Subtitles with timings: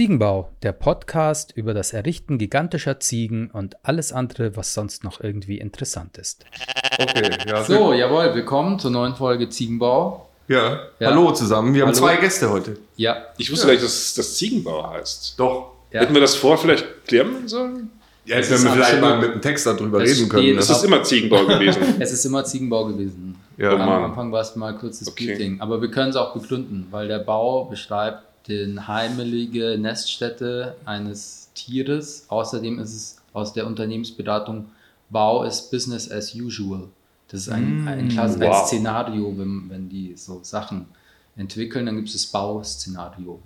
[0.00, 5.58] Ziegenbau, der Podcast über das Errichten gigantischer Ziegen und alles andere, was sonst noch irgendwie
[5.58, 6.46] interessant ist.
[6.98, 7.62] Okay, ja.
[7.62, 10.26] So, jawohl, willkommen zur neuen Folge Ziegenbau.
[10.48, 10.78] Ja.
[11.00, 11.10] Ja.
[11.10, 11.74] hallo zusammen.
[11.74, 11.98] Wir haben Hallo.
[11.98, 12.78] zwei Gäste heute.
[12.96, 13.74] Ja, Ich wusste Ja.
[13.74, 15.34] gar nicht, dass das Ziegenbau heißt.
[15.38, 15.72] Doch.
[15.92, 16.00] ja.
[16.00, 17.90] Hätten wir das vor vielleicht klären sollen?
[18.24, 20.46] Ja, Es jetzt werden wir vielleicht mal mit dem Text darüber Es reden können.
[20.46, 20.54] Ne?
[20.54, 21.82] Das ist immer Ziegenbau gewesen.
[22.00, 23.36] Es ist immer Ziegenbau gewesen.
[23.58, 23.72] Ja.
[23.72, 23.82] Am.
[24.04, 25.24] Anfang war es mal kurz das Okay.
[25.24, 25.60] Splitting.
[25.60, 32.26] Aber wir können es auch begründen, weil der Bau beschreibt den heimelige Neststätte eines Tieres.
[32.28, 34.66] Außerdem ist es aus der Unternehmensberatung
[35.10, 36.88] Bau ist Business as usual.
[37.28, 38.66] Das ist ein, ein, Klasse, ein wow.
[38.66, 40.86] Szenario, wenn, wenn die so Sachen
[41.36, 43.40] entwickeln, dann gibt es das Bauszenario.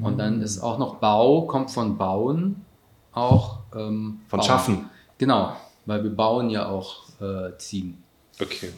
[0.00, 2.64] Und dann ist auch noch Bau, kommt von Bauen,
[3.12, 4.46] auch ähm, Von bauen.
[4.46, 4.90] Schaffen.
[5.18, 8.02] Genau, weil wir bauen ja auch äh, Ziegen.
[8.40, 8.70] Okay.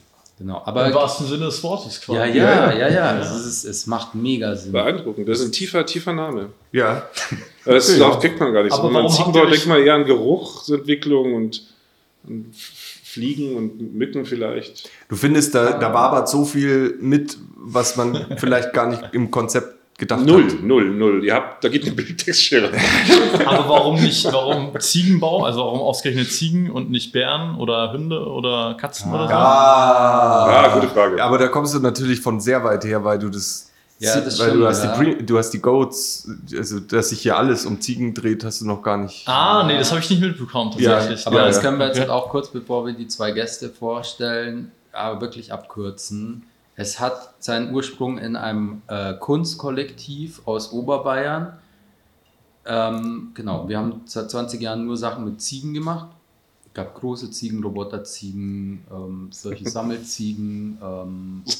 [0.42, 2.18] Genau, Im aber wahrsten Sinne des Wortes quasi.
[2.18, 4.72] ja, ja, ja, ja, Es, ist, es macht mega Sinn.
[4.72, 5.28] Beeindruckend.
[5.28, 6.48] Das ist ein tiefer, tiefer Name.
[6.72, 7.06] Ja.
[7.64, 8.08] Das Ja.
[8.10, 8.16] ja.
[8.16, 8.80] kriegt man gar nicht so.
[8.80, 11.62] Aber man warum Ziegenbau denkt man eher an Geruchsentwicklung und,
[12.24, 14.90] und Fliegen und Mücken vielleicht.
[15.08, 19.76] Du findest, da, da wabert so viel mit, was man vielleicht gar nicht im Konzept
[20.02, 20.62] gedacht Null, hat.
[20.62, 21.24] null, null.
[21.24, 22.70] Ihr habt, da geht eine Bildtextschere.
[23.46, 25.44] Aber warum nicht, warum Ziegenbau?
[25.44, 29.34] Also warum ausgerechnet Ziegen und nicht Bären oder Hunde oder Katzen oder so?
[29.34, 31.18] Ah, Ah, gute Frage.
[31.18, 33.68] Ja, aber da kommst du natürlich von sehr weit her, weil du das.
[33.98, 34.96] Ja, das weil stimmt, du hast, ja.
[35.00, 38.66] die du hast die Goats, also dass sich hier alles um Ziegen dreht, hast du
[38.66, 39.22] noch gar nicht.
[39.28, 41.24] Ah, nee, das habe ich nicht mitbekommen Ja, tatsächlich.
[41.28, 41.62] Aber Ja, das ja.
[41.62, 42.10] können wir jetzt Okay.
[42.10, 46.42] auch kurz, bevor wir die zwei Gäste vorstellen, aber wirklich abkürzen.
[46.74, 51.58] Es hat seinen Ursprung in einem äh, Kunstkollektiv aus Oberbayern.
[52.64, 56.08] Ähm, genau, wir haben seit 20 Jahren nur Sachen mit Ziegen gemacht.
[56.66, 61.44] Es gab große Ziegen, Roboterziegen, ähm, solche Sammelziegen, ähm,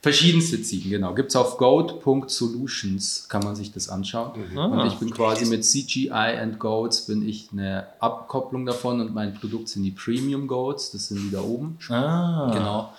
[0.00, 1.14] verschiedenste Ziegen, genau.
[1.14, 4.32] Gibt es auf goat.solutions, kann man sich das anschauen.
[4.56, 4.66] Ah.
[4.66, 9.34] Und ich bin quasi mit CGI and Goats bin ich eine Abkopplung davon und mein
[9.34, 11.78] Produkt sind die Premium Goats, das sind die da oben.
[11.88, 12.50] Ah.
[12.52, 12.92] Genau.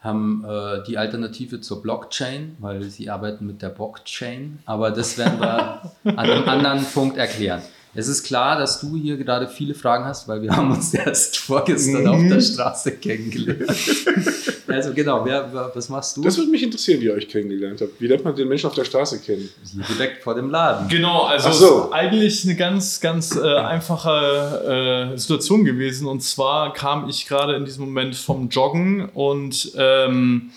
[0.00, 4.60] Haben äh, die Alternative zur Blockchain, weil sie arbeiten mit der Blockchain.
[4.64, 7.60] Aber das werden wir an einem anderen Punkt erklären.
[7.92, 11.38] Es ist klar, dass du hier gerade viele Fragen hast, weil wir haben uns erst
[11.38, 13.68] vorgestern auf der Straße kennengelernt.
[14.68, 16.22] also genau, wer, wer, was machst du?
[16.22, 18.00] Das würde mich interessieren, wie ihr euch kennengelernt habt.
[18.00, 19.48] Wie lernt man den Menschen auf der Straße kennen?
[19.88, 20.88] direkt vor dem Laden.
[20.88, 21.92] Genau, also so.
[21.92, 26.06] eigentlich eine ganz, ganz äh, einfache äh, Situation gewesen.
[26.06, 30.50] Und zwar kam ich gerade in diesem Moment vom Joggen und ähm,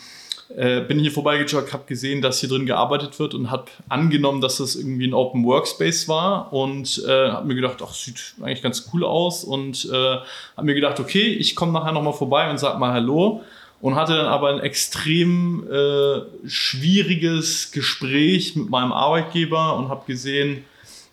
[0.55, 4.57] äh, bin hier vorbeigejoggt, habe gesehen, dass hier drin gearbeitet wird und habe angenommen, dass
[4.57, 8.89] das irgendwie ein Open Workspace war und äh, habe mir gedacht, ach, sieht eigentlich ganz
[8.93, 10.17] cool aus und äh,
[10.57, 13.41] habe mir gedacht, okay, ich komme nachher nochmal vorbei und sag mal Hallo
[13.81, 20.63] und hatte dann aber ein extrem äh, schwieriges Gespräch mit meinem Arbeitgeber und habe gesehen,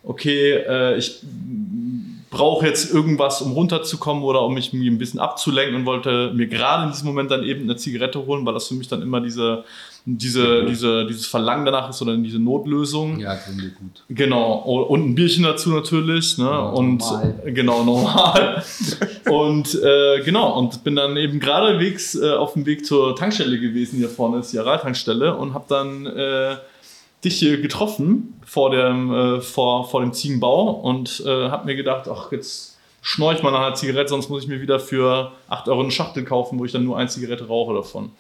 [0.05, 1.21] okay, äh, ich
[2.31, 6.85] brauche jetzt irgendwas, um runterzukommen oder um mich ein bisschen abzulenken und wollte mir gerade
[6.85, 9.65] in diesem Moment dann eben eine Zigarette holen, weil das für mich dann immer diese,
[10.05, 13.19] diese, diese, dieses Verlangen danach ist oder diese Notlösung.
[13.19, 14.05] Ja, klingt dir gut.
[14.09, 16.45] Genau, und ein Bierchen dazu natürlich, ne?
[16.45, 17.43] Ja, und normal.
[17.47, 18.63] genau normal.
[19.29, 23.99] und äh, genau, und bin dann eben geradewegs äh, auf dem Weg zur Tankstelle gewesen.
[23.99, 26.57] Hier vorne ist die Aral-Tankstelle und habe dann äh,
[27.25, 32.09] dich hier getroffen vor dem, äh, vor, vor dem Ziegenbau und äh, habe mir gedacht,
[32.09, 35.69] ach, jetzt schnorch ich mal nach einer Zigarette, sonst muss ich mir wieder für 8
[35.69, 38.11] Euro eine Schachtel kaufen, wo ich dann nur eine Zigarette rauche davon.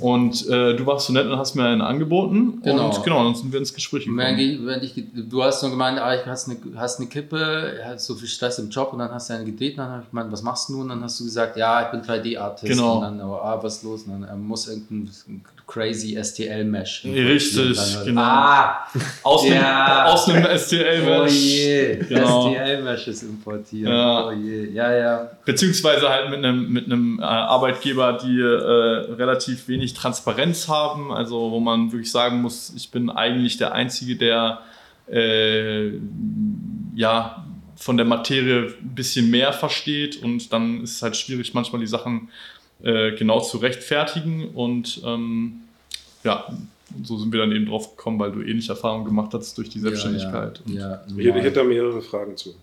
[0.00, 2.60] Und äh, du warst so nett und hast mir einen angeboten.
[2.62, 2.86] Genau.
[2.94, 4.18] Und genau, dann sind wir ins Gespräch gekommen.
[4.38, 8.28] ich- du hast nur gemeint, ah, ich hast eine, hast eine Kippe, hast so viel
[8.28, 10.42] Stress im Job und dann hast du eine gedreht und dann habe ich gemeint, was
[10.42, 10.82] machst du nun?
[10.82, 12.72] Und dann hast du gesagt, ja, ich bin 3D-Artist.
[12.72, 12.96] Genau.
[12.96, 14.02] Und dann, oh, ah, was ist los?
[14.04, 15.10] Und dann er muss irgendein
[15.66, 17.04] crazy STL-Mesh.
[17.04, 18.20] Richtig, genau.
[18.22, 18.86] Ah,
[19.22, 20.04] Aus, Ja.
[20.04, 21.08] einem, aus einem STL-Mesh.
[21.22, 22.50] oh je, Genau.
[22.52, 23.92] STL-Meshes importieren.
[23.92, 24.26] Ja.
[24.28, 25.30] Oh je, ja, ja.
[25.44, 31.12] Beziehungsweise halt mit einem, mit einem äh, Arbeitgeber, die äh, relativ wenig Transparenz haben.
[31.12, 34.60] Also wo man wirklich sagen muss, ich bin eigentlich der Einzige, der
[35.10, 35.92] äh,
[36.94, 37.44] ja
[37.76, 41.86] von der Materie ein bisschen mehr versteht und dann ist es halt schwierig, manchmal die
[41.88, 42.28] Sachen
[42.82, 45.60] äh, genau zu rechtfertigen und ähm,
[46.24, 46.46] ja,
[47.04, 49.78] so sind wir dann eben drauf gekommen, weil du ähnliche Erfahrungen gemacht hast durch die
[49.80, 50.60] Selbstständigkeit.
[50.66, 51.42] Ja, ja, Ich, hätte- ich normal.
[51.42, 52.54] hätte da mehrere Fragen zu.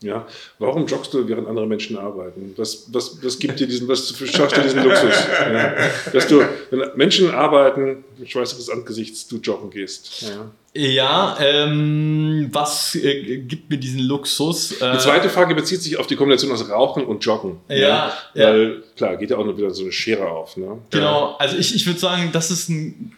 [0.00, 0.26] Ja,
[0.60, 2.54] warum joggst du, während andere Menschen arbeiten?
[2.56, 5.14] Was, was, was gibt dir diesen, was verschafft dir diesen Luxus?
[5.52, 5.74] Ja,
[6.12, 10.22] dass du, wenn Menschen arbeiten, mit Schweiß des Angesichts, du joggen gehst.
[10.22, 10.50] Ja.
[10.74, 14.80] Ja, ähm, was äh, gibt mir diesen Luxus?
[14.80, 17.58] Äh, Die zweite Frage bezieht sich auf die Kombination aus Rauchen und Joggen.
[17.68, 18.50] Ja, ja.
[18.50, 20.56] Weil, klar, geht ja auch noch wieder so eine Schere auf.
[20.56, 20.78] Ne?
[20.90, 23.16] Genau, also ich, ich würde sagen, das ist ein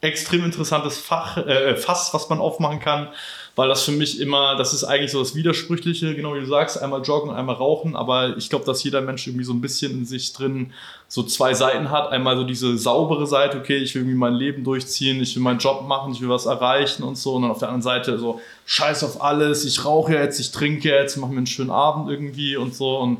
[0.00, 3.08] extrem interessantes Fach, äh, Fass, was man aufmachen kann,
[3.56, 6.80] weil das für mich immer, das ist eigentlich so das Widersprüchliche, genau wie du sagst,
[6.80, 10.06] einmal joggen, einmal rauchen, aber ich glaube, dass jeder Mensch irgendwie so ein bisschen in
[10.06, 10.72] sich drin
[11.08, 12.12] so zwei Seiten hat.
[12.12, 15.58] Einmal so diese saubere Seite, okay, ich will irgendwie mein Leben durchziehen, ich will meinen
[15.58, 17.34] Job machen, ich will was erreichen und so.
[17.34, 20.88] Und dann auf der anderen Seite so, scheiß auf alles, ich rauche jetzt, ich trinke
[20.88, 22.98] jetzt, mache mir einen schönen Abend irgendwie und so.
[22.98, 23.18] Und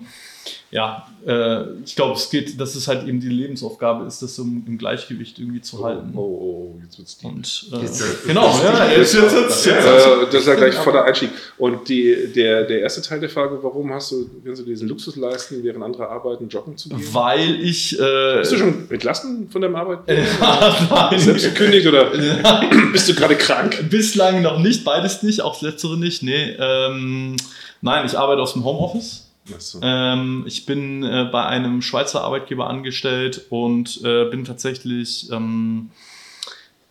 [0.71, 4.63] ja, äh, ich glaube, es geht, dass es halt eben die Lebensaufgabe ist, das im,
[4.67, 6.13] im Gleichgewicht irgendwie zu halten.
[6.15, 7.31] Oh, oh, jetzt wird's deep.
[7.31, 7.87] Und, äh,
[8.29, 11.31] genau, ja, jetzt, jetzt, jetzt, Äh, das ist ja gleich voller Einstieg.
[11.59, 15.17] Und die, der, der erste Teil der Frage, warum hast du, kannst du diesen Luxus
[15.17, 17.01] leisten, während andere arbeiten, joggen zu gehen?
[17.13, 17.99] weil ich.
[17.99, 20.01] Äh, Bist du schon entlassen von deinem Arbeit?
[20.07, 21.19] Nein.
[21.19, 22.11] Selbst gekündigt oder
[22.93, 23.91] bist du gerade krank?
[23.91, 26.23] Bislang noch nicht, beides nicht, auch das letztere nicht.
[26.23, 27.37] Nee, ähm,
[27.81, 29.30] nein, ich arbeite aus dem Homeoffice.
[29.55, 29.81] Achso.
[29.83, 35.91] Ähm, ich bin äh, bei einem Schweizer Arbeitgeber angestellt und äh, bin tatsächlich ähm,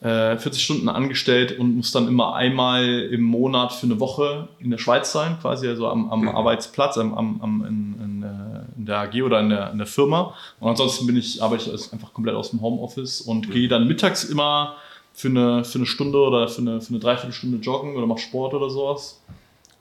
[0.02, 4.72] äh, 40 Stunden angestellt und muss dann immer einmal im Monat für eine Woche in
[4.72, 8.86] der Schweiz sein, quasi also am, am Arbeitsplatz, am, am, am, in, in, äh, in
[8.86, 10.34] der AG oder in der, in der Firma.
[10.60, 14.24] Und ansonsten bin ich, arbeite ich einfach komplett aus dem Homeoffice und gehe dann mittags
[14.24, 14.76] immer
[15.14, 18.54] für eine, für eine Stunde oder für eine, für eine Dreiviertelstunde joggen oder mache Sport
[18.54, 19.20] oder sowas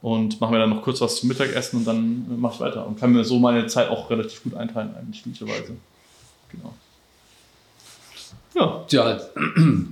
[0.02, 2.98] und mache mir dann noch kurz was zum Mittagessen und dann mache ich weiter und
[2.98, 5.76] kann mir so meine Zeit auch relativ gut einteilen, eigentlich glücklicherweise.
[6.50, 6.74] Genau.
[8.54, 8.84] Ja.
[8.90, 9.20] Ja,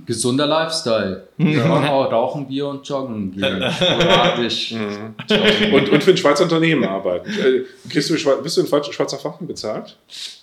[0.05, 1.27] gesunder Lifestyle.
[1.37, 3.63] Ja, rauchen, Bier und joggen gehen.
[3.71, 4.73] Sporadisch.
[4.73, 7.29] Und, und für ein Schweizer Unternehmen arbeiten.
[7.29, 9.95] Äh, Kriegst du, bist du in Schweizer Franken bezahlt?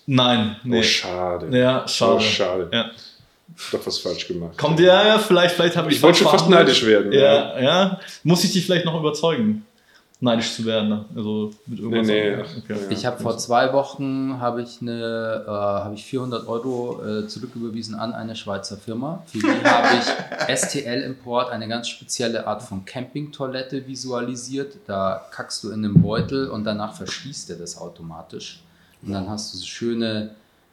[0.06, 0.78] Nein, nee.
[0.78, 1.58] Oh, schade.
[1.58, 2.14] ja, schade.
[2.14, 2.68] Oh, schade.
[2.72, 2.90] Ja.
[3.70, 4.58] Doch was falsch gemacht.
[4.58, 5.96] Kommt ja, ja, vielleicht, vielleicht habe ich.
[5.96, 7.12] Ich wollte schon fast neidisch werden.
[7.12, 8.00] Ja, ja.
[8.22, 9.64] Muss ich dich vielleicht noch überzeugen,
[10.18, 10.88] neidisch zu werden?
[10.88, 11.04] Ne?
[11.14, 12.06] Also mit irgendwas.
[12.06, 12.50] Nee, nee, okay.
[12.68, 12.90] ja.
[12.90, 17.94] Ich habe vor zwei Wochen habe ich eine, äh, habe ich 400 Euro äh, zurücküberwiesen
[17.94, 19.22] an eine Schweizer Firma.
[19.26, 24.78] Für die habe ich STL Import eine ganz spezielle Art von Campingtoilette visualisiert.
[24.86, 28.62] Da kackst du in einen Beutel und danach verschließt er das automatisch.
[29.02, 30.30] Und dann hast du so schöne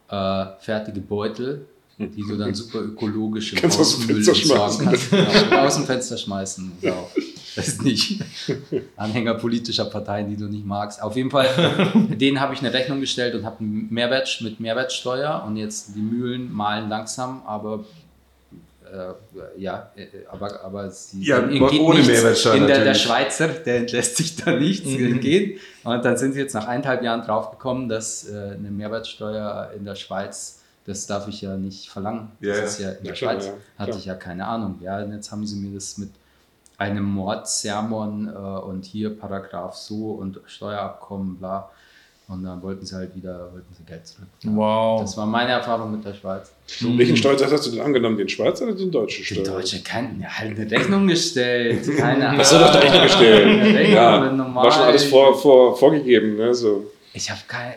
[0.09, 1.65] äh, fertige Beutel,
[2.09, 5.11] die du dann super ökologisch im Außenmüll Fenster entsorgen kannst.
[5.11, 6.71] Genau, aus dem Fenster schmeißen.
[6.81, 7.09] Genau.
[7.55, 8.21] Das ist nicht
[8.95, 11.01] Anhänger politischer Parteien, die du nicht magst.
[11.03, 11.47] Auf jeden Fall,
[12.09, 15.99] denen habe ich eine Rechnung gestellt und habe einen Mehrwert mit Mehrwertsteuer und jetzt die
[16.01, 17.83] Mühlen malen langsam, aber
[18.91, 19.13] äh,
[19.61, 22.13] ja, äh, aber, aber sie Ja, ihnen geht ohne nichts.
[22.13, 22.93] Mehrwertsteuer In der, der.
[22.93, 25.59] Schweizer, der entlässt sich da nichts gehen.
[25.83, 29.95] Und dann sind sie jetzt nach eineinhalb Jahren draufgekommen, dass äh, eine Mehrwertsteuer in der
[29.95, 32.31] Schweiz, das darf ich ja nicht verlangen.
[32.39, 32.65] Ja, das ja.
[32.65, 34.79] ist ja in Ja, der klar, Schweiz ja, hatte ich ja keine Ahnung.
[34.81, 36.09] Ja, und jetzt haben sie mir das mit
[36.77, 41.69] einem Mordsermon äh, und hier Paragraph so und Steuerabkommen, bla.
[42.27, 44.27] Und dann wollten sie halt wieder wollten sie Geld zurück.
[44.43, 45.01] Wow.
[45.01, 46.49] Das war meine Erfahrung mit der Schweiz.
[46.79, 48.17] Welchen Steuersatz hast du denn angenommen?
[48.17, 49.53] Den Schweizer oder den deutschen Die Steuersatz?
[49.53, 51.85] Deutsche kann ja, halt eine Rechnung gestellt.
[51.97, 52.37] Keine Ahnung.
[52.39, 53.45] Das hat doch Rechnung gestellt.
[53.47, 54.63] Eine Rechnung Ja, normal.
[54.63, 56.37] war schon alles vor, vor, vorgegeben.
[56.37, 56.53] Ne?
[56.53, 56.85] So.
[57.13, 57.75] Ich habe keine.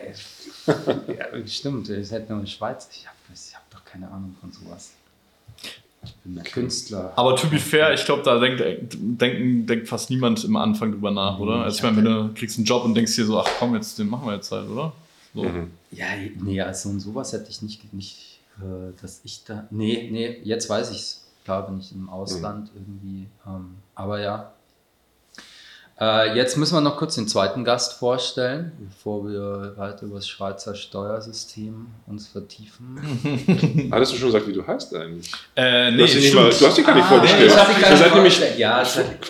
[0.67, 2.87] Ja, stimmt, ich hätte nur in Schweiz.
[2.91, 3.17] Ich habe
[3.53, 4.93] hab doch keine Ahnung von sowas.
[6.03, 7.13] Ich bin ein Künstler.
[7.15, 11.11] Aber to be fair, ich glaube, da denkt, denken, denkt fast niemand im Anfang drüber
[11.11, 11.63] nach, oder?
[11.63, 13.97] Also ich meine, wenn du kriegst einen Job und denkst dir so, ach komm, jetzt
[13.97, 14.93] den machen wir jetzt halt, oder?
[15.33, 15.45] So.
[15.91, 16.05] Ja,
[16.41, 19.67] nee, also und sowas hätte ich nicht, nicht äh, dass ich da.
[19.69, 21.25] Nee, nee, jetzt weiß ich es.
[21.43, 23.27] Klar bin ich im Ausland irgendwie.
[23.45, 24.51] Ähm, aber ja.
[25.97, 30.27] Äh, jetzt müssen wir noch kurz den zweiten Gast vorstellen, bevor wir weiter über das
[30.27, 33.89] Schweizer Steuersystem uns vertiefen.
[33.93, 35.31] Hattest du schon gesagt, wie du heißt eigentlich?
[35.55, 37.49] Äh, nee, Du hast, dich nicht mal, du hast dich gar nicht Ah, vorgestellt.
[37.49, 38.41] ich hab dich gar Ihr seid nämlich.
[38.57, 38.83] Ja,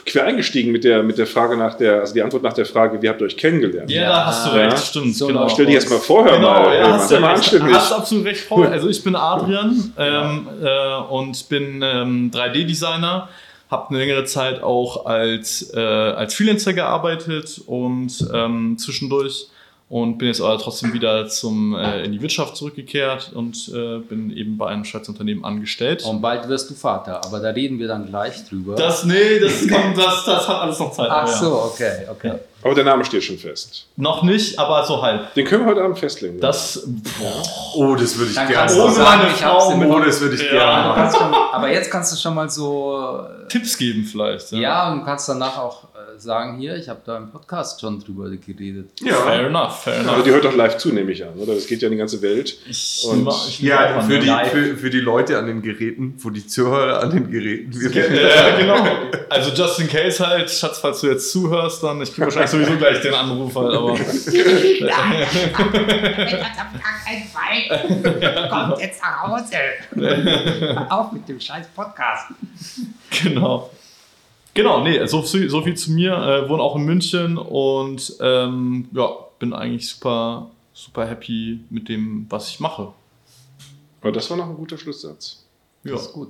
[0.07, 2.99] quer eingestiegen mit der, mit der Frage nach der, also die Antwort nach der Frage,
[2.99, 3.91] wie habt ihr euch kennengelernt?
[3.91, 4.65] Ja, da hast du Ja.
[4.65, 5.15] recht, stimmt.
[5.15, 5.47] So genau.
[5.47, 6.73] Stell dich jetzt mal vorher Genau, mal.
[6.75, 8.65] ja, ey, hast, du mal hast absolut recht, Paul.
[8.75, 13.29] Also ich bin Adrian ähm, äh, und bin ähm, 3D-Designer,
[13.75, 19.49] habe eine längere Zeit auch als, äh, als Freelancer gearbeitet und ähm, zwischendurch
[19.87, 24.35] und bin jetzt aber trotzdem wieder zum, äh, in die Wirtschaft zurückgekehrt und äh, bin
[24.35, 26.03] eben bei einem Schweizer Unternehmen angestellt.
[26.03, 28.75] Und bald wirst du Vater, aber da reden wir dann gleich drüber.
[28.75, 31.07] Das, nee, das, kommt, das, das hat alles noch Zeit.
[31.11, 31.37] Ach aber ja.
[31.37, 32.33] so, okay, okay.
[32.63, 33.85] Aber der Name steht schon fest.
[33.95, 35.31] Noch nicht, aber so halb.
[35.35, 36.39] Den können wir heute Abend festlegen.
[36.39, 36.87] Das,
[37.75, 38.93] Oh, das würde ich gerne machen.
[38.93, 40.93] sagen, meine Frau Oh, das würde ich Ja.
[40.93, 43.19] gerne aber jetzt kannst du schon mal so.
[43.49, 44.51] Tipps geben vielleicht.
[44.51, 45.83] Ja, und kannst danach auch
[46.19, 48.91] sagen, hier, ich habe da im Podcast schon drüber geredet.
[49.03, 50.23] Fair enough, fair Aber enough.
[50.23, 51.55] die hört doch live zu, nehme ich an, oder?
[51.55, 52.57] Das geht ja in die ganze Welt.
[52.69, 56.45] Ich, Und- ich Ja, für die, für, für die Leute an den Geräten, für die
[56.45, 57.73] Zuhörer an den Geräten.
[57.73, 58.85] Wir Ja, genau.
[59.29, 62.77] Also just in case halt, Schatz, falls du jetzt zuhörst, dann ich kriege wahrscheinlich sowieso
[62.77, 63.95] gleich den Anruf halt, aber.
[68.49, 70.85] Kommt jetzt nach Hause.
[70.89, 72.27] Auf mit dem scheiß Podcast.
[73.23, 73.69] genau.
[74.55, 76.13] Genau, nee, so, viel- so viel zu mir.
[76.13, 82.25] Äh, wohne auch in München und ähm, ja, bin eigentlich super, super happy mit dem,
[82.29, 82.93] was ich mache.
[84.01, 85.45] Aber das war noch ein guter Schlusssatz.
[85.83, 86.29] Ja, Das ist gut.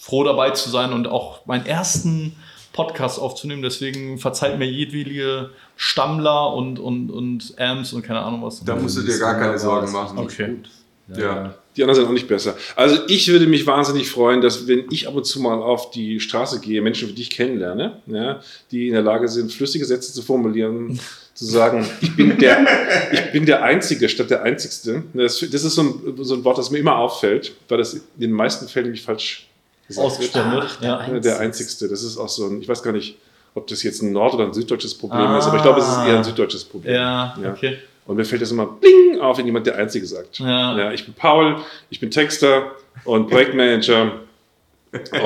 [0.00, 2.34] froh dabei zu sein und auch meinen ersten
[2.72, 3.62] Podcast aufzunehmen.
[3.62, 8.62] Deswegen verzeiht mir jedwede Stammler und, und, und Amps und keine Ahnung was.
[8.64, 10.18] Da musst du dir gar keine Sorgen machen.
[10.18, 10.48] Okay.
[10.56, 10.70] Gut.
[11.14, 11.54] Ja.
[11.76, 12.56] Die anderen sind auch nicht besser.
[12.74, 16.20] Also ich würde mich wahnsinnig freuen, dass wenn ich ab und zu mal auf die
[16.20, 20.22] Straße gehe, Menschen, die ich kennenlerne, ja, die in der Lage sind, flüssige Sätze zu
[20.22, 20.98] formulieren,
[21.34, 22.66] zu sagen, ich bin der,
[23.12, 25.02] ich bin der Einzige statt der Einzigste.
[25.12, 28.00] Das, das ist so ein, so ein Wort, das mir immer auffällt, weil das in
[28.16, 29.46] den meisten Fällen nämlich falsch
[29.86, 30.12] gesagt wird.
[30.12, 30.78] Ausgestellt.
[30.80, 31.06] Ja.
[31.12, 31.88] Ja, der Einzigste.
[31.88, 33.18] Das ist auch so ein, ich weiß gar nicht,
[33.54, 35.96] ob das jetzt ein nord- oder ein süddeutsches Problem ist, aber ich glaube, es ist
[35.98, 36.94] eher ein süddeutsches Problem.
[36.94, 37.50] Ja, Ja.
[37.52, 37.76] okay.
[38.06, 40.38] Und mir fällt das immer bling auf, wenn jemand der Einzige sagt.
[40.38, 40.92] Ja.
[40.92, 41.56] ich bin Paul,
[41.90, 42.72] ich bin Texter
[43.04, 44.20] und Projektmanager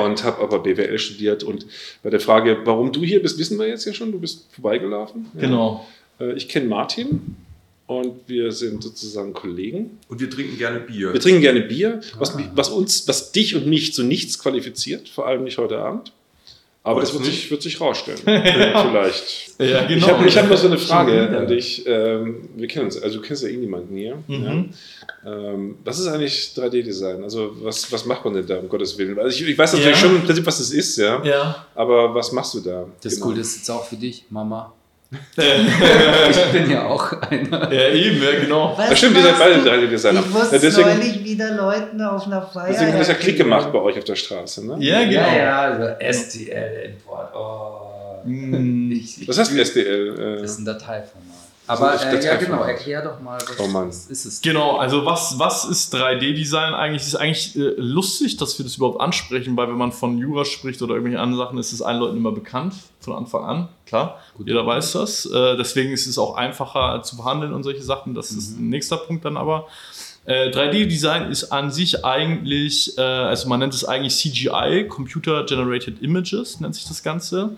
[0.03, 1.43] und habe aber BWL studiert.
[1.43, 1.65] Und
[2.03, 5.27] bei der Frage, warum du hier bist, wissen wir jetzt ja schon, du bist vorbeigelaufen.
[5.35, 5.41] Ja.
[5.41, 5.87] Genau.
[6.19, 7.35] Äh, Ich kenne Martin
[7.87, 9.99] und wir sind sozusagen Kollegen.
[10.09, 11.13] Und wir trinken gerne Bier.
[11.13, 15.07] Wir trinken gerne Bier, was, mich- was uns, was dich und mich zu nichts qualifiziert,
[15.07, 16.11] vor allem nicht heute Abend.
[16.83, 17.41] Aber Weiß das wird nicht.
[17.41, 18.17] sich, wird sich rausstellen.
[18.25, 19.53] Vielleicht.
[19.59, 19.97] Ja, genau.
[19.97, 21.85] Ich habe ich hab noch so eine Frage an dich.
[21.85, 24.17] Ähm, wir kennen uns, also du kennst ja eh niemanden hier.
[24.27, 24.69] Mhm.
[25.23, 25.31] Ja.
[25.53, 27.21] Ähm, was ist eigentlich 3D-Design?
[27.23, 29.19] Also was, was macht man denn da, um Gottes Willen?
[29.19, 30.01] Also ich, ich weiß natürlich Ja.
[30.07, 31.23] schon im Prinzip, was das ist, ja.
[31.23, 31.65] Ja.
[31.75, 32.87] Aber was machst du da?
[33.03, 33.27] Das Genau.
[33.27, 34.73] Gute ist jetzt auch für dich, Mama.
[35.35, 35.43] Ja,
[36.29, 37.71] Ich bin ja auch einer.
[37.71, 38.77] eben, ja, genau.
[38.77, 40.21] Ja, stimmt, ihr seid beide 3D-Designer.
[40.21, 42.67] Ich musste Ja, deswegen neulich wieder Leuten auf einer Feier.
[42.69, 44.77] deswegen hat das ja Klick gemacht bei euch auf der Straße, ne?
[44.79, 45.11] Ja, genau.
[45.21, 47.35] Ja, ja, also STL-Import.
[47.35, 47.87] Oh.
[48.25, 50.37] Ich- Was heißt SDL?
[50.41, 51.50] Das ist Äh, ein Dateiformat.
[51.71, 54.41] Aber das äh, ja, genau, erklär doch mal, was Oh ist es?
[54.41, 57.03] Genau, also was, was ist 3D-Design eigentlich?
[57.03, 60.43] Es ist eigentlich äh, lustig, dass wir das überhaupt ansprechen, weil wenn man von Jura
[60.43, 64.19] spricht oder irgendwelche anderen Sachen, ist es allen Leuten immer bekannt, von Anfang an, klar.
[64.35, 64.47] Gut.
[64.47, 65.25] Jeder weiß das.
[65.25, 68.15] Äh, deswegen ist es auch einfacher zu behandeln und solche Sachen.
[68.15, 69.67] Das ist ein nächster Punkt dann aber.
[70.25, 76.01] Äh, 3D-Design ist an sich eigentlich, äh, also man nennt es eigentlich CGI, Computer Generated
[76.01, 77.55] Images, nennt sich das Ganze.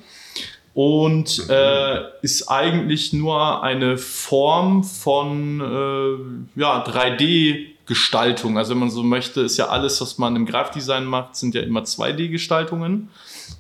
[0.74, 8.58] Und äh, ist eigentlich nur eine Form von äh, ja, 3D-Gestaltung.
[8.58, 11.62] Also wenn man so möchte, ist ja alles, was man im Grafikdesign macht, sind ja
[11.62, 13.10] immer 2D-Gestaltungen,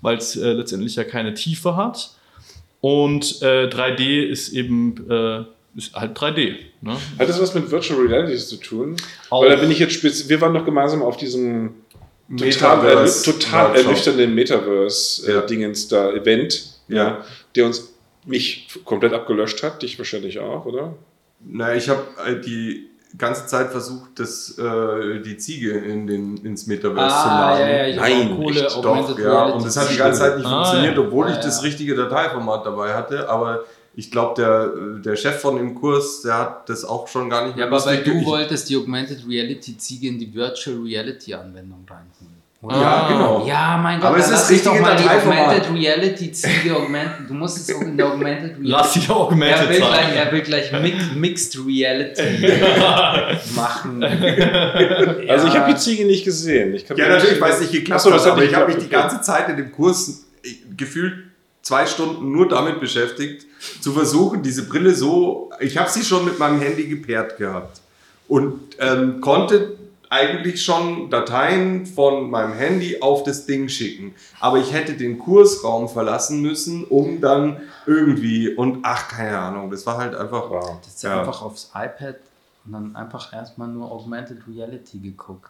[0.01, 2.15] weil es äh, letztendlich ja keine Tiefe hat.
[2.81, 5.43] Und äh, 3D ist eben äh,
[5.75, 6.55] ist halt 3D.
[6.81, 6.97] Ne?
[7.17, 8.95] hat das was mit Virtual Realities zu tun?
[9.29, 9.41] Auch.
[9.41, 10.27] Weil da bin ich jetzt spitz.
[10.29, 11.75] Wir waren doch gemeinsam auf diesem
[12.29, 13.85] total, Metaverse total Workshop.
[13.85, 14.35] ernüchternden Ja.
[14.35, 17.23] Metaverse-Dingens da, Event, ja.
[17.55, 17.89] Der uns
[18.25, 20.93] mich komplett abgelöscht hat, dich wahrscheinlich auch, oder?
[21.41, 22.03] Na, ich habe
[22.45, 22.87] die
[23.17, 27.67] ganze Zeit versucht, das, äh, die Ziege in den, ins Metaverse zu Ah, laden.
[27.67, 28.75] ja, ja, ich Nein, auch Kohle, echt?
[28.83, 29.43] Doch, ja.
[29.49, 31.01] Und das hat die ganze Zeit nicht Ah, funktioniert, ja.
[31.03, 31.63] obwohl ich Ah, das ja.
[31.63, 33.29] richtige Dateiformat dabei hatte.
[33.29, 37.45] Aber ich glaube, der, der Chef von dem Kurs, der hat das auch schon gar
[37.45, 41.35] nicht Ja, aber weil du ich- wolltest die Augmented Reality Ziege in die Virtual Reality
[41.35, 42.32] Anwendung reinholen.
[42.63, 42.75] Oder?
[42.79, 43.45] Ja, genau.
[43.45, 45.07] Ja, mein Gott, Aber es ist dich doch mal die.
[45.07, 47.27] Augmented Reality Ziege augmenten.
[47.27, 48.61] Du musst es auch in der Augmented Reality.
[48.69, 52.47] Lass dich auch er will, gleich, er will gleich Mix- Mixed Reality
[53.55, 54.03] machen.
[54.03, 56.73] Also ich habe die Ziege nicht gesehen.
[56.73, 59.49] Ich Ja, natürlich, weil es nicht geklappt hat, aber ich habe mich die ganze Zeit
[59.49, 61.13] in dem Kurs äh, gefühlt
[61.61, 63.45] zwei Stunden nur damit beschäftigt,
[63.81, 67.81] zu versuchen, diese Brille so, ich habe sie schon mit meinem Handy gepaart gehabt
[68.27, 69.77] und ähm, konnte
[70.13, 74.13] eigentlich schon Dateien von meinem Handy auf das Ding schicken.
[74.39, 79.85] Aber ich hätte den Kursraum verlassen müssen, um dann irgendwie, und ach, keine Ahnung, das
[79.85, 80.77] war halt einfach Wow.
[80.83, 81.19] Das ist Ja.
[81.19, 82.17] einfach aufs iPad
[82.65, 85.49] und dann einfach erstmal nur Augmented Reality geguckt.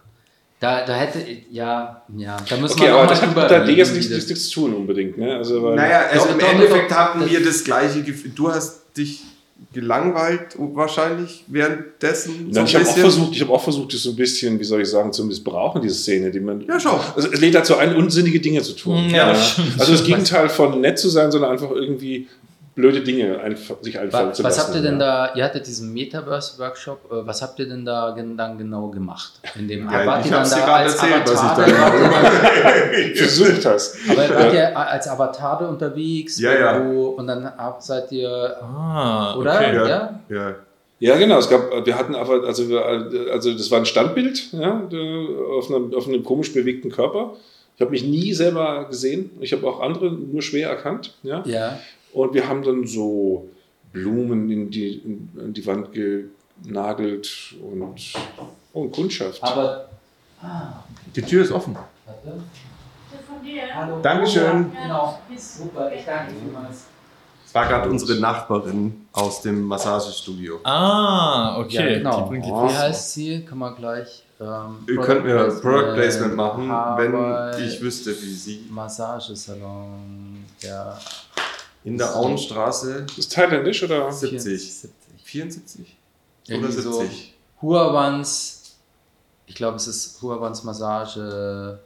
[0.60, 1.20] Da, da hätte,
[1.52, 4.74] ja, ja, da müssen Okay, wir aber das hat mit der wie nichts, zu tun
[4.74, 5.18] unbedingt.
[5.18, 5.36] Ne?
[5.36, 8.32] Also, weil, Naja, also Doch, im doch, Endeffekt doch, hatten wir das gleiche Gefühl.
[8.34, 9.24] Du hast dich
[9.72, 12.50] gelangweilt wahrscheinlich währenddessen.
[12.50, 14.64] Nein, ein ich habe auch versucht, ich habe auch versucht, das so ein bisschen, wie
[14.64, 16.66] soll ich sagen, zu missbrauchen, diese Szene, die man.
[16.68, 17.00] Ja, schau.
[17.16, 19.10] Also es lädt dazu ein, unsinnige Dinge zu tun.
[19.10, 19.80] Ja, stimmt.
[19.80, 22.28] Also das Gegenteil von nett zu sein, sondern einfach irgendwie
[22.76, 24.68] blöde Dinge einf sich einfallen Was, zu was lassen.
[24.68, 25.28] habt ihr denn ja.
[25.28, 29.34] da, ihr hattet diesen Metaverse-Workshop, äh, was habt ihr denn da dann genau gemacht?
[29.56, 33.14] In dem, Ja, wart ich ihr hab's dann da gerade als erzählt, was ich da
[33.16, 33.98] versucht hast.
[34.10, 36.40] Aber wart ihr als Avatare unterwegs?
[36.40, 36.86] Ja, ja.
[36.86, 39.56] Wo, und dann seid ihr, Ah, oder?
[39.56, 39.76] okay.
[39.76, 39.88] Ja.
[39.88, 40.20] Ja?
[40.30, 40.56] Ja.
[41.00, 41.38] Ja, genau.
[41.38, 42.86] Es gab, wir hatten aber, also, wir,
[43.32, 44.82] also das war ein Standbild ja,
[45.58, 47.34] auf, einem, auf einem komisch bewegten Körper.
[47.76, 49.32] Ich habe mich nie selber gesehen.
[49.42, 51.14] Ich habe auch andere nur schwer erkannt.
[51.24, 51.44] Ja.
[51.46, 51.78] Ja.
[52.14, 53.50] Und wir haben dann so
[53.92, 58.14] Blumen in die, in die Wand genagelt und,
[58.74, 59.44] und Kundschaft.
[59.44, 59.90] Aber,
[61.16, 61.76] Die Tür ist offen.
[61.76, 62.44] warte.
[63.76, 64.00] Hallo.
[64.02, 64.72] Dankeschön.
[64.72, 65.20] Genau.
[65.38, 66.86] Super, ich danke vielmals.
[67.44, 70.60] Das war gerade unsere Nachbarin aus dem Massagestudio.
[70.64, 71.76] Ah, okay.
[71.76, 72.32] Ja, genau.
[72.32, 72.68] Die Oh.
[72.68, 73.46] Wie heißt sie?
[73.46, 74.24] Kann man gleich.
[74.40, 80.98] Ähm, Ihr könnt mir Product Placement machen, wenn ich wüsste, wie sie Massagesalon, ja.
[81.84, 84.12] In der Auenstraße ist thailändisch oder?
[84.12, 84.42] 70.
[84.42, 84.92] 74.
[85.24, 85.98] 74
[86.48, 87.34] oder Irgendwie so 70.
[87.62, 88.76] Huawans,
[89.46, 91.80] ich glaube, es ist Huawans Massage.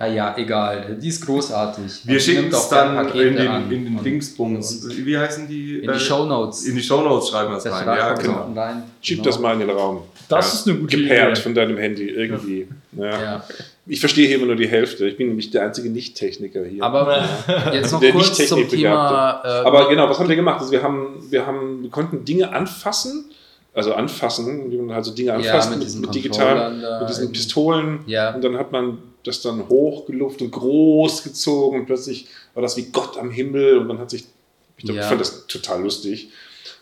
[0.00, 0.96] Ah ja, egal.
[1.02, 2.02] Die ist großartig.
[2.06, 4.86] Wir die schicken es dann in den, in den Dingsbums.
[4.96, 5.78] Wie heißen die?
[5.78, 6.66] In die äh, Shownotes.
[6.66, 7.86] In die Shownotes schreiben wir es Das rein.
[7.98, 8.52] Ja, genau.
[8.54, 8.84] rein.
[9.00, 9.28] Schieb Genau.
[9.30, 10.02] das mal in den Raum.
[10.28, 11.40] Das ist eine gute Gepaart Idee.
[11.40, 12.68] von deinem Handy irgendwie.
[12.96, 13.04] Ja.
[13.22, 13.44] Ja.
[13.86, 15.08] Ich verstehe hier immer nur die Hälfte.
[15.08, 16.82] Ich bin nämlich der einzige Nicht-Techniker hier.
[16.84, 17.24] Aber
[17.72, 19.40] jetzt noch Der kurz nicht zum Thema.
[19.42, 20.60] Äh, Aber genau, was haben wir gemacht?
[20.60, 23.30] Also wir haben, wir haben, wir konnten Dinge anfassen,
[23.74, 26.82] also anfassen, wie man halt so Dinge Ja, anfasst mit mit, diesen mit, digital, Controllern
[26.82, 27.32] da mit diesen.
[27.32, 27.98] Pistolen.
[28.06, 28.34] Ja.
[28.34, 32.90] Und dann hat man das dann hochgeluft und groß gezogen und plötzlich war das wie
[32.90, 34.24] Gott am Himmel und man hat sich,
[34.76, 35.02] ich, glaub, Ja.
[35.02, 36.30] ich fand das total lustig.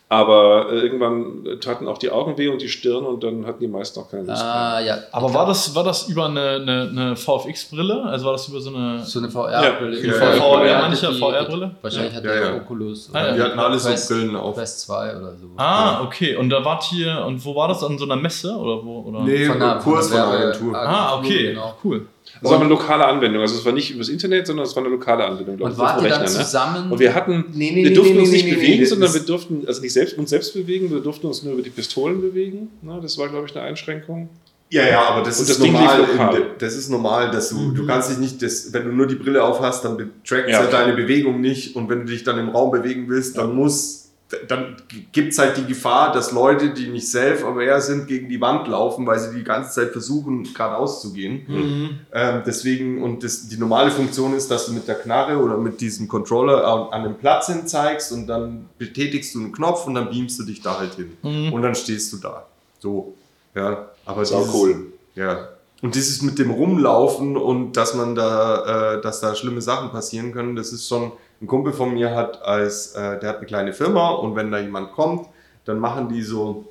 [0.08, 3.58] Aber äh, irgendwann äh, taten auch die Augen weh und die Stirn und dann hatten
[3.58, 4.54] die meisten auch keine Lust mehr.
[4.54, 4.98] ah, ja.
[5.10, 8.04] Aber war das, war das über eine, eine, eine VFX-Brille?
[8.04, 9.02] Also war das über so eine.
[9.04, 9.96] So eine VR-Brille.
[10.06, 11.74] Ja, Die VR, manche die- VR-Brille?
[11.82, 12.54] Wahrscheinlich hat Ja, der ja.
[12.56, 13.10] Oculus.
[13.12, 13.32] Ah, ja.
[13.34, 14.54] Die hatten alle so Brillen auf.
[14.54, 15.46] Quest 2 oder so.
[15.56, 16.36] Ah, okay.
[16.36, 17.82] Und da wart ihr, und wo war das?
[17.82, 18.52] An so einer Messe?
[18.56, 19.00] Oder wo?
[19.08, 19.22] Oder?
[19.22, 20.72] Nee, Von der- Kurs von der Agentur.
[20.72, 21.48] Werbe- Ah, okay.
[21.48, 21.74] Genau.
[21.82, 22.06] Cool.
[22.42, 23.42] Das war eine lokale Anwendung.
[23.42, 25.60] Also es war nicht übers Internet, sondern es war eine lokale Anwendung.
[25.60, 26.26] Und wart dem ihr dann ne?
[26.26, 26.92] zusammen?
[26.92, 29.20] Und wir hatten, Nee, nee, wir durften nee, uns nicht nee, bewegen, nee, sondern wir
[29.20, 32.68] durften, also nicht selbst, uns selbst bewegen, wir durften uns nur über die Pistolen bewegen.
[32.82, 32.98] Ne?
[33.00, 34.28] Das war, glaube ich, eine Einschränkung.
[34.68, 36.40] Ja, ja, aber das ist das Ding normal.
[36.40, 39.14] in Das ist normal, dass du, du kannst dich nicht, das, wenn du nur die
[39.14, 40.76] Brille auf hast, dann trackt Ja, halt okay.
[40.78, 41.76] deine Bewegung nicht.
[41.76, 44.05] Und wenn du dich dann im Raum bewegen willst, dann muss,
[44.48, 44.76] dann
[45.12, 49.06] gibt es halt die Gefahr, dass Leute, die nicht self-aware sind, gegen die Wand laufen,
[49.06, 52.00] weil sie die ganze Zeit versuchen, geradeaus zu gehen.
[52.12, 55.80] Ähm, deswegen, und das, die normale Funktion ist, dass du mit der Knarre oder mit
[55.80, 59.94] diesem Controller an, an den Platz hin zeigst und dann betätigst du einen Knopf und
[59.94, 61.52] dann beamst du dich da halt hin.
[61.52, 62.46] Und dann stehst du da.
[62.80, 63.14] So.
[63.54, 64.86] Ja, aber Sau dieses- cool.
[65.14, 65.48] ja.
[65.82, 70.32] Und dieses mit dem Rumlaufen und dass man da, äh, dass da schlimme Sachen passieren
[70.32, 73.72] können, das ist schon, ein Kumpel von mir hat als, äh, der hat eine kleine
[73.72, 75.28] Firma und wenn da jemand kommt,
[75.64, 76.66] dann machen die so,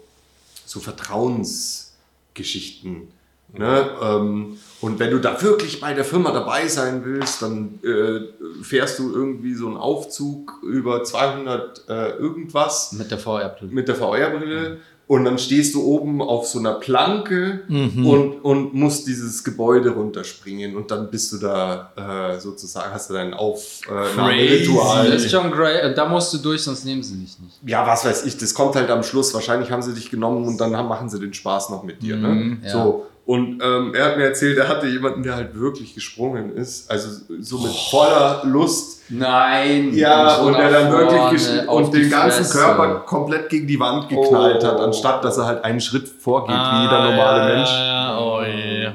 [0.66, 3.08] so Vertrauensgeschichten.
[3.54, 3.90] Ne?
[4.02, 9.00] Ähm, und wenn du da wirklich bei der Firma dabei sein willst, dann äh, fährst
[9.00, 13.72] du irgendwie so einen Aufzug über 200 äh, irgendwas mit der VR-Brille.
[13.72, 18.08] mit der VR-Brille und dann stehst du oben auf so einer Planke Mhm.
[18.08, 21.92] und, und musst dieses Gebäude runterspringen und dann bist du da
[22.36, 23.34] äh, sozusagen, hast du dein.
[23.36, 25.12] Aufnahmeritual.
[25.12, 25.84] Das ist schon great.
[25.86, 27.60] Und Da musst du durch, sonst nehmen sie dich nicht.
[27.66, 29.34] ja, was weiß ich, das kommt halt am Schluss.
[29.34, 32.16] Wahrscheinlich haben sie dich genommen und dann haben, machen sie den Spaß noch mit dir.
[32.18, 32.58] Mhm, ne?
[32.64, 32.72] ja.
[32.72, 33.06] So.
[33.26, 36.92] Und ähm, er hat mir erzählt, er hatte jemanden, der halt wirklich gesprungen ist.
[36.92, 38.95] Also so mit voller Lust.
[39.10, 39.94] Nein.
[39.94, 42.58] Ja, und nach er dann wirklich und den ganzen Fresse.
[42.58, 44.68] Körper komplett gegen die Wand geknallt Oh.
[44.68, 47.70] hat, anstatt dass er halt einen Schritt vorgeht, Ah, wie jeder normale ja, Mensch.
[47.70, 48.90] Ja, oh je.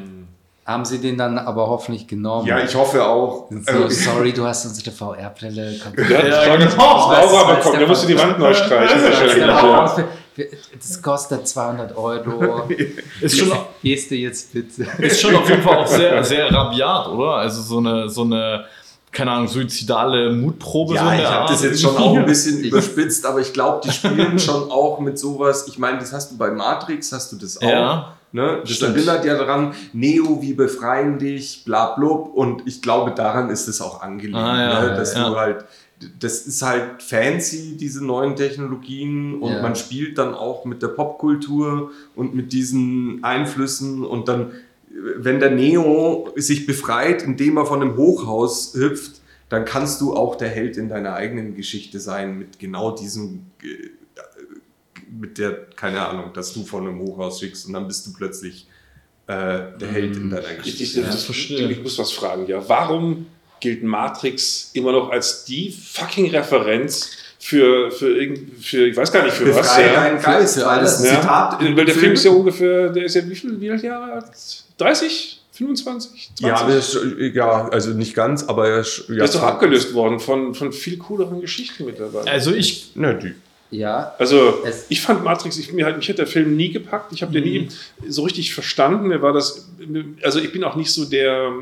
[0.66, 2.46] Haben sie den dann aber hoffentlich genommen?
[2.46, 3.48] Ja, ich hoffe auch.
[3.50, 5.72] So, Äh, sorry, du hast unsere VR-Brille.
[5.96, 6.70] Der hat Ja, ja, genau.
[6.70, 9.02] sauber Weißt bekommen, du, der musste die Wand neu streichen.
[9.02, 9.94] wahrscheinlich, ja.
[10.78, 12.68] Das kostet 200 Euro.
[13.20, 13.50] Ist schon,
[13.82, 14.86] Gehst du jetzt bitte?
[14.98, 17.34] ist schon auf jeden Fall auch sehr, sehr rabiat, oder?
[17.34, 18.64] Also so eine, so eine,
[19.12, 20.90] keine Ahnung, suizidale Mutprobe.
[20.90, 23.52] so Ja, in ich habe das jetzt schon auch ein bisschen Ich- überspitzt, aber ich
[23.52, 25.66] glaube, die spielen schon auch mit sowas.
[25.68, 27.68] Ich meine, das hast du bei Matrix, hast du das auch.
[27.68, 28.14] Ja.
[28.32, 28.58] Ne?
[28.62, 28.94] Das Stimmt.
[28.96, 32.32] erinnert ja daran, Neo, wie befreien dich, bla blub.
[32.34, 34.36] Und ich glaube, daran ist es auch angelegt.
[34.36, 34.94] Ah, ja, ne?
[34.96, 35.28] Dass ja.
[35.28, 35.64] du halt,
[36.20, 39.40] das ist halt fancy, diese neuen Technologien.
[39.40, 39.62] Und Ja.
[39.62, 44.04] man spielt dann auch mit der Popkultur und mit diesen Einflüssen.
[44.04, 44.52] Und dann,
[45.16, 50.36] wenn der Neo sich befreit, indem er von einem Hochhaus hüpft, dann kannst du auch
[50.36, 53.90] der Held in deiner eigenen Geschichte sein mit genau diesem äh,
[55.18, 58.68] mit der, keine Ahnung, dass du von einem Hochhaus schickst und dann bist du plötzlich
[59.26, 59.32] äh,
[59.80, 60.82] der Held in deiner Ich, Geschichte.
[60.84, 61.68] ich, Ja, das verstehe.
[61.70, 62.62] ich muss was fragen, ja.
[62.68, 63.26] Warum
[63.60, 67.10] gilt Matrix immer noch als die fucking Referenz
[67.40, 69.56] für, für, irgend- für, ich weiß gar nicht für was.
[69.56, 70.14] Befreie Ja.
[70.16, 71.04] Geist, für weil das alles.
[71.10, 71.20] Ja.
[71.20, 74.12] Zitat Weil der Film ist ja ungefähr, der ist ja wie viel, wie viele Jahre
[74.12, 74.24] alt?
[74.80, 75.40] 30?
[75.52, 76.30] 25?
[76.36, 76.46] 20?
[76.46, 79.92] Ja, aber das ist, ja, also nicht ganz, aber er ist, ja, ist doch abgelöst
[79.92, 82.30] worden von, von viel cooleren Geschichten mittlerweile.
[82.30, 86.56] Also ich, Ne, die, Ja, Also ich fand Matrix, ich, mir mich hat der Film
[86.56, 87.12] nie gepackt.
[87.12, 87.68] Ich habe den nie
[88.08, 89.08] so richtig verstanden.
[89.08, 89.68] Mir war das,
[90.22, 91.52] also ich bin auch nicht so der,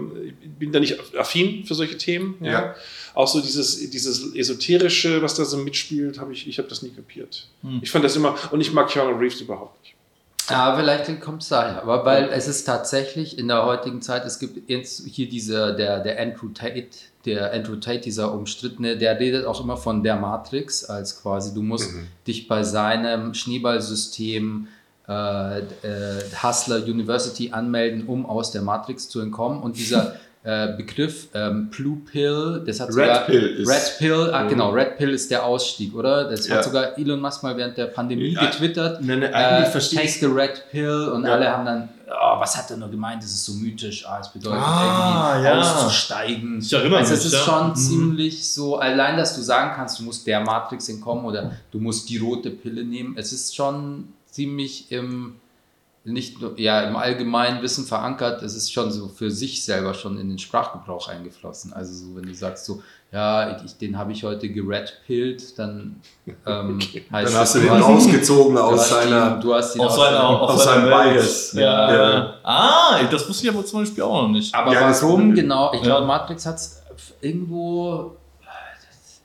[0.42, 2.36] ich bin da nicht affin für solche Themen.
[2.40, 2.50] Ja.
[2.52, 2.74] Ja.
[3.14, 6.90] Auch so dieses, dieses esoterische, was da so mitspielt, habe ich, ich habe das nie
[6.90, 7.48] kapiert.
[7.82, 9.94] Ich fand das immer und ich mag Keanu Reeves überhaupt nicht.
[10.50, 11.82] Ja, vielleicht kommt es daher.
[11.82, 16.00] Aber weil es ist tatsächlich in der heutigen Zeit, es gibt jetzt hier diese, der,
[16.00, 16.88] der Andrew Tate,
[17.24, 21.62] der Andrew Tate, dieser umstrittene, der redet auch immer von der Matrix, als quasi du
[21.62, 21.90] musst
[22.26, 24.68] dich bei seinem Schneeballsystem
[25.08, 25.64] äh, äh,
[26.42, 29.62] Hustler University anmelden, um aus der Matrix zu entkommen.
[29.62, 34.30] Und dieser äh, Begriff ähm, Blue Pill, das hat Red sogar Pill ist- Red Pill,
[34.32, 36.24] ah, genau, Red Pill ist der Ausstieg, oder?
[36.30, 36.56] Das Ja.
[36.56, 39.02] hat sogar Elon Musk mal während der Pandemie Ja, getwittert.
[39.02, 41.32] ne, ne, eigentlich äh, verstehe take ich- the Red Pill und Ja.
[41.34, 43.22] alle haben dann, oh, was hat er nur gemeint?
[43.22, 46.58] Das ist so mythisch, ah, es bedeutet Ah, irgendwie auszusteigen.
[46.60, 47.74] Ich erinnere also es ist schon Mhm.
[47.74, 52.08] ziemlich so, allein, dass du sagen kannst, du musst der Matrix entkommen oder du musst
[52.08, 53.16] die rote Pille nehmen.
[53.18, 55.34] Es ist schon ziemlich im
[56.08, 60.18] nicht nur, ja, im allgemeinen Wissen verankert, es ist schon so für sich selber schon
[60.18, 61.72] in den Sprachgebrauch eingeflossen.
[61.72, 66.00] Also so, wenn du sagst so, ja, ich, den habe ich heute geredpillt, dann
[66.46, 66.78] ähm,
[67.12, 69.38] heißt dann hast du den hast- ausgezogen du aus seiner.
[69.40, 70.84] du hast ihn auf, seiner, aus seinem.
[71.14, 71.52] Bias.
[71.54, 71.62] Ja,
[71.94, 72.10] Ja.
[72.18, 72.34] ja.
[72.42, 74.54] Ah, das wusste ich aber zum Beispiel auch noch nicht.
[74.54, 75.72] Aber Ja, warum genau?
[75.72, 75.86] Ich Ja.
[75.86, 76.82] glaube, Matrix hat es
[77.20, 78.16] irgendwo.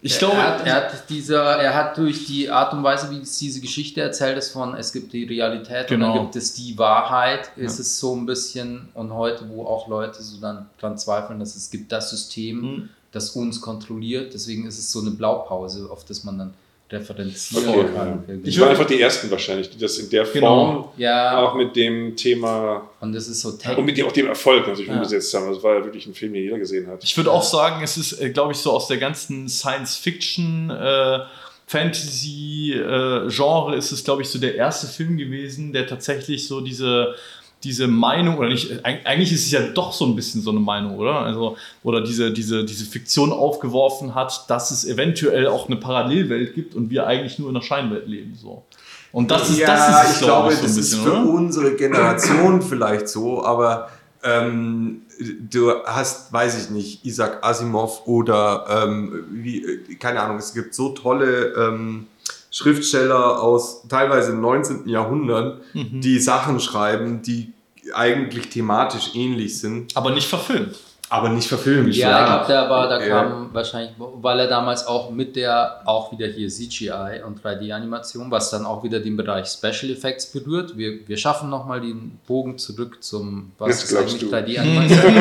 [0.06, 3.10] Ich er, glaube, er hat, er hat dieser, er hat durch die Art und Weise,
[3.10, 6.13] wie es diese Geschichte erzählt ist, von es gibt die Realität und Genau.
[6.13, 10.22] dann gibt es die Wahrheit, ist es so ein bisschen und heute, wo auch Leute
[10.22, 12.89] so dann dran zweifeln, dass es gibt das System, Mhm.
[13.13, 14.34] das uns kontrolliert.
[14.34, 16.54] Deswegen ist es so eine Blaupause, auf das man dann
[16.93, 18.08] referenzieren Okay, kann.
[18.08, 18.23] ja.
[18.27, 18.49] irgendwie.
[18.49, 20.93] Ich war einfach die ersten wahrscheinlich, die das in der Form Genau.
[20.97, 24.65] ja, auch mit dem Thema und das ist so und mit dem, auch dem Erfolg
[24.67, 24.93] natürlich Ja.
[24.95, 25.51] umgesetzt haben.
[25.53, 27.03] Das war ja wirklich ein Film, den jeder gesehen hat.
[27.03, 31.19] Ich würde auch sagen, es ist, äh, glaube ich, so aus der ganzen Science-Fiction, äh,
[31.65, 37.15] Fantasy-Genre ist es, glaube ich, so der erste Film gewesen, der tatsächlich so diese,
[37.63, 40.60] diese Meinung, oder nicht, eig- eigentlich ist es ja doch so ein bisschen so eine
[40.60, 41.19] Meinung, oder?
[41.19, 46.76] Also, oder diese, diese, diese Fiktion aufgeworfen hat, dass es eventuell auch eine Parallelwelt gibt
[46.76, 48.36] und wir eigentlich nur in einer Scheinwelt leben.
[48.36, 48.63] So.
[49.12, 51.30] Und das ist, ja, das ist ich glaube, so ein das bisschen, ist für oder?
[51.30, 53.89] unsere Generation vielleicht so, aber
[54.23, 55.02] ähm,
[55.49, 60.73] du hast, weiß ich nicht, Isaac Asimov oder ähm, wie, äh, keine Ahnung, es gibt
[60.73, 62.08] so tolle ähm,
[62.54, 64.88] Schriftsteller aus teilweise im 19.
[64.88, 66.02] Jahrhundert, Mhm.
[66.02, 67.52] die Sachen schreiben, die
[67.94, 70.76] eigentlich thematisch ähnlich sind, Aber nicht verfilmt.
[71.10, 71.94] aber nicht verfilmt.
[71.96, 73.24] Ja, ich glaube, da war, da Ja.
[73.24, 78.50] kam wahrscheinlich, weil er damals auch mit der, auch wieder hier CGI und 3D-Animation, was
[78.52, 80.78] dann auch wieder den Bereich Special Effects berührt.
[80.78, 84.28] Wir, wir schaffen nochmal den Bogen zurück zum, was ist eigentlich du.
[84.30, 85.13] 3D-Animation?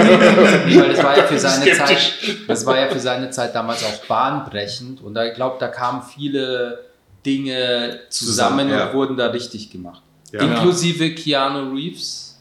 [0.67, 1.73] nee, weil das war ja für seine.
[1.73, 2.13] Zeit,
[2.47, 6.03] das war ja für seine Zeit damals auch bahnbrechend und da, ich glaube, da kamen
[6.03, 6.79] viele
[7.25, 8.87] Dinge zusammen, Zusammen, ja.
[8.89, 10.03] und wurden da richtig gemacht.
[10.33, 10.41] Ja.
[10.41, 12.33] Inklusive Keanu Reeves.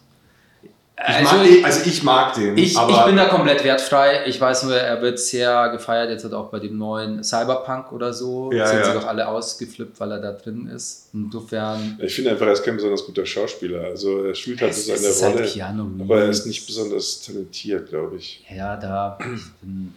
[1.07, 4.21] Ich mag, ich, also ich mag den, Ich, aber ich bin da komplett wertfrei.
[4.27, 6.11] Ich weiß nur, er wird sehr gefeiert.
[6.11, 8.51] Jetzt hat auch bei dem neuen Cyberpunk oder so.
[8.51, 8.85] Ja, sind ja.
[8.85, 11.09] sie doch alle ausgeflippt, weil er da drin ist.
[11.13, 11.97] Insofern.
[11.99, 13.81] Ich finde einfach, er ist kein besonders guter Schauspieler.
[13.85, 16.01] Also er spielt halt so ist seine halt Rolle, Keanu Reeves.
[16.01, 18.45] aber er ist nicht besonders talentiert, glaube ich.
[18.55, 19.17] Ja, da.
[19.21, 19.95] Ich bin,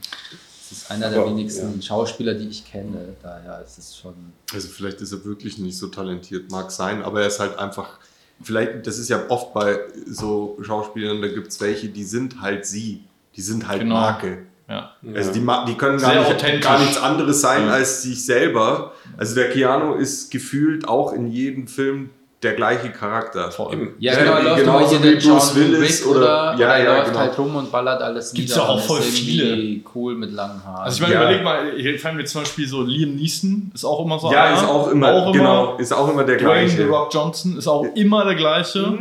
[0.70, 1.82] das ist einer der Aber, wenigsten ja.
[1.82, 3.14] Schauspieler, die ich kenne.
[3.22, 4.14] Daher ist es schon.
[4.52, 7.98] Also vielleicht ist er wirklich nicht so talentiert, mag sein, aber er ist halt einfach,
[8.42, 12.66] vielleicht, das ist ja oft bei so Schauspielern, da gibt es welche, die sind halt
[12.66, 13.04] sie,
[13.36, 13.94] die sind halt Genau.
[13.96, 14.46] Marke.
[14.68, 14.92] Ja.
[15.14, 17.74] Also die, die können gar, nicht, gar nichts anderes sein Ja.
[17.74, 18.92] als sich selber.
[19.18, 22.08] Also der Keanu ist gefühlt auch in jedem Film
[22.44, 23.50] der gleiche Charakter.
[23.50, 23.94] Vor allem.
[23.98, 26.84] Ja, Ja, genau, wie- läuft genauso immer hier wie Bruce Willis oder- oder, ja, er
[26.84, 27.18] ja, läuft genau.
[27.20, 30.84] halt rum und ballert alles Gibt's nieder ja auch voll irgendwie cool mit langen Haaren.
[30.84, 31.22] Also ich meine, Ja.
[31.22, 34.44] überleg mal, hier fallen mir zum Beispiel so Liam Neeson, ist auch immer so Ja,
[34.44, 34.56] einer.
[34.56, 36.90] ist auch immer, auch genau, ist auch immer der Dwayne The gleiche.
[36.90, 38.98] Rock Johnson ist auch immer der gleiche.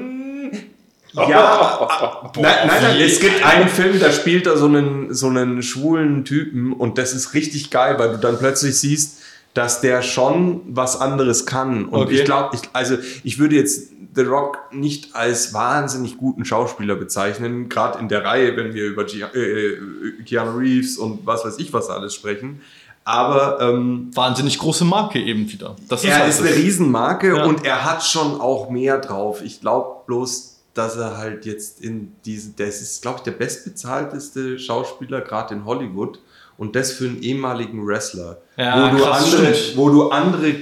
[1.15, 1.87] Ja,
[2.35, 6.25] nein, nein, nein, es gibt einen Film, da spielt er so einen, so einen schwulen
[6.25, 9.19] Typen und das ist richtig geil, weil du dann plötzlich siehst,
[9.53, 11.85] dass der schon was anderes kann.
[11.85, 12.15] Und Okay.
[12.19, 17.67] ich glaube, ich, also ich würde jetzt The Rock nicht als wahnsinnig guten Schauspieler bezeichnen,
[17.69, 21.73] gerade in der Reihe, wenn wir über G äh, Keanu Reeves und was weiß ich
[21.73, 22.61] was alles sprechen.
[23.05, 25.75] Aber ähm, Wahnsinnig große Marke eben wieder.
[25.89, 26.47] Das er halt ist das.
[26.47, 27.45] eine Riesenmarke Ja.
[27.45, 29.41] und er hat schon auch mehr drauf.
[29.43, 34.57] Ich glaube bloß, dass er halt jetzt in diese, das ist, glaube ich, der bestbezahlteste
[34.59, 36.19] Schauspieler gerade in Hollywood.
[36.57, 39.77] und das für einen ehemaligen Wrestler, Ja, wo, du krass, andere, stimmt.
[39.77, 40.55] wo du andere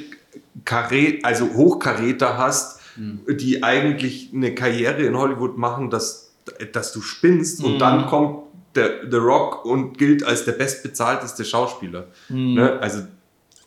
[0.66, 3.22] Karä also Hochkaräter hast, Hm.
[3.38, 6.34] die eigentlich eine Karriere in Hollywood machen, dass,
[6.74, 7.66] dass du spinnst Hm.
[7.66, 8.40] und dann kommt
[8.76, 12.06] der The Rock und gilt als der bestbezahlteste Schauspieler.
[12.30, 12.78] Ne?
[12.82, 13.04] Also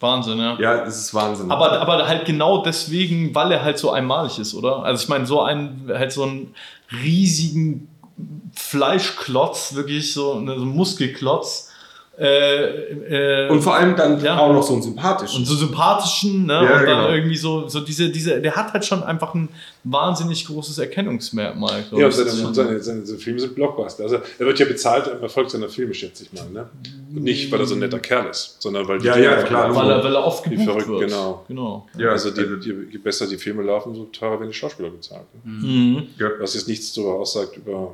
[0.00, 0.58] Wahnsinn, ja.
[0.58, 1.46] ja, das ist Wahnsinn.
[1.46, 1.52] Hm.
[1.52, 4.82] Aber, aber halt genau deswegen, weil er halt so einmalig ist, oder?
[4.82, 6.54] Also ich meine, so ein, halt so einen
[7.02, 7.88] riesigen
[8.54, 11.70] Fleischklotz, wirklich so, ne, so ein Muskelklotz.
[12.16, 14.38] Äh, äh, und vor allem dann Ja.
[14.38, 15.40] auch noch so ein sympathischen.
[15.40, 16.52] und so sympathischen, ne?
[16.52, 17.08] Ja, und dann genau.
[17.08, 19.48] irgendwie so, so diese, diese, der hat halt schon einfach ein
[19.82, 21.84] wahnsinnig großes Erkennungsmerkmal.
[21.90, 24.04] Ja, seine, seine, seine, seine Filme sind Blockbuster.
[24.04, 26.48] Also er wird ja bezahlt am Erfolg seiner Filme, schätze ich mal.
[26.52, 26.68] Ne?
[27.14, 29.42] Und nicht, weil er so ein netter Kerl ist, sondern weil die Ja, Filme ja,
[29.42, 31.00] klar, weil, er, weil er oft gebucht verrückt, wird.
[31.08, 31.44] genau.
[31.48, 31.86] genau.
[31.98, 35.24] ja, also die, die, je besser die Filme laufen, so teurer werden die Schauspieler bezahlt.
[35.44, 35.52] Ne?
[35.52, 36.02] Mhm.
[36.16, 37.92] ja, Was jetzt nichts darüber aussagt über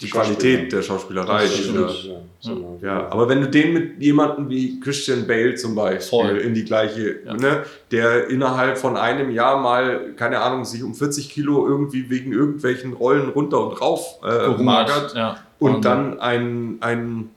[0.00, 1.42] die Qualität der Schauspielerei.
[1.44, 5.54] Das die stimmt, da- ja, Ja, aber wenn du den mit jemandem wie Christian Bale
[5.56, 6.38] zum Beispiel Voll.
[6.38, 7.34] in die gleiche, Ja.
[7.34, 12.32] ne, der innerhalb von einem Jahr mal, keine Ahnung, sich um 40 Kilo irgendwie wegen
[12.32, 15.36] irgendwelchen Rollen runter und rauf äh, magert Ja.
[15.58, 17.28] und dann ein, ein,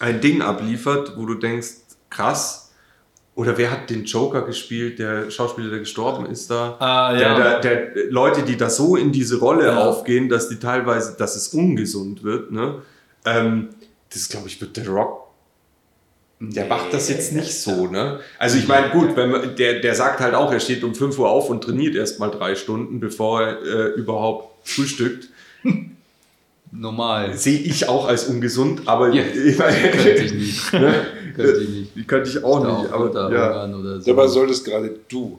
[0.00, 1.68] ein Ding abliefert, wo du denkst,
[2.10, 2.63] krass.
[3.36, 6.76] Oder wer hat den Joker gespielt, der Schauspieler, der gestorben ist da?
[6.78, 7.58] Ah, Der, ja.
[7.60, 9.84] der, der, Leute, die da so in diese Rolle Ja.
[9.86, 12.82] aufgehen, dass die teilweise, dass es ungesund wird, ne?
[13.24, 13.70] Ähm,
[14.12, 15.22] das glaube ich wird der Rock.
[16.38, 18.20] Der macht das jetzt nicht so, ne?
[18.38, 21.18] Also ich meine, gut, wenn man, der, der sagt halt auch, er steht um 5
[21.18, 25.28] Uhr auf und trainiert erst mal drei Stunden, bevor er äh, überhaupt frühstückt.
[26.76, 27.34] Normal.
[27.36, 29.22] Sehe ich auch als ungesund, aber Ja.
[29.34, 30.72] ich Könnte ich meine, nicht.
[30.72, 30.94] ne?
[31.36, 31.96] Könnte ich nicht.
[31.96, 33.64] Die könnte ich auch Da nicht, auch aber ja.
[33.66, 34.06] oder so.
[34.10, 35.38] Dabei solltest gerade du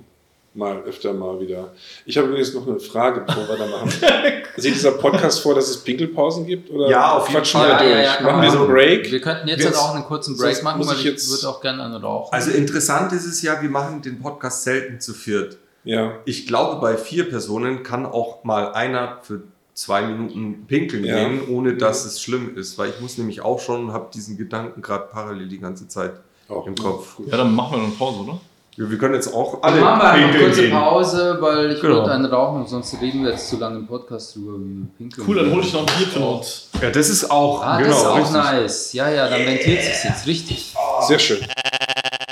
[0.53, 1.73] mal öfter mal wieder.
[2.05, 3.91] Ich habe übrigens noch eine Frage, bevor wir da machen.
[4.57, 6.69] Sieht dieser Podcast vor, dass es Pinkelpausen gibt?
[6.71, 7.67] Oder Ja, auf jeden Fall.
[7.67, 7.91] wir ja, durch?
[7.91, 8.67] ja, ja, machen wir so einen.
[8.69, 9.11] Break?
[9.11, 11.49] Wir könnten jetzt Wir- halt auch einen kurzen Break machen, weil ich ich, jetzt- würde
[11.49, 12.33] auch gerne einen rauchen.
[12.33, 15.57] Also interessant ist es ja, wir machen den Podcast selten zu viert.
[15.83, 16.13] Ja.
[16.23, 19.41] Ich glaube, bei vier Personen kann auch mal einer für
[19.75, 21.15] zwei Minuten pinkeln Ja.
[21.27, 22.77] gehen, ohne dass es schlimm ist.
[22.79, 26.13] Weil ich muss nämlich auch schon, habe diesen Gedanken gerade parallel die ganze Zeit
[26.49, 27.19] Auch im Kopf.
[27.27, 28.39] ja, dann machen wir noch eine Pause, oder?
[28.77, 30.71] Wir, wir können jetzt auch Dann alle machen wir eine kurze gehen.
[30.71, 31.95] Pause, weil ich Genau.
[31.95, 35.27] würde einen rauchen, sonst reden wir jetzt zu lange im Podcast drüber, wie wir pinkeln.
[35.27, 36.69] Cool, dann hole ich noch ein Bier für uns.
[36.81, 38.33] Ja, das ist auch, Ah, genau, das ist auch richtig.
[38.35, 38.93] nice.
[38.93, 40.73] Ja, ja, dann rentiert sich jetzt richtig.
[41.07, 41.37] Sehr schön.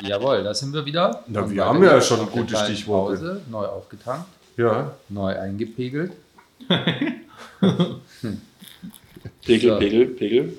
[0.06, 1.24] Jawohl, da sind wir wieder.
[1.28, 3.18] Na, wir haben ja schon gute Stichworte.
[3.18, 4.26] Pause, neu aufgetankt,
[4.58, 6.12] Ja, neu eingepegelt.
[9.46, 9.78] Pegel, Ja.
[9.78, 10.58] Pegel, Pegel.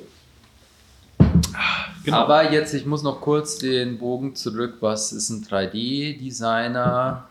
[2.05, 2.17] Genau.
[2.19, 4.77] Aber jetzt, ich muss noch kurz den Bogen zurück.
[4.81, 7.29] Was ist ein 3D-Designer?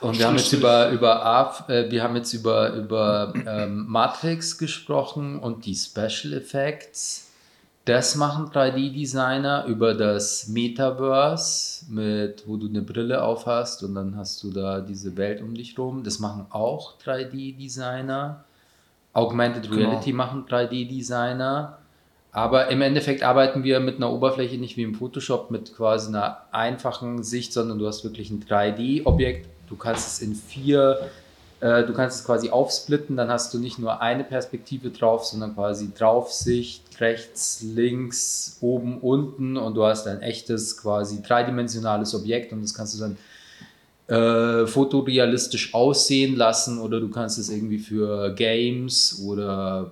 [0.00, 4.58] Und wir haben jetzt über, über, AF, äh, wir haben jetzt über, über ähm, Matrix
[4.58, 7.27] gesprochen und die Special Effects.
[7.88, 14.14] Das machen 3D-Designer über das Metaverse, mit, wo du eine Brille auf hast und dann
[14.14, 16.04] hast du da diese Welt um dich rum.
[16.04, 18.44] Das machen auch 3D-Designer.
[19.14, 19.76] Augmented Genau.
[19.76, 21.78] Reality machen 3D-Designer.
[22.30, 26.42] Aber im Endeffekt arbeiten wir mit einer Oberfläche nicht wie im Photoshop mit quasi einer
[26.52, 29.48] einfachen Sicht, sondern du hast wirklich ein 3D-Objekt.
[29.66, 31.08] Du kannst es in vier,
[31.60, 35.90] du kannst es quasi aufsplitten, dann hast du nicht nur eine Perspektive drauf, sondern quasi
[35.96, 42.74] Draufsicht, rechts, links, oben, unten und du hast ein echtes quasi dreidimensionales Objekt und das
[42.74, 43.16] kannst du dann
[44.08, 49.90] äh, fotorealistisch aussehen lassen oder du kannst es irgendwie für Games oder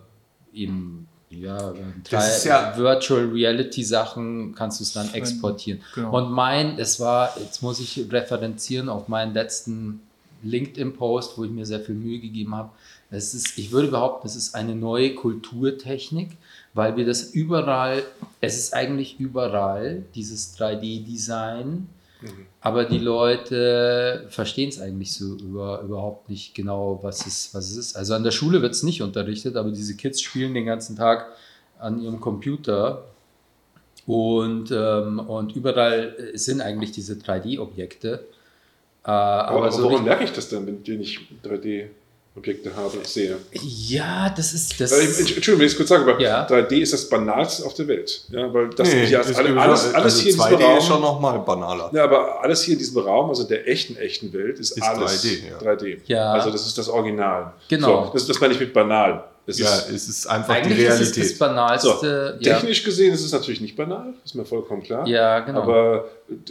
[0.55, 1.73] eben ja,
[2.11, 5.81] ja- Virtual Reality Sachen kannst du es dann exportieren.
[5.95, 6.17] Genau.
[6.17, 10.01] Und mein, es war, jetzt muss ich referenzieren auf meinen letzten
[10.47, 12.71] LinkedIn-Post, wo ich mir sehr viel Mühe gegeben habe.
[13.11, 16.37] Es ist, ich würde behaupten, es ist eine neue Kulturtechnik,
[16.75, 18.03] weil wir das überall,
[18.41, 21.89] es ist eigentlich überall, dieses 3D-Design,
[22.61, 27.77] aber die Leute verstehen es eigentlich so über, überhaupt nicht genau, was es, was es
[27.77, 27.97] ist.
[27.97, 31.27] Also an der Schule wird es nicht unterrichtet, aber diese Kids spielen den ganzen Tag
[31.79, 33.05] an ihrem Computer
[34.07, 38.25] und, ähm, und überall äh, sind eigentlich diese 3D-Objekte.
[39.07, 42.99] Äh, Aber, aber aber so woran richtig- merke ich das denn, wenn ich 3D-Objekte habe
[42.99, 43.37] und sehe?
[43.53, 44.91] ja, das ist das.
[44.91, 46.45] Weil, ich- Entschuldigung, wenn ich es kurz sage, aber Ja.
[46.47, 48.25] 3D ist das Banalste auf der Welt.
[48.31, 50.79] Ja, weil das Nee, ja, alles, alles, alles also hier in 2D diesem Raum.
[50.79, 51.91] ist schon nochmal banaler.
[51.95, 55.23] Ja, aber alles hier in diesem Raum, also der echten, echten Welt, ist, Ist alles
[55.23, 55.59] 3D, ja.
[55.59, 56.01] 3D.
[56.07, 56.33] Ja.
[56.33, 57.53] Also das ist das Original.
[57.69, 58.07] Genau.
[58.07, 59.23] So, das, das meine ich mit banal.
[59.49, 61.25] Es Ja, ist, es ist einfach Eigentlich die ist es Realität.
[61.33, 62.39] das Banalste.
[62.41, 62.55] ja.
[62.59, 65.07] technisch gesehen ist es natürlich nicht banal, ist mir vollkommen klar.
[65.07, 65.63] ja, genau.
[65.63, 66.05] Aber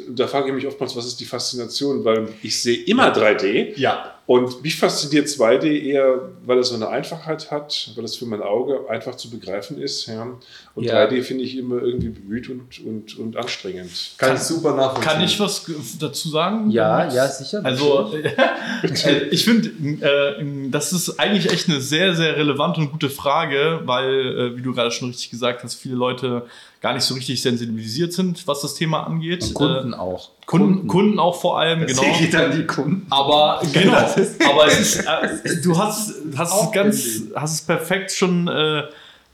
[0.09, 2.05] da frage ich mich oftmals, was ist die Faszination?
[2.05, 6.87] Weil ich sehe immer 3D ja, und mich fasziniert 2D eher, weil es so eine
[6.87, 10.07] Einfachheit hat, weil es für mein Auge einfach zu begreifen ist.
[10.07, 10.27] Ja.
[10.75, 11.05] Und Ja.
[11.05, 13.89] 3D finde ich immer irgendwie bemüht und, und, und anstrengend.
[14.17, 15.03] kann ich super nachvollziehen.
[15.11, 15.65] Kann ich was
[15.99, 16.71] dazu sagen?
[16.71, 17.59] ja, ja, sicher.
[17.63, 18.13] Also,
[18.83, 19.69] äh, ich finde,
[20.01, 24.61] äh, das ist eigentlich echt eine sehr, sehr relevante und gute Frage, weil, äh, wie
[24.61, 26.45] du gerade schon richtig gesagt hast, viele Leute
[26.81, 29.43] gar nicht so richtig sensibilisiert sind, was das Thema angeht.
[29.43, 30.29] Und Kunden Äh, auch.
[30.45, 32.03] Kunden, Kunden auch vor allem, genau.
[32.03, 33.07] Hier geht an die Kunden.
[33.09, 38.83] Aber genau, aber ist, äh, du hast, hast es ganz, hast es perfekt schon äh,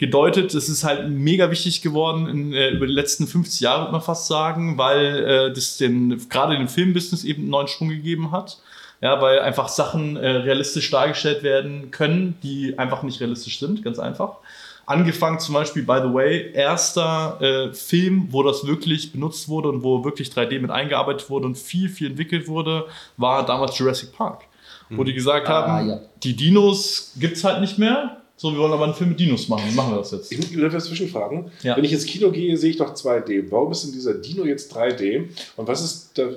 [0.01, 0.53] gedeutet.
[0.55, 4.01] Es ist halt mega wichtig geworden in, äh, über die letzten 50 Jahre, würde man
[4.01, 8.57] fast sagen, weil äh, das den, gerade dem Filmbusiness eben einen neuen Schwung gegeben hat.
[9.01, 13.97] Ja, weil einfach Sachen äh, realistisch dargestellt werden können, die einfach nicht realistisch sind, ganz
[13.99, 14.37] einfach.
[14.85, 19.83] Angefangen zum Beispiel, by the way, erster äh, Film, wo das wirklich benutzt wurde und
[19.83, 22.85] wo wirklich 3D mit eingearbeitet wurde und viel, viel entwickelt wurde,
[23.17, 24.43] war damals Jurassic Park.
[24.89, 25.99] Wo die gesagt Ah, haben, ja.
[26.21, 28.17] die Dinos gibt es halt nicht mehr.
[28.41, 29.69] So, wir wollen aber einen Film mit Dinos machen.
[29.69, 30.31] Wie machen wir das jetzt?
[30.31, 31.51] Ich muss etwas zwischenfragen.
[31.61, 31.77] Ja.
[31.77, 33.51] Wenn ich ins Kino gehe, sehe ich doch 2D.
[33.51, 35.27] Warum ist denn dieser Dino jetzt 3D?
[35.57, 36.27] Und was ist da,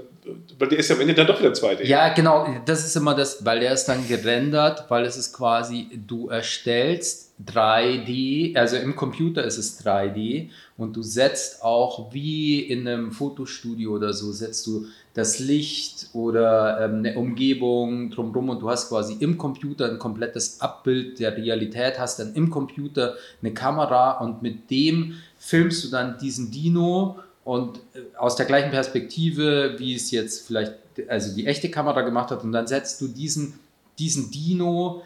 [0.59, 1.85] weil der ist ja am Ende dann doch wieder 2D.
[1.85, 5.89] Ja, genau, das ist immer das, weil der ist dann gerendert, weil es ist quasi,
[6.07, 12.87] du erstellst 3D, also im Computer ist es 3D und du setzt auch wie in
[12.87, 18.69] einem Fotostudio oder so, setzt du das Licht oder ähm, eine Umgebung drumherum und du
[18.69, 24.19] hast quasi im Computer ein komplettes Abbild der Realität, hast dann im Computer eine Kamera
[24.19, 29.95] und mit dem filmst du dann diesen Dino und äh, aus der gleichen Perspektive, wie
[29.95, 30.75] es jetzt vielleicht
[31.09, 33.59] also die echte Kamera gemacht hat und dann setzt du diesen,
[33.99, 35.03] diesen Dino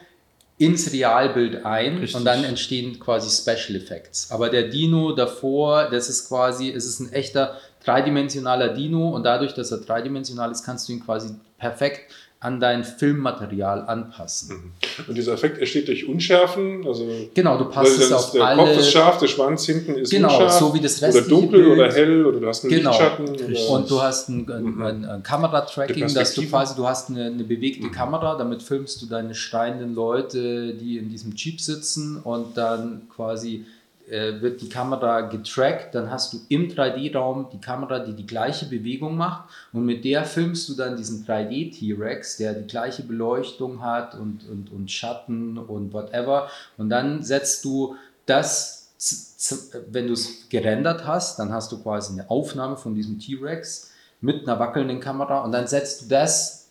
[0.58, 2.16] ins Realbild ein Richtig.
[2.16, 4.30] und dann entstehen quasi Special Effects.
[4.30, 9.54] Aber der Dino davor, das ist quasi, es ist ein echter dreidimensionaler Dino und dadurch,
[9.54, 14.72] dass er dreidimensional ist, kannst du ihn quasi perfekt an dein Filmmaterial anpassen.
[15.08, 16.86] Und dieser Effekt entsteht durch Unschärfen.
[16.86, 18.62] Also Genau, du passt es auf der alle.
[18.62, 20.52] Kopf ist scharf, der Schwanz hinten ist Genau, unscharf.
[20.52, 21.72] so wie das Oder restliche dunkel Bild.
[21.72, 22.90] oder hell oder du hast einen Genau.
[22.90, 23.28] Lichtschatten.
[23.28, 27.42] Oder Und du hast ein, ein, ein, Kameratracking, dass du quasi, du hast eine, eine
[27.42, 33.08] bewegte Kamera, damit filmst du deine schreienden Leute, die in diesem Jeep sitzen und dann
[33.12, 33.64] quasi
[34.10, 38.66] äh, wird die Kamera getrackt, dann hast du im 3D-Raum die Kamera, die die gleiche
[38.66, 44.14] Bewegung macht und mit der filmst du dann diesen 3D-T-Rex, der die gleiche Beleuchtung hat
[44.14, 46.48] und, und, und Schatten und whatever.
[46.76, 48.78] Und dann setzt du das
[49.90, 54.48] wenn du es gerendert hast, dann hast du quasi eine Aufnahme von diesem T-Rex mit
[54.48, 56.70] einer wackelnden Kamera und dann setzt du das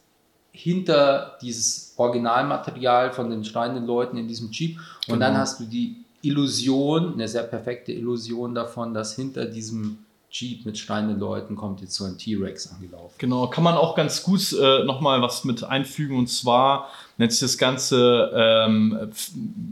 [0.52, 6.04] hinter dieses Originalmaterial von den schreienden Leuten in diesem Jeep und dann hast du die
[6.22, 10.00] Illusion, eine sehr perfekte Illusion davon, dass hinter diesem
[10.30, 13.16] Jeep mit schreienden Leuten kommt jetzt so ein T-Rex angelaufen.
[13.18, 17.42] Genau, kann man auch ganz gut äh, nochmal was mit einfügen und zwar nennt sich
[17.42, 19.10] das Ganze, ähm,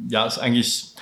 [0.10, 0.93] ja, ist eigentlich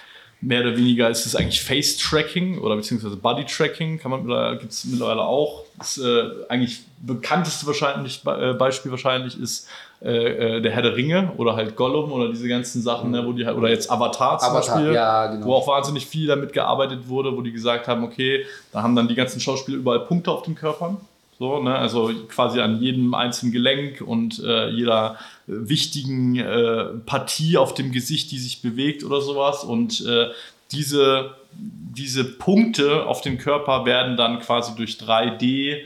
[0.42, 5.22] mehr oder weniger ist es eigentlich Face-Tracking oder beziehungsweise Body-Tracking, kann man gibt es mittlerweile
[5.22, 5.66] auch.
[5.78, 9.68] Das äh, eigentlich bekannteste wahrscheinlich, äh, Beispiel wahrscheinlich ist
[10.02, 13.34] äh, äh, der Herr der Ringe oder halt Gollum oder diese ganzen Sachen, ne, wo
[13.34, 15.46] die halt, oder jetzt Avatar zum Avatar, Beispiel, ja, genau.
[15.46, 19.08] wo auch wahnsinnig viel damit gearbeitet wurde, wo die gesagt haben, okay, da haben dann
[19.08, 20.98] die ganzen Schauspieler überall Punkte auf den Körpern.
[21.40, 21.76] So, ne?
[21.76, 27.92] Also quasi an jedem einzelnen Gelenk und äh, jeder äh, wichtigen äh, Partie auf dem
[27.92, 29.64] Gesicht, die sich bewegt oder sowas.
[29.64, 30.30] Und äh,
[30.72, 35.82] diese, diese Punkte auf dem Körper werden dann quasi durch 3D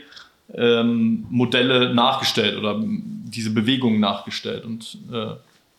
[0.54, 5.34] ähm, Modelle nachgestellt oder diese Bewegungen nachgestellt und äh,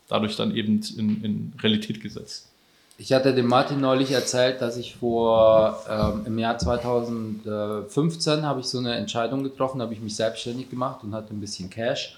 [0.07, 2.47] dadurch dann eben in, in Realität gesetzt.
[2.97, 8.65] Ich hatte dem Martin neulich erzählt, dass ich vor ähm, im Jahr 2015 habe ich
[8.65, 12.17] so eine Entscheidung getroffen, habe ich mich selbstständig gemacht und hatte ein bisschen Cash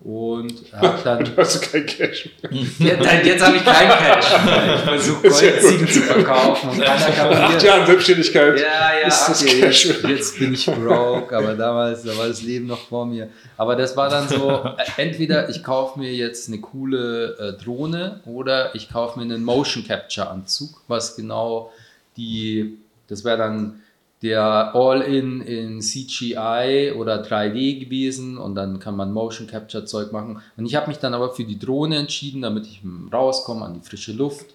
[0.00, 2.52] und habe dann hast du kein Cash mehr.
[2.52, 4.44] Jetzt, jetzt habe ich kein Cash.
[4.44, 4.74] mehr.
[4.76, 7.62] Ich versuche Goldziegen zu verkaufen und keiner Nach acht.
[7.62, 10.12] Jahren Selbstständigkeit Ja, ja, ist das Cash jetzt, mehr.
[10.12, 13.28] jetzt bin ich broke, aber damals da war das Leben noch vor mir.
[13.56, 18.20] Aber das war dann so, äh, entweder ich kaufe mir jetzt eine coole äh, Drohne
[18.26, 21.72] oder ich kaufe mir einen Motion Capture Anzug, was genau
[22.16, 22.78] die,
[23.08, 23.80] das wäre dann
[24.22, 30.40] der All-in in CGI oder 3D gewesen und dann kann man Motion Capture Zeug machen.
[30.56, 32.80] Und ich habe mich dann aber für die Drohne entschieden, damit ich
[33.12, 34.46] rauskomme an die frische Luft.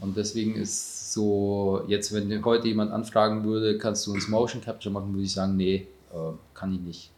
[0.00, 4.92] Und deswegen ist so, jetzt wenn heute jemand anfragen würde, kannst du uns Motion Capture
[4.92, 6.16] machen, würde ich sagen, nee, äh,
[6.52, 7.10] kann ich nicht.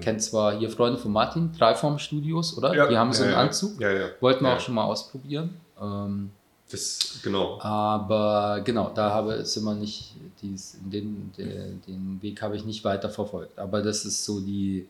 [0.00, 2.74] Kennt zwar hier Freunde von Martin, Dreiform Studios, oder?
[2.74, 3.40] Ja, die haben so einen ja.
[3.40, 3.80] Anzug.
[3.80, 4.06] Ja, ja.
[4.20, 5.56] Wollten wir auch schon mal ausprobieren.
[5.80, 6.30] Ähm,
[6.74, 7.60] Das, genau.
[7.60, 12.82] Aber genau, da habe sind wir nicht, dies, den, den, den Weg habe ich nicht
[12.82, 13.56] weiter verfolgt.
[13.60, 14.88] Aber das ist so die,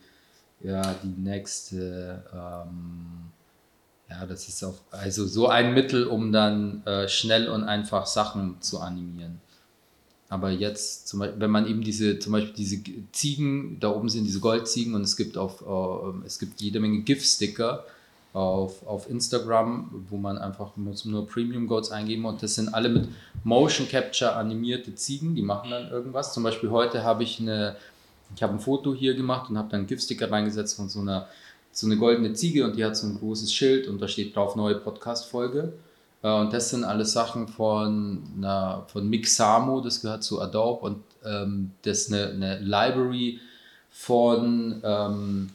[0.63, 3.31] ja, die nächste, ähm,
[4.09, 8.63] ja, das ist auch, also so ein Mittel, um dann äh, schnell und einfach Sachen
[8.63, 9.43] zu animieren.
[10.31, 12.83] Aber jetzt, zum Beispiel, wenn man eben diese, zum Beispiel diese
[13.13, 17.01] Ziegen, da oben sind diese Goldziegen und es gibt auf, äh, es gibt jede Menge
[17.01, 17.85] GIF-Sticker
[18.35, 22.89] auf, auf Instagram, wo man einfach muss nur Premium Goats eingeben und das sind alle
[22.89, 23.09] mit
[23.45, 26.35] Motion Capture animierte Ziegen, die machen dann irgendwas.
[26.35, 27.77] Zum Beispiel heute habe ich eine,
[28.35, 31.29] ich habe ein Foto hier gemacht und habe dann einen GIF-Sticker reingesetzt von so einer,
[31.71, 34.57] so eine goldene Ziege und die hat so ein großes Schild und da steht drauf
[34.57, 35.73] neue Podcast-Folge.
[36.23, 40.97] Äh, Und das sind alles Sachen von, einer, von Mixamo, das gehört zu Adobe und
[41.25, 43.39] ähm, das ist eine, eine Library
[43.91, 45.51] von ähm,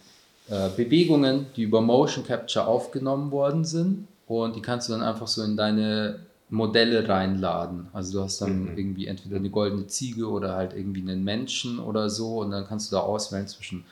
[0.50, 5.28] äh, Bewegungen, die über Motion Capture aufgenommen worden sind und die kannst du dann einfach
[5.28, 6.20] so in deine
[6.50, 7.88] Modelle reinladen.
[7.94, 12.10] Also du hast dann irgendwie entweder eine goldene Ziege oder halt irgendwie einen Menschen oder
[12.10, 13.86] so und dann kannst du da auswählen zwischen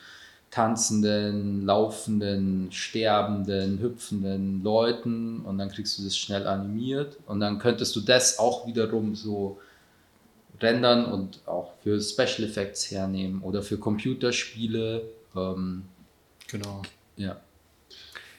[0.50, 7.94] tanzenden, laufenden, sterbenden, hüpfenden Leuten und dann kriegst du das schnell animiert und dann könntest
[7.94, 9.58] du das auch wiederum so
[10.60, 15.02] rendern und auch für Special Effects hernehmen oder für Computerspiele.
[15.36, 15.82] Ähm,
[16.48, 16.82] Genau.
[17.16, 17.40] ja.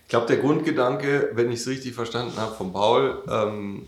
[0.03, 3.87] Ich glaube, der Grundgedanke, wenn ich es richtig verstanden habe von Paul, ähm,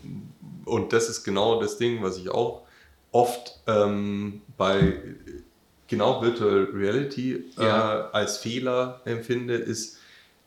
[0.64, 2.62] und das ist genau das Ding, was ich auch
[3.10, 4.94] oft ähm, bei
[5.88, 8.00] genau Virtual Reality Ja.
[8.00, 9.98] äh, als Fehler empfinde, ist,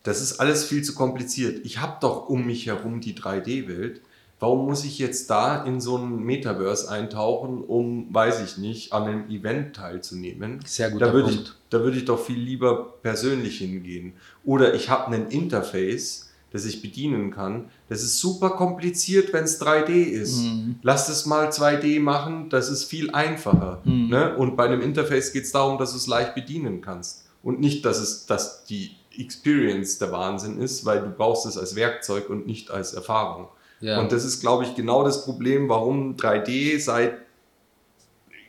[0.04, 1.66] das ist alles viel zu kompliziert.
[1.66, 4.02] Ich habe doch um mich herum die 3D-Welt.
[4.40, 9.04] Warum muss ich jetzt da in so ein Metaverse eintauchen, um, weiß ich nicht, an
[9.04, 10.60] einem Event teilzunehmen?
[10.66, 14.14] Sehr guter da würde ich, da würde ich doch viel lieber persönlich hingehen.
[14.44, 17.70] Oder ich habe ein Interface, das ich bedienen kann.
[17.90, 20.38] Das ist super kompliziert, wenn es 3D ist.
[20.38, 20.80] Mhm.
[20.84, 23.82] Lass es mal 2D machen, das ist viel einfacher.
[23.84, 24.10] Mhm.
[24.10, 24.36] Ne?
[24.38, 27.26] Und bei einem Interface geht es darum, dass du es leicht bedienen kannst.
[27.42, 31.76] Und nicht, dass es dass die Experience der Wahnsinn ist, weil du brauchst es als
[31.76, 33.48] Werkzeug und nicht als Erfahrung.
[33.86, 34.00] Ja.
[34.00, 37.20] Und das ist, glaube ich, genau das Problem, warum 3D seit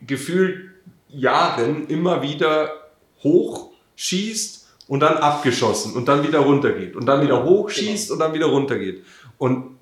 [0.07, 0.71] gefühlt
[1.11, 2.71] Jahren immer wieder
[3.23, 8.47] hochschießt und dann abgeschossen und dann wieder runtergeht und dann wieder hochschießt und dann wieder
[8.47, 9.05] runtergeht.
[9.37, 9.77] Und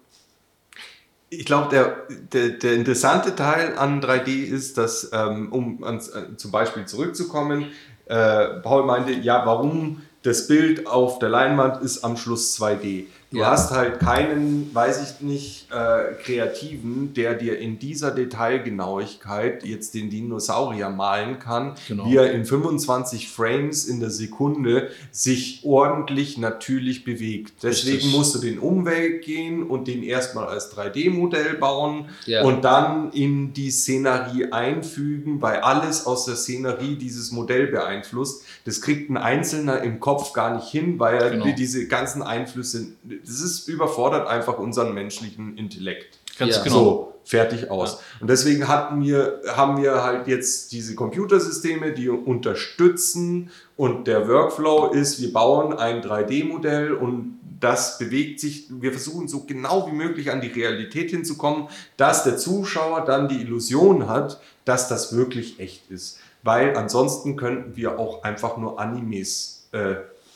[1.30, 1.98] ich glaube, der,
[2.32, 7.66] der, der interessante Teil an 3D ist, dass, ähm, um ans, äh, zum Beispiel zurückzukommen,
[8.06, 13.06] äh, Paul meinte, ja, warum das Bild auf der Leinwand ist am Schluss 2D.
[13.34, 13.50] Du Ja.
[13.50, 20.08] hast halt keinen, weiß ich nicht, äh, Kreativen, der dir in dieser Detailgenauigkeit jetzt den
[20.08, 22.06] Dinosaurier malen kann, Genau.
[22.06, 27.54] wie er in 25 Frames in der Sekunde sich ordentlich natürlich bewegt.
[27.64, 28.12] Deswegen Richtig.
[28.14, 32.44] musst du den Umweg gehen und den erstmal als 3D-Modell bauen Ja.
[32.44, 38.44] und dann in die Szenerie einfügen, weil alles aus der Szenerie dieses Modell beeinflusst.
[38.64, 41.46] Das kriegt ein Einzelner im Kopf gar nicht hin, weil er Genau.
[41.56, 42.86] diese ganzen Einflüsse,
[43.26, 46.18] das ist überfordert einfach unseren menschlichen Intellekt.
[46.38, 46.62] Ganz Ja.
[46.62, 46.74] genau.
[46.76, 48.00] So, fertig aus.
[48.20, 54.90] Und deswegen hatten wir, haben wir halt jetzt diese Computersysteme, die unterstützen und der Workflow
[54.92, 60.30] ist, wir bauen ein 3D-Modell und das bewegt sich, wir versuchen so genau wie möglich
[60.30, 65.90] an die Realität hinzukommen, dass der Zuschauer dann die Illusion hat, dass das wirklich echt
[65.90, 66.18] ist.
[66.42, 69.94] Weil ansonsten könnten wir auch einfach nur Animes äh,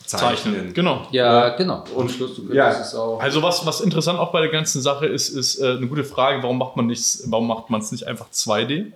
[0.09, 0.55] zeichnen.
[0.55, 0.75] Zeichnen.
[0.75, 1.07] Genau.
[1.13, 1.85] ja, genau.
[1.95, 2.71] Und- Schluss, du ja.
[2.71, 3.21] es auch.
[3.21, 6.43] Also was, was interessant auch bei der ganzen Sache ist, ist äh, eine gute Frage,
[6.43, 8.93] warum macht man nichts, warum macht man es nicht einfach 2D?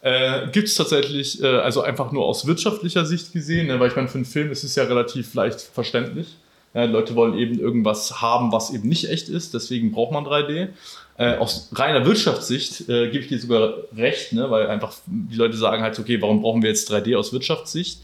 [0.00, 3.96] Äh, Gibt es tatsächlich, äh, also einfach nur aus wirtschaftlicher Sicht gesehen, ne, weil ich
[3.96, 6.36] meine, für einen Film ist es ja relativ leicht verständlich.
[6.74, 10.68] Ja, Leute wollen eben irgendwas haben, was eben nicht echt ist, deswegen braucht man 3D.
[11.16, 15.56] Äh, aus reiner Wirtschaftssicht äh, gebe ich dir sogar recht, ne, weil einfach die Leute
[15.56, 17.98] sagen halt, okay, warum brauchen wir jetzt 3D aus Wirtschaftssicht?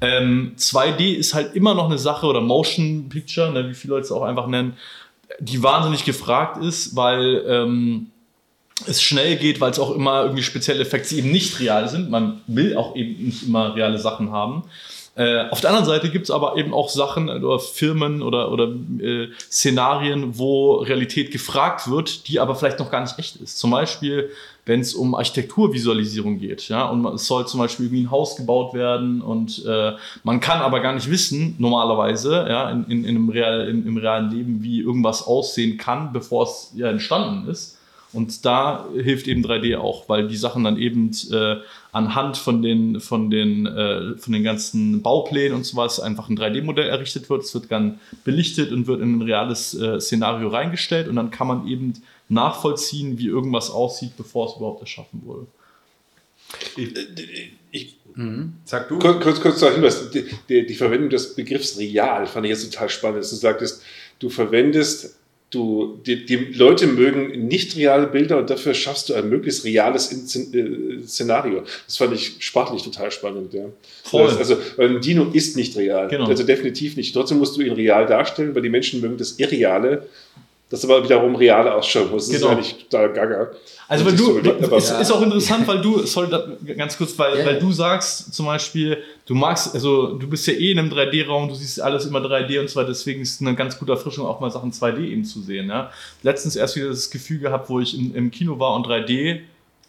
[0.00, 4.04] Ähm, 2D ist halt immer noch eine Sache oder Motion Picture, ne, wie viele Leute
[4.04, 4.76] es auch einfach nennen,
[5.40, 8.10] die wahnsinnig gefragt ist, weil ähm,
[8.86, 12.10] es schnell geht, weil es auch immer irgendwie spezielle Effekte eben nicht real sind.
[12.10, 14.64] Man will auch eben nicht immer reale Sachen haben.
[15.16, 18.68] Äh, auf der anderen Seite gibt es aber eben auch Sachen oder Firmen oder, oder
[19.00, 23.58] äh, Szenarien, wo Realität gefragt wird, die aber vielleicht noch gar nicht echt ist.
[23.58, 24.30] Zum Beispiel,
[24.68, 26.68] wenn es um Architekturvisualisierung geht.
[26.68, 26.88] Ja?
[26.88, 29.92] Und es soll zum Beispiel irgendwie ein Haus gebaut werden und äh,
[30.22, 33.96] man kann aber gar nicht wissen, normalerweise, ja, in, in, in einem real, in, im
[33.96, 37.78] realen Leben, wie irgendwas aussehen kann, bevor es ja entstanden ist.
[38.12, 41.56] Und da hilft eben 3D auch, weil die Sachen dann eben äh,
[41.92, 46.88] anhand von den, von, den, äh, von den ganzen Bauplänen und sowas einfach ein 3D-Modell
[46.88, 47.42] errichtet wird.
[47.42, 51.46] Es wird dann belichtet und wird in ein reales äh, Szenario reingestellt und dann kann
[51.46, 51.94] man eben
[52.28, 55.46] nachvollziehen, wie irgendwas aussieht, bevor es überhaupt erschaffen wurde.
[57.70, 57.96] Ich,
[58.64, 58.98] Sag du.
[58.98, 60.10] kurz, kurz, kurz noch Hinweis.
[60.10, 63.20] Die, die, die Verwendung des Begriffs real fand ich jetzt total spannend.
[63.20, 63.82] dass Du sagtest,
[64.18, 65.16] du verwendest,
[65.50, 70.12] du, die, die Leute mögen nicht reale Bilder und dafür schaffst du ein möglichst reales
[70.12, 71.62] äh, Szenario.
[71.86, 73.54] Das fand ich sprachlich total spannend.
[73.54, 73.66] Ja.
[74.02, 74.26] Voll.
[74.26, 76.08] Das, also, weil ein Dino ist nicht real.
[76.08, 76.26] Genau.
[76.26, 77.14] Also definitiv nicht.
[77.14, 80.08] Trotzdem musst du ihn real darstellen, weil die Menschen mögen das Irreale,
[80.70, 82.28] das aber wiederum real ausschauen muss.
[82.28, 82.52] Das Genau.
[82.52, 83.50] ist eigentlich total gaga.
[83.88, 86.28] Also Wenn du, so ist, ist auch interessant, weil du, sorry,
[86.76, 87.60] ganz kurz, weil, Ja, weil ja.
[87.60, 91.54] du sagst zum Beispiel, du magst, also du bist ja eh in einem 3D-Raum, du
[91.54, 94.50] siehst alles immer 3D und zwar deswegen ist es eine ganz gute Erfrischung, auch mal
[94.50, 95.68] Sachen 2D eben zu sehen.
[95.68, 95.90] Ja?
[96.22, 99.40] Letztens erst wieder das Gefühl gehabt, wo ich im, im Kino war und 3D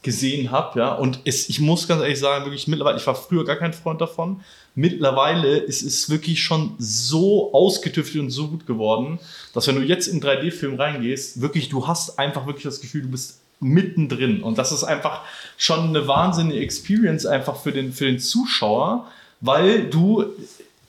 [0.02, 3.44] gesehen habe, ja, und es, ich muss ganz ehrlich sagen, wirklich mittlerweile, ich war früher
[3.44, 4.42] gar kein Freund davon,
[4.76, 9.20] mittlerweile ist es wirklich schon so ausgetüftelt und so gut geworden,
[9.54, 13.10] dass wenn du jetzt in 3D-Film reingehst, wirklich, du hast einfach wirklich das Gefühl, du
[13.10, 14.42] bist mittendrin.
[14.42, 15.22] Und das ist einfach
[15.58, 19.06] schon eine wahnsinnige Experience einfach für den, für den Zuschauer,
[19.42, 20.26] weil du,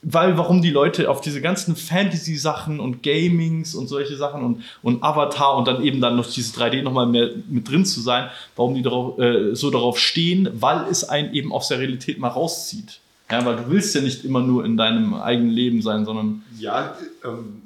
[0.03, 5.03] weil warum die Leute auf diese ganzen Fantasy-Sachen und Gamings und solche Sachen und, und
[5.03, 8.73] Avatar und dann eben dann noch dieses 3D nochmal mehr mit drin zu sein, warum
[8.73, 12.99] die darauf, äh, so darauf stehen, weil es einen eben aus der Realität mal rauszieht.
[13.29, 16.95] Ja, weil du willst ja nicht immer nur in deinem eigenen Leben sein, sondern Ja,
[17.23, 17.61] ähm,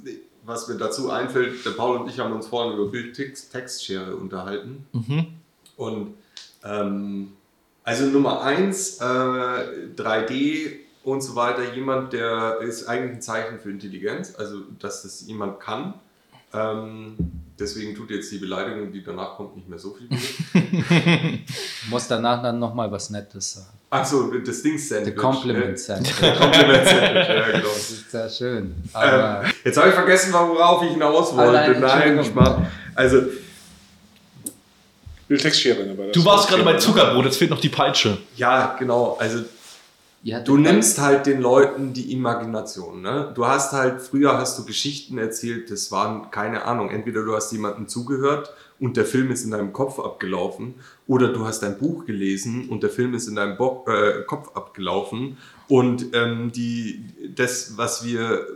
[0.45, 4.85] was mir dazu einfällt, der Paul und ich haben uns vorhin über Bild-Textschere unterhalten.
[5.75, 6.13] Und
[6.63, 7.29] ähm,
[7.83, 13.69] also Nummer eins, äh, 3D und so weiter, jemand, der ist eigentlich ein Zeichen für
[13.69, 15.93] Intelligenz, also dass das jemand kann.
[16.53, 17.15] Ähm,
[17.59, 21.39] deswegen tut jetzt die Beleidigung, die danach kommt, nicht mehr so viel weh.
[21.89, 23.67] Muss danach dann nochmal was Nettes sagen.
[23.91, 25.13] Achso, das Ding Sandwich.
[25.13, 26.21] The Compliment Sandwich.
[26.21, 27.63] Äh, Compliment Sandwich, ja genau.
[27.63, 28.75] Das ist sehr schön.
[28.93, 31.59] Aber Ähm, jetzt habe ich vergessen, worauf ich hinaus wollte.
[31.59, 32.23] Allein, Nein, Entschuldigung.
[32.25, 32.67] Schmarrn.
[32.95, 33.21] Also,
[35.29, 36.11] dabei.
[36.11, 38.17] du warst gerade bei Zuckerbrot, jetzt fehlt noch die Peitsche.
[38.35, 39.17] ja, genau.
[39.19, 39.43] Also,
[40.39, 43.03] du nimmst halt den Leuten die Imagination.
[43.03, 43.31] Ne?
[43.35, 47.51] Du hast halt, früher hast du Geschichten erzählt, das waren, keine Ahnung, entweder du hast
[47.51, 50.73] jemandem zugehört und der Film ist in deinem Kopf abgelaufen
[51.05, 54.55] oder du hast ein Buch gelesen und der Film ist in deinem Bo äh, Kopf
[54.55, 57.05] abgelaufen und ähm, die,
[57.35, 58.47] das, was wir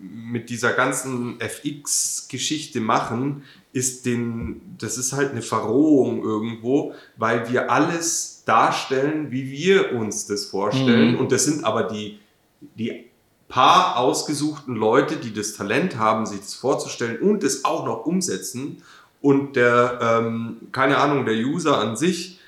[0.00, 7.68] mit dieser ganzen FX-Geschichte machen, ist den, das ist halt eine Verrohung irgendwo, weil wir
[7.68, 11.12] alles darstellen, wie wir uns das vorstellen.
[11.12, 11.18] Mhm.
[11.18, 12.18] Und das sind aber die,
[12.76, 13.04] die
[13.48, 18.82] paar ausgesuchten Leute, die das Talent haben, sich das vorzustellen und es auch noch umsetzen.
[19.20, 22.38] Und der, ähm, keine Ahnung, der User an sich,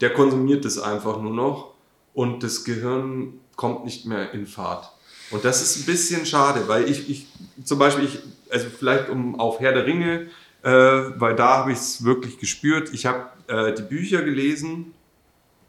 [0.00, 1.72] der konsumiert das einfach nur noch
[2.14, 4.92] und das Gehirn kommt nicht mehr in Fahrt.
[5.30, 7.26] Und das ist ein bisschen schade, weil ich, ich
[7.64, 8.18] zum Beispiel, ich,
[8.50, 10.28] also vielleicht um auf Herr der Ringe,
[10.62, 12.90] äh, weil da habe ich es wirklich gespürt.
[12.92, 14.94] Ich habe äh, die Bücher gelesen,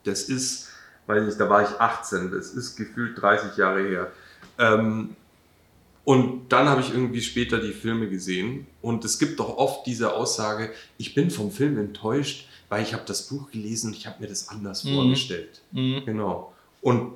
[0.08, 0.70] das ist,
[1.08, 4.12] weiß ich, da war ich 18, das ist gefühlt 30 Jahre her.
[4.60, 5.16] Ähm,
[6.04, 10.14] und dann habe ich irgendwie später die Filme gesehen und es gibt doch oft diese
[10.14, 14.22] Aussage, ich bin vom Film enttäuscht, weil ich habe das Buch gelesen und ich habe
[14.22, 14.96] mir das anders Mhm.
[14.96, 15.62] vorgestellt.
[15.72, 16.04] Mhm.
[16.06, 16.54] Genau.
[16.82, 17.14] Und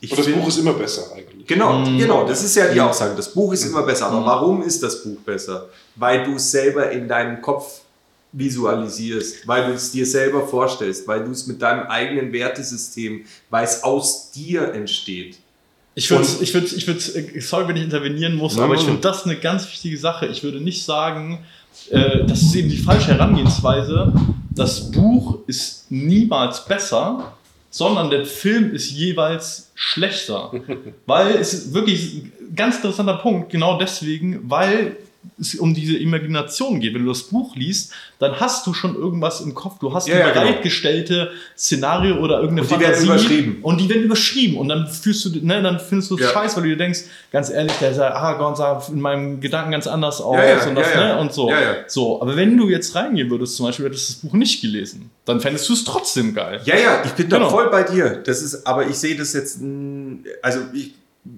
[0.00, 1.46] ich Und das find- Buch ist immer besser eigentlich.
[1.46, 1.98] Genau, Mhm.
[1.98, 3.14] genau, das ist ja die Aussage.
[3.16, 4.06] Das Buch ist immer besser.
[4.06, 4.26] Aber Mhm.
[4.26, 5.68] warum ist das Buch besser?
[5.94, 7.80] Weil du es selber in deinem Kopf
[8.36, 13.64] visualisierst, weil du es dir selber vorstellst, weil du es mit deinem eigenen Wertesystem, weil
[13.64, 15.38] es aus dir entsteht.
[15.94, 18.82] Ich würde, ich würde, ich würde, äh, sorry, wenn ich intervenieren muss, Ja, aber ich
[18.82, 20.26] finde das eine ganz wichtige Sache.
[20.26, 21.38] Ich würde nicht sagen,
[21.90, 24.12] äh, das ist eben die falsche Herangehensweise.
[24.50, 27.32] Das Buch ist niemals besser,
[27.70, 30.52] sondern der Film ist jeweils schlechter.
[31.06, 34.98] weil es ist wirklich ein ganz interessanter Punkt, genau deswegen, weil
[35.40, 36.94] es um diese Imagination geht.
[36.94, 39.78] Wenn du das Buch liest, dann hast du schon irgendwas im Kopf.
[39.78, 40.40] Du hast Ja, ein ja, genau.
[40.46, 43.58] bereitgestellte Szenario oder irgendeine Und die werden überschrieben.
[43.62, 44.56] Und die werden überschrieben.
[44.58, 46.28] Und dann fühlst du, ne, dann findest du es Ja.
[46.30, 47.00] scheiße, weil du dir denkst,
[47.32, 50.74] ganz ehrlich, der sah Aragorn sah in meinem Gedanken ganz anders aus Ja, ja, und
[50.74, 51.50] das, ne, und so.
[51.88, 55.10] So, aber wenn du jetzt reingehen würdest, zum Beispiel, hättest du das Buch nicht gelesen,
[55.24, 56.60] dann fändest du es trotzdem geil.
[56.64, 57.50] Ja, ja, ich bin da Genau.
[57.50, 58.22] voll bei dir.
[58.24, 59.58] Das ist, aber ich sehe das jetzt,
[60.42, 60.94] also ich,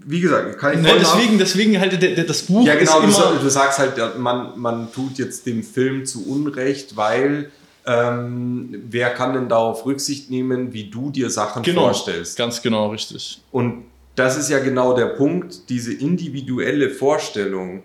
[0.07, 3.37] wie gesagt, kann ich Ne, deswegen, deswegen halt das Buch Ja, genau, du, ist immer...
[3.43, 7.51] du sagst halt, man, man tut jetzt dem Film zu Unrecht, weil
[7.87, 12.37] ähm, wer kann denn darauf Rücksicht nehmen, wie du dir Sachen Genau, vorstellst?
[12.37, 13.41] ganz genau, richtig.
[13.51, 13.85] Und
[14.15, 17.83] das ist ja genau der Punkt, diese individuelle Vorstellung,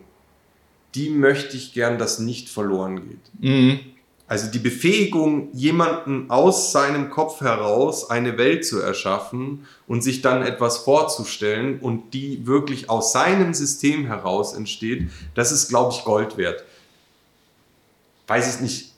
[0.95, 3.19] die möchte ich gern, dass nicht verloren geht.
[3.39, 3.79] Mhm.
[4.33, 10.41] Also die Befähigung, jemanden aus seinem Kopf heraus eine Welt zu erschaffen und sich dann
[10.41, 16.35] etwas vorzustellen und die wirklich aus seinem System heraus entsteht, das ist, glaube ich, Gold
[16.37, 16.63] wert.
[18.25, 18.93] Weiß ich nicht,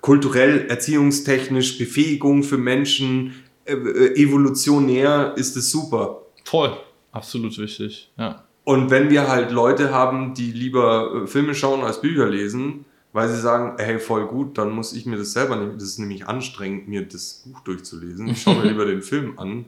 [0.00, 3.34] kulturell, erziehungstechnisch, Befähigung für Menschen,
[3.66, 6.22] äh, äh, evolutionär ist es super.
[6.44, 6.74] Voll.
[7.10, 8.10] Absolut wichtig.
[8.16, 8.46] Ja.
[8.64, 13.28] Und wenn wir halt Leute haben, die lieber äh, Filme schauen als Bücher lesen, weil
[13.28, 16.26] sie sagen, hey, voll gut, dann muss ich mir das selber nicht, das ist nämlich
[16.26, 18.28] anstrengend, mir das Buch durchzulesen.
[18.28, 19.66] Ich schaue mir lieber den Film an.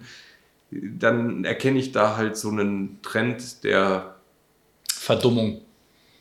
[0.70, 4.14] Dann erkenne ich da halt so einen Trend, der
[4.92, 5.60] Verdummung.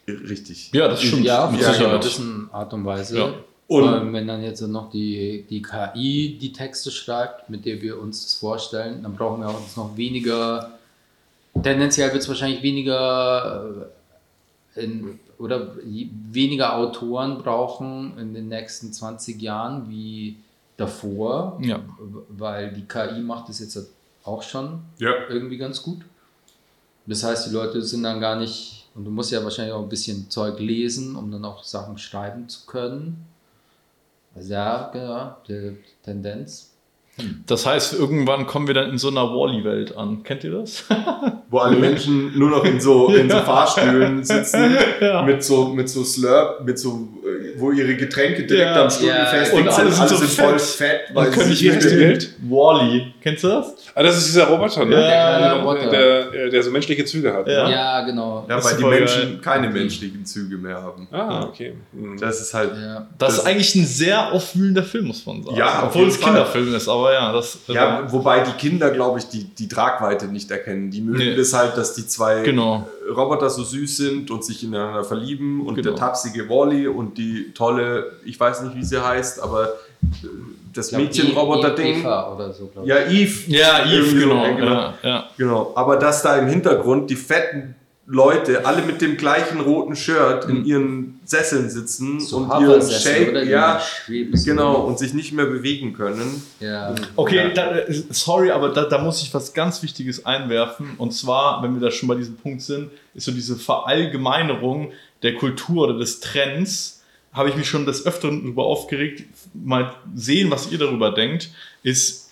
[0.07, 0.71] richtig.
[0.73, 1.23] Ja, das stimmt.
[1.25, 2.01] Ja, mit auf einer Sicherheit.
[2.01, 3.17] gewissen Art und Weise.
[3.17, 3.33] Ja.
[3.67, 7.99] Und- Und wenn dann jetzt noch die, die KI die Texte schreibt, mit der wir
[7.99, 10.71] uns das vorstellen, dann brauchen wir uns noch weniger,
[11.63, 14.02] tendenziell wird es wahrscheinlich weniger äh,
[14.75, 20.37] in, oder weniger Autoren brauchen in den nächsten 20 Jahren wie
[20.77, 21.79] davor, Ja.
[22.29, 23.77] weil die KI macht es jetzt
[24.23, 25.11] auch schon Ja.
[25.29, 26.01] irgendwie ganz gut.
[27.05, 29.89] Das heißt, die Leute sind dann gar nicht, und du musst ja wahrscheinlich auch ein
[29.89, 33.25] bisschen Zeug lesen, um dann auch Sachen schreiben zu können.
[34.35, 36.72] Also ja, genau, die Tendenz.
[37.45, 40.23] Das heißt, irgendwann kommen wir dann in so einer Wally-Welt an.
[40.23, 40.83] Kennt ihr das?
[41.51, 45.21] Wo alle Menschen nur noch in so, in so Fahrstühlen sitzen, Ja.
[45.21, 47.07] mit so, mit so Slurp, mit so,
[47.63, 48.83] wo ihre Getränke direkt Ja.
[48.83, 49.67] am Stuhl Ja, und sind.
[49.69, 50.61] alle sind so voll fett.
[51.07, 52.29] fett, Und können sie nicht heißt die Welt?
[52.49, 53.13] Wally.
[53.21, 53.73] Kennst du das?
[53.95, 54.95] Ah, das ist dieser Roboter, ne?
[54.95, 55.89] Ja, Der kleine Roboter.
[55.89, 57.47] Der, der, der so menschliche Züge hat.
[57.47, 57.67] Ja.
[57.67, 57.73] Ne?
[57.73, 58.45] Ja, genau.
[58.49, 59.39] Ja, weil die Menschen geil.
[59.41, 61.07] keine menschlichen Züge mehr haben.
[61.11, 61.73] Ah, okay.
[61.93, 62.19] Mhm.
[62.19, 62.71] Das ist halt.
[62.75, 63.07] Ja.
[63.17, 65.55] Das, Das- ist eigentlich ein sehr aufwühlender Film, muss man sagen.
[65.55, 66.19] Ja, auf Obwohl es.
[66.19, 67.59] Kinderfilm ist, aber ja, das.
[67.67, 70.91] Ja, wobei die Kinder, glaube ich, die, die Tragweite nicht erkennen.
[70.91, 71.35] Die mögen Nee.
[71.35, 72.87] das halt, dass die zwei Genau.
[73.09, 75.89] Roboter so süß sind und sich ineinander verlieben und Genau.
[75.89, 80.27] der tapsige Wally und die tolle, ich weiß nicht, wie sie heißt, aber äh,
[80.73, 82.01] das Mädchenroboter-Ding.
[82.01, 82.89] Eva oder so, glaube ich.
[82.89, 83.51] Ja, Eve.
[83.51, 84.43] Ja, Eve, so, genau.
[84.45, 84.71] ja, genau.
[84.73, 85.29] Ja, ja.
[85.37, 85.71] Genau.
[85.75, 87.75] Aber dass da im Hintergrund die fetten
[88.05, 93.29] Leute alle mit dem gleichen roten Shirt in ihren Sesseln sitzen So und ihren Shake,
[93.29, 93.43] oder?
[93.43, 93.81] Ja,
[94.43, 96.43] genau, und sich nicht mehr bewegen können.
[96.59, 96.93] Ja.
[97.15, 97.49] Okay, Ja.
[97.49, 100.95] da, äh, sorry, aber da, da muss ich was ganz Wichtiges einwerfen.
[100.97, 104.91] Und zwar, wenn wir da schon bei diesem Punkt sind, ist so diese Verallgemeinerung
[105.21, 107.03] der Kultur oder des Trends.
[107.31, 109.23] Habe ich mich schon des Öfteren darüber aufgeregt.
[109.53, 111.49] Mal sehen, was ihr darüber denkt,
[111.83, 112.22] ist,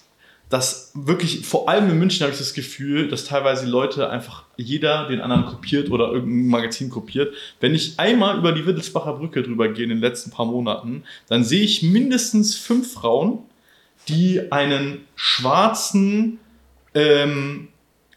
[0.52, 5.08] dass wirklich, vor allem in München habe ich das Gefühl, dass teilweise Leute einfach jeder
[5.08, 7.34] den anderen kopiert oder irgendein Magazin kopiert.
[7.62, 11.46] Wenn ich einmal über die Wittelsbacher Brücke drüber gehe in den letzten paar Monaten, dann
[11.46, 13.40] sehe ich mindestens fünf Frauen,
[14.10, 16.40] die einen schwarzen
[16.94, 17.70] ähm,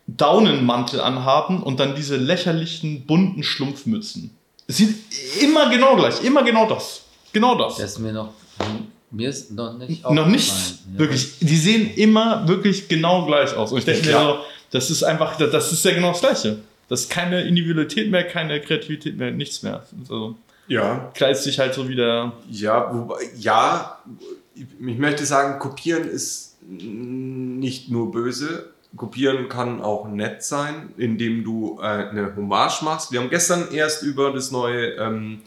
[0.08, 4.36] Daunenmantel anhaben und dann diese lächerlichen bunten Schlumpfmützen.
[4.66, 4.96] Es sieht
[5.40, 7.04] immer genau gleich, immer genau das.
[7.32, 7.76] Genau das.
[7.76, 8.32] Das ist mir noch,
[9.14, 10.50] mir ist noch nicht Noch nicht.
[10.92, 10.98] Ja.
[10.98, 11.38] wirklich.
[11.40, 13.72] Die sehen immer wirklich genau gleich aus.
[13.72, 14.36] Und ich denke mir so,
[14.70, 16.58] das ist einfach, das ist ja genau das Gleiche.
[16.88, 19.84] Das ist keine Individualität mehr, keine Kreativität mehr, nichts mehr.
[20.00, 20.36] Also
[20.68, 21.10] Ja.
[21.14, 22.32] kleidet sich halt so wieder.
[22.50, 23.98] Ja, wobei, ja,
[24.54, 28.70] ich möchte sagen, kopieren ist nicht nur böse.
[28.96, 33.10] Kopieren kann auch nett sein, indem du äh, eine Hommage machst.
[33.10, 35.40] Wir haben gestern erst über das neue ähm,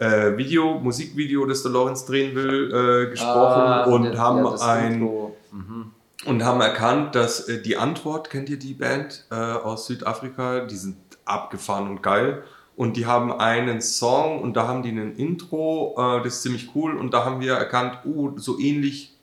[0.00, 2.72] äh, Video, Musikvideo, das der Lorenz drehen will,
[3.06, 5.00] äh, gesprochen Ah, und der- haben ja, ein.
[5.00, 5.90] Mhm.
[6.26, 10.60] und haben erkannt, dass äh, die Antwort, kennt ihr die Band äh, aus Südafrika?
[10.66, 12.42] Die sind abgefahren und geil.
[12.76, 16.70] Und die haben einen Song und da haben die ein Intro, äh, das ist ziemlich
[16.74, 16.96] cool.
[16.96, 19.14] Und da haben wir erkannt, oh, so ähnlich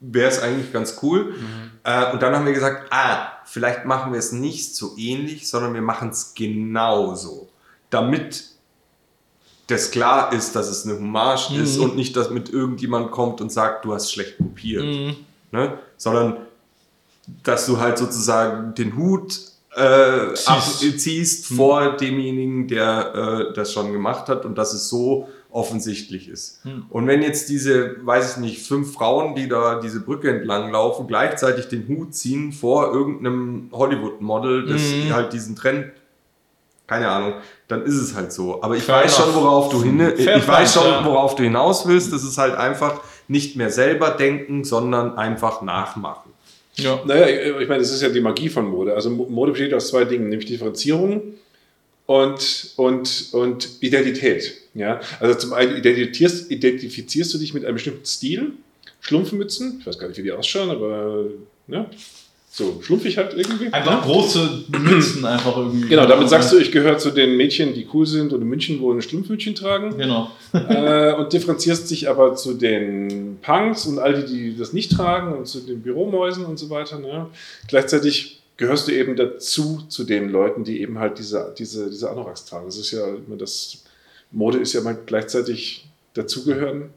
[0.00, 1.34] wäre es eigentlich ganz cool.
[1.84, 5.72] Äh, und dann haben wir gesagt, ah, vielleicht machen wir es nicht so ähnlich, sondern
[5.74, 7.48] wir machen es genauso.
[7.90, 8.44] Damit
[9.68, 11.84] das klar ist, dass es eine Hommage ist Mhm.
[11.84, 15.16] und nicht, dass mit irgendjemand kommt und sagt, du hast schlecht kopiert Mhm.
[15.52, 15.78] ne?
[15.96, 16.38] sondern
[17.44, 19.38] dass du halt sozusagen den Hut
[19.76, 20.48] äh, Ziehst.
[20.48, 26.60] abziehst vor demjenigen, der äh, das schon gemacht hat und dass es so offensichtlich ist.
[26.64, 26.86] Hm.
[26.90, 31.06] Und wenn jetzt diese, weiß ich nicht, fünf Frauen, die da diese Brücke entlang laufen,
[31.06, 35.12] gleichzeitig den Hut ziehen vor irgendeinem Hollywood-Model, das Mhm.
[35.14, 35.92] halt diesen Trend,
[36.88, 37.34] keine Ahnung,
[37.68, 38.60] dann ist es halt so.
[38.62, 39.36] Aber ich Fair weiß schon, enough.
[39.42, 42.12] worauf du hin, ich Fair weiß point, schon, worauf du hinaus willst.
[42.12, 46.32] Das ist halt einfach nicht mehr selber denken, sondern einfach nachmachen.
[46.76, 46.98] Ja.
[47.04, 47.28] Naja,
[47.60, 48.94] ich meine, das ist ja die Magie von Mode.
[48.94, 51.34] Also Mo- Mode besteht aus zwei Dingen, nämlich Differenzierung
[52.06, 54.54] und, und, und Identität.
[54.74, 55.00] Ja?
[55.20, 58.52] Also zum einen identifizierst, identifizierst du dich mit einem bestimmten Stil,
[59.00, 61.24] Schlumpfmützen, ich weiß gar nicht, wie die ausschauen, aber
[61.66, 61.86] ne?
[62.50, 63.72] So schlumpfig halt irgendwie.
[63.72, 65.88] Einfach große Mützen einfach irgendwie.
[65.88, 68.80] Genau, damit sagst du, ich gehöre zu den Mädchen, die cool sind und in München
[68.80, 69.96] wohnen Strumpfhütchen tragen.
[69.98, 70.30] Genau.
[70.52, 75.34] äh, und differenzierst dich aber zu den Punks und all die, die das nicht tragen
[75.34, 76.98] und zu den Büromäusen und so weiter.
[76.98, 77.26] Ne?
[77.68, 82.44] Gleichzeitig gehörst du eben dazu, zu den Leuten, die eben halt diese, diese, diese Anoraks
[82.44, 82.66] tragen.
[82.66, 83.84] Das ist ja immer das,
[84.30, 86.90] Mode ist ja mal gleichzeitig dazugehören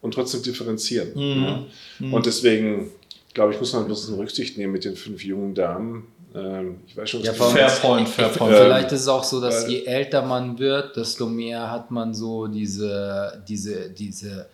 [0.00, 1.10] und trotzdem differenzieren.
[1.14, 1.42] Mhm.
[1.42, 1.66] Ne?
[1.98, 2.14] Mhm.
[2.14, 2.90] Und deswegen,
[3.34, 6.06] glaube ich, muss man ein bisschen Rücksicht nehmen mit den fünf jungen Damen.
[6.34, 7.32] Ähm, ich weiß schon, was Ja.
[7.32, 8.54] Fair point, fair point.
[8.54, 12.46] Vielleicht ist es auch so, dass je älter man wird, desto mehr hat man so
[12.46, 14.46] diese, diese, diese,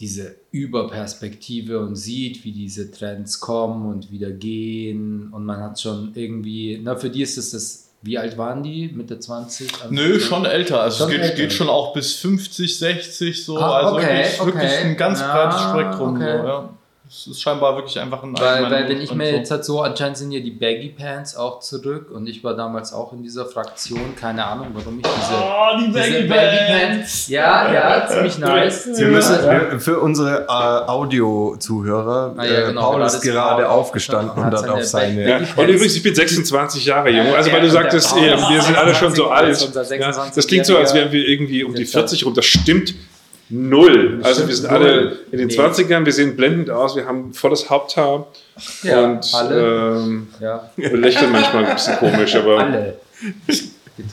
[0.00, 5.28] diese Überperspektive und sieht, wie diese Trends kommen und wieder gehen.
[5.32, 8.88] Und man hat schon irgendwie, na, für die ist es das, wie alt waren die?
[8.92, 9.70] Mitte 20?
[9.90, 10.80] Nö, schon älter.
[10.82, 11.36] Also Schon es geht, älter.
[11.36, 13.58] geht schon auch bis 50, 60 so.
[13.58, 14.84] Ah, also okay, wirklich, wirklich okay.
[14.88, 16.16] ein ganz Ja, breites Spektrum.
[16.16, 16.38] okay.
[16.38, 16.71] So, ja.
[17.14, 19.36] Es ist scheinbar wirklich einfach ein Weil, weil wenn ich mir so.
[19.36, 22.94] jetzt halt so, anscheinend sind ja die Baggy Pants auch zurück und ich war damals
[22.94, 27.28] auch in dieser Fraktion, keine Ahnung, warum ich diese, Oh, die diese Baggy Pants.
[27.28, 28.88] Ja, ja, ziemlich nice.
[28.96, 33.62] Wir müssen wir, für unsere äh, Audio-Zuhörer, Ah, ja, äh, genau, Paul gerade ist gerade
[33.64, 35.28] Paul aufgestanden und hat seine auf seine.
[35.28, 35.36] Ja.
[35.56, 37.34] Und übrigens, ich bin 26 Jahre jung.
[37.34, 39.66] Also, weil du sagtest, Paul wir sind alle schon so 26, alt.
[39.66, 42.24] unser Ja, 26 das klingt so, als wären wir irgendwie um die Jetzt hat- 40
[42.26, 42.34] rum.
[42.34, 42.94] Das stimmt
[43.52, 44.20] null.
[44.22, 44.80] Also, wir sind null.
[44.80, 45.54] alle in den Nee.
[45.58, 48.26] 20ern, wir sehen blendend aus, wir haben volles Haupthaar
[48.82, 49.96] Ja, und alle.
[49.98, 52.96] ähm, Ja, wir lächeln manchmal ein bisschen komisch, aber alle.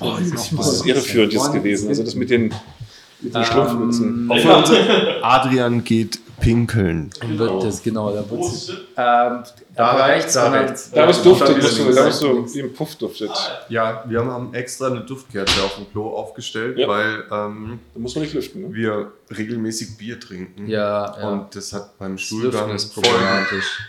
[0.01, 1.87] Oh, das ist irreführend jetzt gewesen.
[1.89, 2.53] Also, das mit den,
[3.21, 4.29] mit den Strumpfmützen.
[4.29, 7.09] Ähm, unsere Adrian geht pinkeln.
[7.27, 8.69] wird das, genau, da wird es.
[8.69, 9.43] Ähm,
[9.75, 10.91] da rechts, da und dann- rechts.
[10.91, 13.31] Da ist Ja, duftet, dann musst du, da musst du wie im Puff duftet.
[13.69, 16.87] Ja, wir haben extra eine Duftkerze auf dem Klo aufgestellt, Ja.
[16.87, 18.61] weil ähm, Da muss man nicht lüften.
[18.69, 18.73] Ne?
[18.73, 20.67] wir regelmäßig Bier trinken.
[20.67, 21.29] Ja, ja.
[21.29, 23.79] Und das hat beim Das Stuhlgang ist problematisch.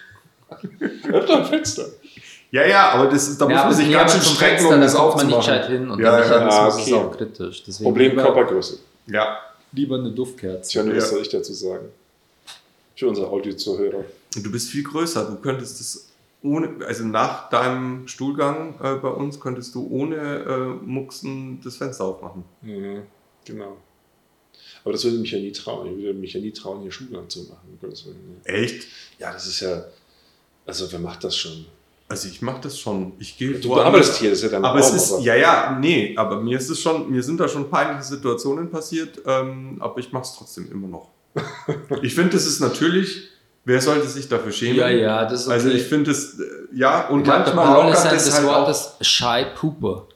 [1.12, 1.84] Öffne ein Fenster.
[2.52, 4.78] Ja, ja, aber das ist, da muss Ja, man sich ganz schön strecken, um da
[4.78, 5.60] das kommt man nicht aufzumachen.
[5.60, 6.94] gescheit hin und Ja, ja, ja, das ah, ist okay.
[6.94, 7.62] auch kritisch.
[7.64, 8.78] Deswegen Problem lieber, Körpergröße.
[9.06, 9.36] Ja,
[9.72, 10.68] lieber eine Duftkerze.
[10.72, 11.00] Tja, nur Ja.
[11.00, 11.86] was soll ich dazu sagen?
[13.00, 14.04] Für unsere Audiozuhörer.
[14.36, 15.24] Du bist viel größer.
[15.24, 16.08] Du könntest das
[16.42, 22.04] ohne, also nach deinem Stuhlgang äh, bei uns könntest du ohne äh, Mucksen das Fenster
[22.04, 22.44] aufmachen.
[22.60, 23.04] Mhm,
[23.46, 23.78] genau.
[24.84, 25.96] Aber das würde mich ja nie trauen.
[25.98, 27.78] Ich würde mich ja nie trauen, hier Schulgang zu machen.
[27.80, 27.90] ne?
[28.44, 28.86] Echt?
[29.18, 29.82] Ja, das ist ja.
[30.66, 31.64] Also, wer macht das schon?
[32.06, 33.12] Also ich mache das schon.
[33.18, 35.36] Ich gehe Du arbeitest hier, das ist ja dein Aber es Raum, ist, aber- ja,
[35.36, 39.76] ja, nee, aber mir ist es schon, mir sind da schon peinliche Situationen passiert, ähm,
[39.80, 41.08] aber ich mache es trotzdem immer noch.
[42.02, 43.28] ich finde, das ist natürlich,
[43.64, 44.76] wer sollte sich dafür schämen?
[44.76, 45.54] Ja, ja, das ist okay.
[45.54, 48.24] Also ich finde es, äh, ja, und Ich glaube, manchmal Paul ist lockert halt es
[48.26, 48.66] das halt Wort auch.
[48.68, 50.06] des Shy Pooper.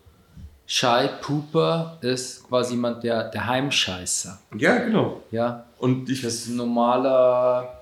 [0.67, 4.39] Shy Pooper ist quasi jemand, der, der Heimscheißer.
[4.57, 5.23] Ja, genau.
[5.31, 7.81] Ja, Und ich, das ist ein normaler.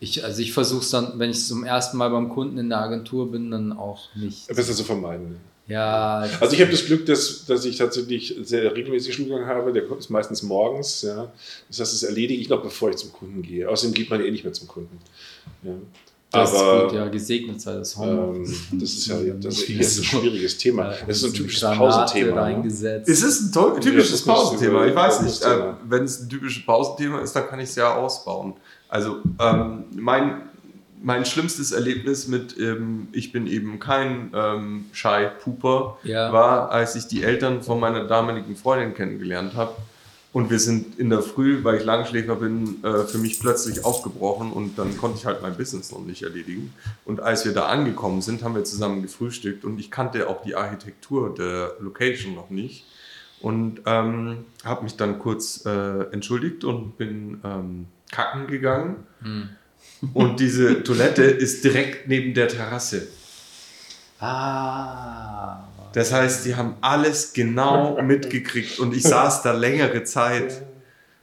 [0.00, 2.78] Ich, also ich versuche es dann, wenn ich zum ersten Mal beim Kunden in der
[2.80, 4.46] Agentur bin, dann auch nicht.
[4.48, 5.38] Besser zu vermeiden.
[5.68, 9.72] Ja, Also ich habe das Glück, dass, dass ich tatsächlich sehr regelmäßig Schulgang habe.
[9.72, 11.02] Der ist meistens morgens.
[11.02, 11.30] Ja.
[11.68, 13.68] Das heißt, das erledige ich noch, bevor ich zum Kunden gehe.
[13.68, 14.98] Außerdem geht man eh nicht mehr zum Kunden.
[15.62, 15.72] Ja.
[16.30, 18.48] das Aber ist gut, ja, gesegnet sei das Homeoffice.
[18.72, 20.94] ähm, das ist ja das ist, ein schwieriges Thema.
[21.06, 22.40] Das ist ein typisches Pausenthema.
[22.40, 23.08] Reingesetzt.
[23.08, 24.86] es ist ein toll, typisches Pausenthema.
[24.86, 27.94] Ich weiß nicht, äh, wenn es ein typisches Pausenthema ist, dann kann ich es ja
[27.94, 28.54] ausbauen.
[28.88, 30.47] Also ähm, mein,
[31.02, 36.32] mein schlimmstes Erlebnis mit ähm, ich bin eben kein ähm, Shy Pooper Ja.
[36.32, 39.74] war, als ich die Eltern von meiner damaligen Freundin kennengelernt habe.
[40.30, 44.52] Und wir sind in der Früh, weil ich Langschläfer bin, äh, für mich plötzlich aufgebrochen
[44.52, 46.74] und dann konnte ich halt mein Business noch nicht erledigen.
[47.06, 50.54] Und als wir da angekommen sind, haben wir zusammen gefrühstückt und ich kannte auch die
[50.54, 52.84] Architektur der Location noch nicht.
[53.40, 58.96] Und ähm, habe mich dann kurz äh, entschuldigt und bin ähm, kacken gegangen.
[59.22, 59.48] Hm.
[60.14, 63.08] Und diese Toilette ist direkt neben der Terrasse.
[64.20, 65.64] Ah.
[65.92, 70.62] Das heißt, die haben alles genau mitgekriegt und ich saß da längere Zeit.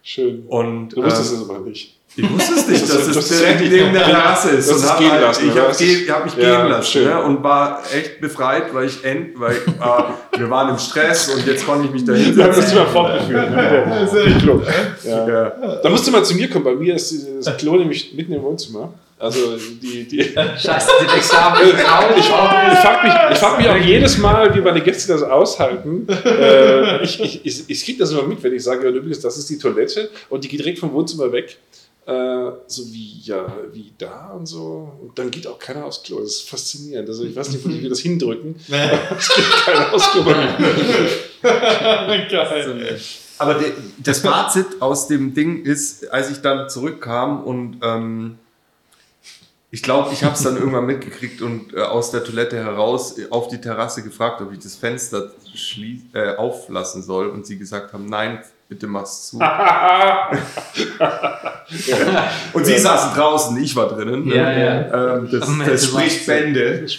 [0.02, 0.46] Schön.
[0.48, 1.95] Und Du wusstest ähm, es aber nicht.
[2.18, 4.70] Ich wusste es nicht, Das dass ist- es das ist direkt neben der Terrasse ist.
[4.70, 7.24] Das und ist hab gehen halt, lassen, ich habe hab mich Ja, gehen lassen ne?
[7.24, 11.66] und war echt befreit, weil ich end, weil äh, wir waren im Stress und jetzt
[11.66, 12.78] konnte ich mich da Wir haben das hinsetzen.
[12.78, 13.50] Thema fortgeführt.
[13.52, 14.64] Ja, sehr klug.
[15.04, 15.28] Ja.
[15.28, 15.50] Ja.
[15.84, 16.64] Da musst du mal zu mir kommen.
[16.66, 18.94] Bei mir ist das Klo nämlich mitten im Wohnzimmer.
[19.18, 19.40] Also
[19.82, 21.58] die, die, ich, Scheiße, die Examen.
[22.18, 26.06] ich frage mich, ich frag mich auch jedes Mal, wie meine Gäste das aushalten.
[26.26, 29.38] Äh, ich ich, ich, ich kriege das immer mit, wenn ich sage, ja, übrigens, das
[29.38, 31.58] ist die Toilette und die geht direkt vom Wohnzimmer weg.
[32.08, 34.92] Äh, so wie, ja, wie da und so.
[35.02, 36.20] Und dann geht auch keiner aufs Klo.
[36.20, 37.10] Das ist faszinierend.
[37.10, 38.56] Also ich weiß nicht, wo die das hindrücken.
[38.70, 40.24] Es geht keiner aufs Klo.
[41.42, 43.00] Geil.
[43.38, 48.38] Aber de, das Fazit aus dem Ding ist, als ich dann zurückkam und ähm,
[49.72, 53.50] Ich glaube, ich habe es dann irgendwann mitgekriegt und äh, aus der Toilette heraus auf
[53.50, 55.34] die Terrasse gefragt, ob ich das Fenster
[56.14, 57.28] äh, auflassen soll.
[57.28, 59.40] Und sie gesagt haben, nein, bitte mach's zu.
[62.54, 64.26] und sie saßen draußen, ich war drinnen.
[64.26, 64.36] ne?
[64.36, 65.16] Ja, ja.
[65.18, 66.86] Ähm, das, das spricht Bände.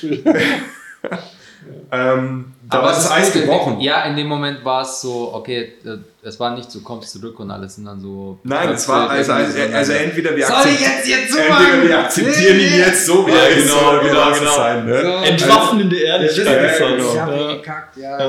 [1.92, 3.80] ähm, da war das ist Eis gebrochen.
[3.80, 7.38] Ja, in dem Moment war es so, okay, äh, es war nicht so, kommst zurück
[7.38, 8.40] und alles sind dann so.
[8.42, 12.58] Nein, es war also, also, also entweder wir Soll ich jetzt hier entweder wir akzeptieren
[12.58, 14.56] ihn jetzt so, wie Ja, er ist, genau, oder genau, genau.
[14.56, 14.86] sein.
[14.86, 15.00] Ne?
[15.00, 15.08] So.
[15.30, 16.46] Entwaffnende Ehrlichkeit.
[16.80, 17.12] Ja, genau.
[17.12, 17.54] Ich habe Ja.
[17.54, 18.18] gekackt, ja.
[18.18, 18.26] Ja.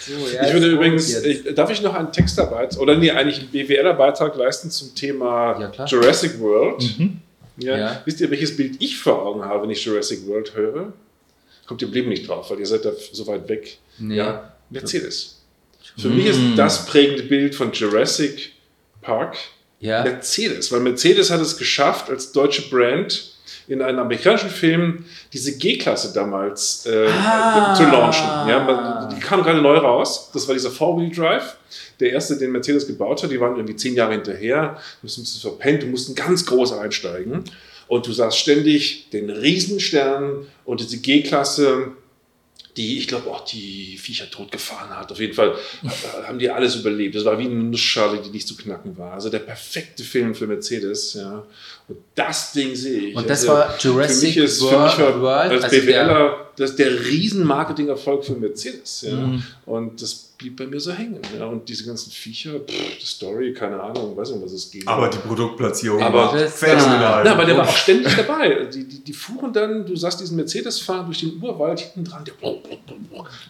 [0.00, 1.26] so, ja, Ich würde übrigens, jetzt.
[1.26, 5.72] ich, darf ich noch einen Textarbeit oder nee, eigentlich einen BWLer-Beitrag leisten zum Thema.
[5.86, 6.82] Jurassic World?
[7.58, 7.76] Ja.
[7.76, 8.00] Ja.
[8.06, 10.92] Wisst ihr, welches Bild ich vor Augen habe, wenn ich Jurassic World höre?
[11.66, 13.78] Kommt ihr blieben nicht drauf, weil ihr seid da so weit weg.
[13.98, 14.16] Nee.
[14.16, 15.42] Ja, Mercedes.
[15.98, 18.52] Für mich ist das prägende Bild von Jurassic
[19.02, 19.36] Park
[19.80, 20.02] Ja.
[20.02, 23.30] Mercedes, weil Mercedes hat es geschafft, als deutsche Brand
[23.68, 27.74] in einem amerikanischen Film diese G-Klasse damals äh, Ah.
[27.74, 28.24] zu launchen.
[28.48, 30.30] Ja, die kam gerade neu raus.
[30.34, 31.56] Das war dieser Four-Wheel-Drive.
[32.00, 34.78] Der erste, den Mercedes gebaut hat, die waren irgendwie zehn Jahre hinterher.
[35.00, 37.44] Du musst verpennt, du mussten ganz groß einsteigen.
[37.88, 41.92] Und du sahst ständig den Riesenstern und diese G-Klasse,
[42.76, 45.12] die, ich glaube, auch die Viecher tot gefahren hat.
[45.12, 45.54] Auf jeden Fall
[45.84, 47.14] äh, haben die alles überlebt.
[47.14, 49.12] Das war wie eine Nussschale, die nicht zu knacken war.
[49.12, 51.14] Also der perfekte Film für Mercedes.
[51.14, 51.46] Ja.
[51.86, 53.16] Und das Ding sehe ich.
[53.16, 56.44] Und das also, war Jurassic für mich ist, für mich war World, als also BWLer
[56.56, 59.02] das der Riesen-Marketing-Erfolg für Mercedes.
[59.02, 59.14] Ja.
[59.16, 59.42] Mhm.
[59.66, 61.20] Und das blieb bei mir so hängen.
[61.38, 61.46] Ja.
[61.46, 64.86] Und diese ganzen Viecher, pff, die Story, keine Ahnung, weiß nicht, um was es geht.
[64.86, 67.22] Aber die Produktplatzierung Aber- war phänomenal.
[67.24, 68.66] Na, aber der war auch ständig dabei.
[68.72, 72.24] Die, die, die fuhren dann, du sahst diesen Mercedes fahren durch den Urwald hinten dran,
[72.24, 72.34] der,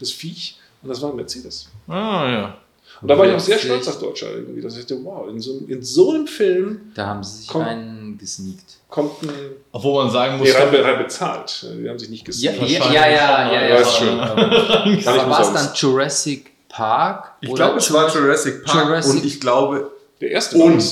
[0.01, 0.59] das Viech.
[0.83, 1.69] Und das war ein Mercedes.
[1.89, 2.59] Ah, ja.
[3.05, 4.63] Und da war ich auch sehr stolz als Deutscher irgendwie.
[4.63, 7.63] Dass ich dachte, wow, in so, in so einem Film Da haben sie sich Komm.
[7.63, 8.65] einen gesneakt.
[8.89, 9.29] kommt ein.
[9.73, 11.67] Obwohl man sagen muss, rein, rein bezahlt.
[11.79, 12.67] Die haben sich nicht Ja, gesehen.
[12.93, 14.23] ja, ja, ja, ja.
[14.23, 17.33] Aber Kann ich war es dann Jurassic Park?
[17.43, 19.91] Ich oder glaube, es war Jurassic- Park Jurassic- und ich glaube
[20.23, 20.83] Der erste und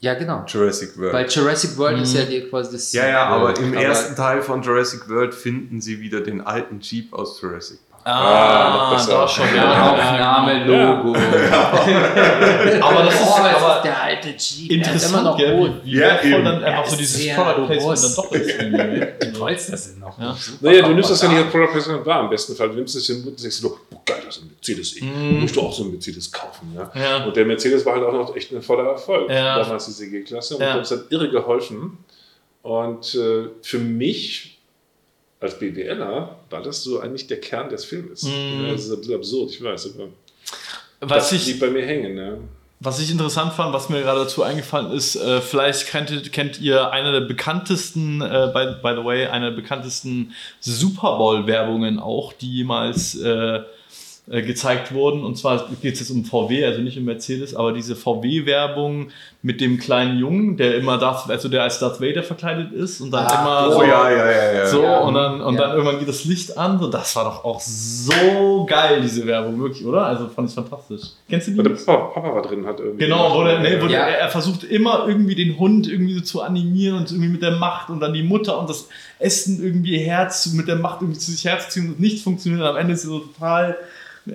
[0.00, 0.44] Ja, genau.
[0.46, 1.12] Jurassic World.
[1.12, 2.92] Weil Jurassic World ist ja die quasi das.
[2.92, 6.78] ja, ja, aber im Aber- ersten Teil von Jurassic World finden sie wieder den alten
[6.80, 7.78] Jeep aus Jurassic.
[8.10, 9.46] Ah, Ah, da schon.
[9.54, 11.14] Ja, Ja, Aufnahme, Logo.
[12.80, 14.70] Aber das ist oh, das aber ist der alte Jeep.
[14.72, 15.70] interessant, der ist immer noch gell, rot.
[15.84, 18.48] wie, Ja, wertvoll dann einfach Ja, so dieses Product Placement dann doch ist.
[18.58, 19.06] irgendwie.
[19.26, 20.36] Die Polster sind noch Ja.
[20.60, 21.50] Naja, du nimmst das ja nicht als.
[21.50, 22.20] Product Placement wahr.
[22.24, 24.48] Im besten Fall du nimmst es hin und denkst du, oh, geil, das ist ein
[24.48, 24.96] Mercedes.
[24.96, 26.74] Ich musst du auch so einen Mercedes kaufen.
[26.76, 26.90] Ja?
[27.00, 27.24] Ja.
[27.24, 29.30] Und der Mercedes war halt auch noch echt ein voller Erfolg.
[29.30, 29.58] Ja.
[29.58, 30.54] Damals diese G-Klasse.
[30.56, 30.76] Und Ja.
[30.76, 31.98] uns hat irre geholfen.
[32.62, 34.57] Und äh, für mich
[35.40, 38.22] als BWLer war das so eigentlich der Kern des Filmes.
[38.22, 38.64] Mhm.
[38.66, 39.94] Ja, das ist ein bisschen absurd, ich weiß.
[41.00, 42.16] Aber Was das ich, blieb bei mir hängen.
[42.16, 42.38] Ja.
[42.80, 46.92] Was ich interessant fand, was mir gerade dazu eingefallen ist, äh, vielleicht kennt, kennt ihr
[46.92, 52.52] eine der bekanntesten, äh, by, by the way, eine der bekanntesten Super Bowl-Werbungen auch, die
[52.58, 53.62] jemals äh,
[54.30, 55.24] äh, gezeigt wurden.
[55.24, 59.10] Und zwar geht es jetzt um VW, also nicht um Mercedes, aber diese VW-Werbung
[59.40, 63.12] mit dem kleinen Jungen, der immer Darth, also der als Darth Vader verkleidet ist und
[63.12, 64.66] dann Ah, immer Oh so, ja, ja, ja, ja.
[64.66, 64.98] so Ja.
[64.98, 66.80] und dann und dann irgendwann geht das Licht an.
[66.80, 70.06] So, das war doch auch so geil, diese Werbung, wirklich, oder?
[70.06, 71.02] Also fand ich fantastisch.
[71.28, 71.58] Kennst du die?
[71.60, 73.04] Und der Papa, Papa war drin, hat irgendwie.
[73.04, 76.42] Genau, wo der, nee, wo der, er versucht immer irgendwie den Hund irgendwie so zu
[76.42, 78.88] animieren und irgendwie mit der Macht und dann die Mutter und das
[79.20, 82.60] Essen irgendwie Herz mit der Macht irgendwie zu sich herzuziehen und nichts funktioniert.
[82.62, 83.76] Und am Ende ist sie so total,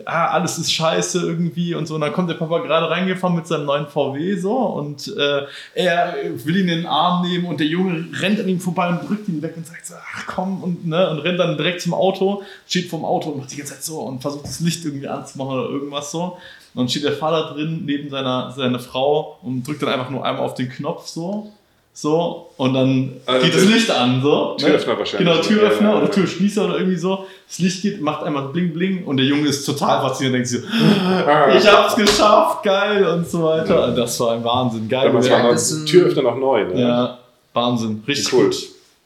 [0.05, 1.95] ah, alles ist scheiße irgendwie und so.
[1.95, 6.15] Und dann kommt der Papa gerade reingefahren mit seinem neuen VW so und äh, er
[6.43, 9.27] will ihn in den Arm nehmen und der Junge rennt an ihm vorbei und drückt
[9.27, 12.43] ihn weg und sagt so, ach komm und, ne, und rennt dann direkt zum Auto,
[12.67, 15.59] steht vorm Auto und macht die ganze Zeit so und versucht das Licht irgendwie anzumachen
[15.59, 16.37] oder irgendwas so.
[16.73, 20.25] Und dann steht der Vater drin neben seiner, seiner Frau und drückt dann einfach nur
[20.25, 21.51] einmal auf den Knopf so.
[21.95, 24.55] So, und dann Also geht das Licht an, so.
[24.57, 25.29] Türöffner wahrscheinlich.
[25.29, 26.11] Genau, Türöffner Ja, ja, oder ja.
[26.11, 27.25] Türschließer oder irgendwie so.
[27.47, 30.47] Das Licht geht, macht einmal bling bling und der Junge ist total fasziniert und denkt
[30.47, 31.53] sich so, Ah.
[31.55, 33.85] ich hab's geschafft, geil und so weiter.
[33.89, 35.07] Und das war ein Wahnsinn, geil.
[35.07, 36.65] Damals Ja, war ein- Türöffner noch neu.
[36.65, 36.81] Ne?
[36.81, 37.17] ja,
[37.53, 38.45] Wahnsinn, richtig Cool.
[38.45, 38.55] gut.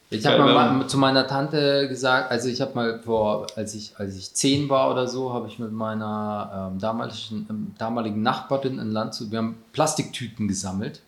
[0.09, 3.75] Ich habe mal, ähm, mal zu meiner Tante gesagt, also ich habe mal vor, als
[3.75, 8.21] ich, als ich zehn war oder so, habe ich mit meiner ähm, damaligen, ähm, damaligen
[8.21, 11.01] Nachbarin in Landshut, wir haben Plastiktüten gesammelt,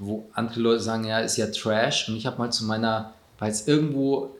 [0.00, 2.08] wo andere Leute sagen, ja, ist ja Trash.
[2.08, 4.34] Und ich habe mal zu meiner, weil es irgendwo,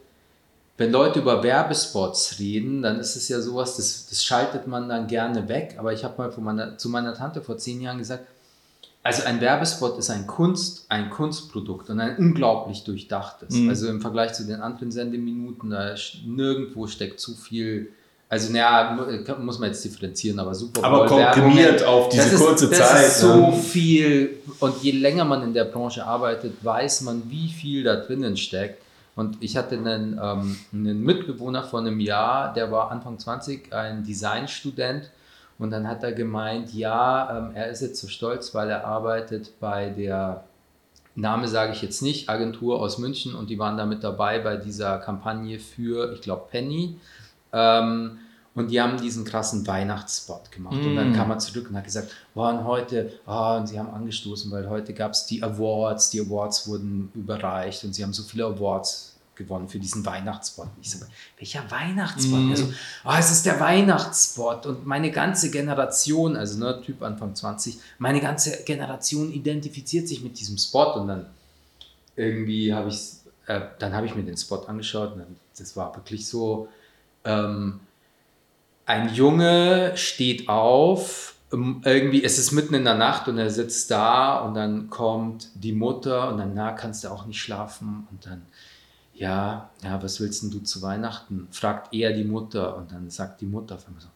[0.78, 5.06] wenn Leute über Werbespots reden, dann ist es ja sowas, das, das schaltet man dann
[5.06, 5.76] gerne weg.
[5.78, 8.24] Aber ich habe mal von meiner, zu meiner Tante vor zehn Jahren gesagt,
[9.02, 13.54] also ein Werbespot ist ein Kunst, ein Kunstprodukt und ein unglaublich durchdachtes.
[13.54, 13.68] Mhm.
[13.68, 17.92] Also im Vergleich zu den anderen Sendeminuten, da ist nirgendwo steckt zu viel.
[18.30, 20.84] Also naja, mu- muss man jetzt differenzieren, aber super.
[20.84, 23.06] Aber komprimiert Werbungen, auf diese ist, kurze das Zeit.
[23.06, 23.52] Ist so ne?
[23.52, 28.36] viel und je länger man in der Branche arbeitet, weiß man, wie viel da drinnen
[28.36, 28.82] steckt.
[29.16, 34.04] Und ich hatte einen, ähm, einen Mitbewohner vor einem Jahr, der war Anfang 20, ein
[34.04, 35.10] Designstudent.
[35.58, 39.58] Und dann hat er gemeint, ja, ähm, er ist jetzt so stolz, weil er arbeitet
[39.60, 40.44] bei der,
[41.16, 44.56] Name sage ich jetzt nicht, Agentur aus München und die waren da mit dabei bei
[44.56, 46.96] dieser Kampagne für, ich glaube, Penny.
[47.52, 48.18] Ähm,
[48.54, 50.76] und die haben diesen krassen Weihnachtsspot gemacht.
[50.76, 51.14] Und dann Mm.
[51.14, 54.92] kam er zurück und hat gesagt, und heute, oh, und sie haben angestoßen, weil heute
[54.92, 59.68] gab es die Awards, die Awards wurden überreicht und sie haben so viele Awards gewonnen
[59.68, 60.66] für diesen Weihnachtsspot.
[60.82, 60.98] Ich so,
[61.38, 62.40] welcher Weihnachtsspot?
[62.40, 62.50] Mm.
[62.50, 62.72] Also,
[63.04, 68.20] oh, es ist der Weihnachtsspot und meine ganze Generation, also ne, Typ Anfang 20, meine
[68.20, 71.26] ganze Generation identifiziert sich mit diesem Spot und dann
[72.16, 72.98] irgendwie habe ich,
[73.46, 76.68] äh, dann habe ich mir den Spot angeschaut und dann, das war wirklich so,
[77.24, 77.80] ähm,
[78.86, 83.90] ein Junge steht auf, ähm, irgendwie, es ist mitten in der Nacht und er sitzt
[83.90, 88.26] da und dann kommt die Mutter und dann, na, kannst du auch nicht schlafen und
[88.26, 88.42] dann,
[89.14, 91.48] ja, ja, was willst denn du zu Weihnachten?
[91.50, 94.08] Fragt er die Mutter und dann sagt die Mutter auf einmal so,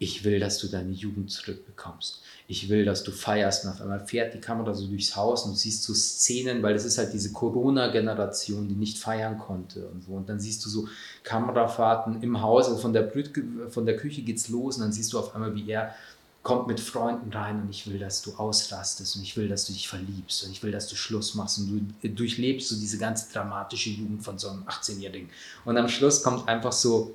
[0.00, 2.22] ich will, dass du deine Jugend zurückbekommst.
[2.46, 3.64] Ich will, dass du feierst.
[3.64, 6.74] Und auf einmal fährt die Kamera so durchs Haus und du siehst so Szenen, weil
[6.74, 10.12] das ist halt diese Corona-Generation, die nicht feiern konnte und so.
[10.12, 10.88] Und dann siehst du so
[11.28, 13.30] Kamerafahrten im Haus, also von der, Brüt
[13.68, 15.94] von der Küche geht's los und dann siehst du auf einmal, wie er
[16.42, 19.74] kommt mit Freunden rein und ich will, dass du ausrastest und ich will, dass du
[19.74, 23.30] dich verliebst und ich will, dass du Schluss machst und du durchlebst so diese ganze
[23.30, 25.28] dramatische Jugend von so einem 18-Jährigen.
[25.66, 27.14] Und am Schluss kommt einfach so,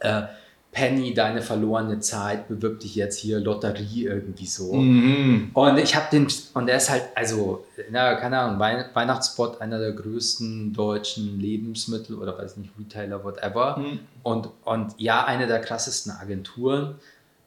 [0.00, 0.24] äh,
[0.70, 4.74] Penny, deine verlorene Zeit, bewirb dich jetzt hier, Lotterie irgendwie so.
[4.74, 5.50] Mhm.
[5.54, 9.78] Und ich habe den, und der ist halt, also, na, keine Ahnung, Wein, Weihnachtsspot, einer
[9.78, 13.78] der größten deutschen Lebensmittel oder weiß nicht, Retailer, whatever.
[13.78, 14.00] Mhm.
[14.22, 16.96] Und, und ja, eine der krassesten Agenturen.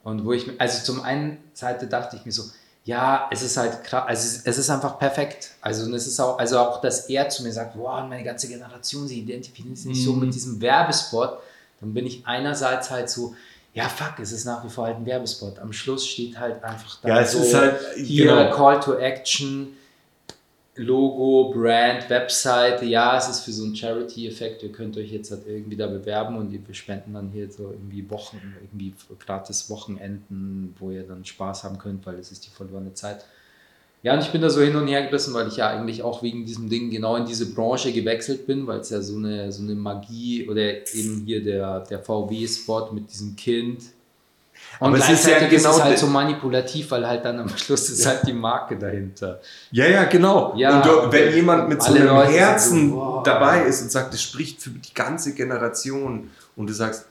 [0.02, 2.42] Und wo ich, mir- also zum einen Seite dachte ich mir so,
[2.84, 5.52] ja, es ist halt krass, also es ist- einfach perfekt.
[5.60, 8.48] Also und es ist auch, also auch, dass er zu mir sagt, wow, meine ganze
[8.48, 10.20] Generation, sie identifizieren sich nicht so Mhm.
[10.24, 11.38] mit diesem Werbespot,
[11.82, 13.34] dann bin ich einerseits halt so,
[13.74, 15.58] ja fuck, es ist nach wie vor halt ein Werbespot.
[15.58, 18.50] Am Schluss steht halt einfach da Ja, so, halt, hier genau.
[18.50, 19.76] Call to Action,
[20.76, 25.46] Logo, Brand, Webseite, ja, es ist für so einen Charity-Effekt, ihr könnt euch jetzt halt
[25.46, 30.90] irgendwie da bewerben und wir spenden dann hier so irgendwie Wochen, irgendwie gratis Wochenenden, wo
[30.90, 33.26] ihr dann Spaß haben könnt, weil es ist die verlorene Zeit.
[34.02, 36.22] Ja, und ich bin da so hin und her gerissen, weil ich ja eigentlich auch
[36.24, 39.62] wegen diesem Ding genau in diese Branche gewechselt bin, weil es ja so eine, so
[39.62, 40.60] eine Magie oder
[40.94, 43.80] eben hier der, der VW-Spot mit diesem Kind.
[44.80, 47.24] Und Aber es ist ja gleichzeitig ist genau es halt de- so manipulativ, weil halt
[47.24, 49.40] dann am Schluss ist halt die Marke dahinter.
[49.70, 50.54] Ja, ja, genau.
[50.56, 53.22] Ja, und du, wenn jemand mit so einem Leute Herzen so, wow.
[53.22, 57.06] dabei ist und sagt, es spricht für die ganze Generation und du sagst,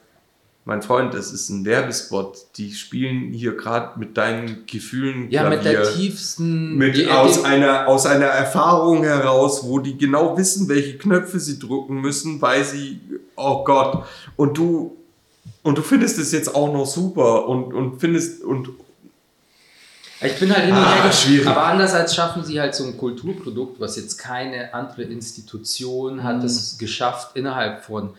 [0.64, 5.66] mein Freund, das ist ein Werbespot, die spielen hier gerade mit deinen Gefühlen Ja, mit
[5.66, 5.94] der Klavier.
[5.96, 6.76] tiefsten.
[6.78, 11.40] mit die- aus, die- einer, aus einer Erfahrung heraus, wo die genau wissen, welche Knöpfe
[11.40, 13.02] sie drücken müssen, weil sie,
[13.36, 14.06] oh Gott,
[14.36, 14.96] und du,
[15.64, 18.70] und du findest es jetzt auch noch super und, und findest, und
[20.24, 21.48] Ich bin halt hin und Ah, her schwierig.
[21.48, 26.78] Aber andererseits schaffen sie halt so ein Kulturprodukt, was jetzt keine andere Institution hat es
[26.78, 28.12] geschafft, innerhalb von,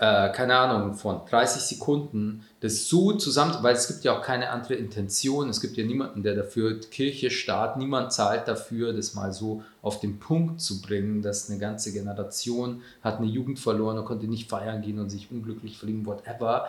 [0.00, 4.48] äh, keine Ahnung, von 30 Sekunden das so zusammen, weil es gibt ja auch keine
[4.48, 5.50] andere Intention.
[5.50, 10.00] Es gibt ja niemanden, der dafür, Kirche, Staat, niemand zahlt dafür, das mal so auf
[10.00, 14.48] den Punkt zu bringen, dass eine ganze Generation hat eine Jugend verloren und konnte nicht
[14.48, 16.68] feiern gehen und sich unglücklich verlieben, whatever.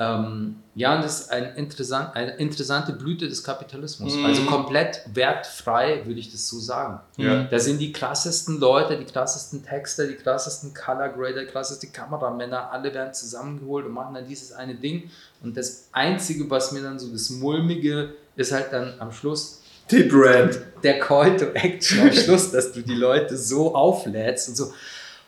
[0.00, 4.16] Ähm, ja, und das ist ein interessant, eine interessante Blüte des Kapitalismus.
[4.16, 4.24] Mhm.
[4.24, 7.00] Also komplett wertfrei, würde ich das so sagen.
[7.18, 7.44] Ja.
[7.44, 12.72] Da sind die krassesten Leute, die krassesten Texter, die krassesten Color Grader, die krassesten Kameramänner,
[12.72, 15.10] alle werden zusammengeholt und machen dann dieses eine Ding.
[15.42, 20.04] Und das Einzige, was mir dann so das Mulmige ist halt dann am Schluss die
[20.04, 20.58] Brand.
[20.82, 24.72] der Call to Action am Schluss, dass du die Leute so auflädst und so,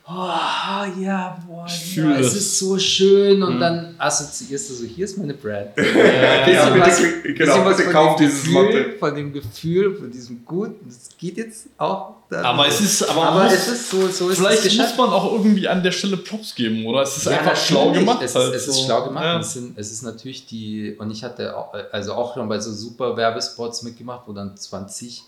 [0.09, 5.17] oh ja, boah, ja, es ist so schön und dann assoziierst du so, hier ist
[5.19, 5.69] meine Brand.
[5.77, 7.01] Ja, bitte, was-
[7.37, 8.93] genau, bitte von kauf dem dieses Gefühl, Lotte.
[8.99, 12.15] Von dem Gefühl, von diesem Guten, das geht jetzt auch.
[12.29, 15.11] dann- Aber es ist, aber, aber muss, es ist so, so ist vielleicht muss man
[15.11, 17.03] auch irgendwie an der Stelle Props geben, oder?
[17.03, 18.23] Es ist Ja, einfach schlau gemacht.
[18.23, 18.73] Es, halt ist, es so.
[18.73, 19.25] ist schlau gemacht.
[19.25, 19.35] Ja.
[19.37, 22.59] Und Es, sind, es ist natürlich die, und ich hatte auch, also auch schon bei
[22.59, 25.23] so super Werbespots mitgemacht, wo dann 20,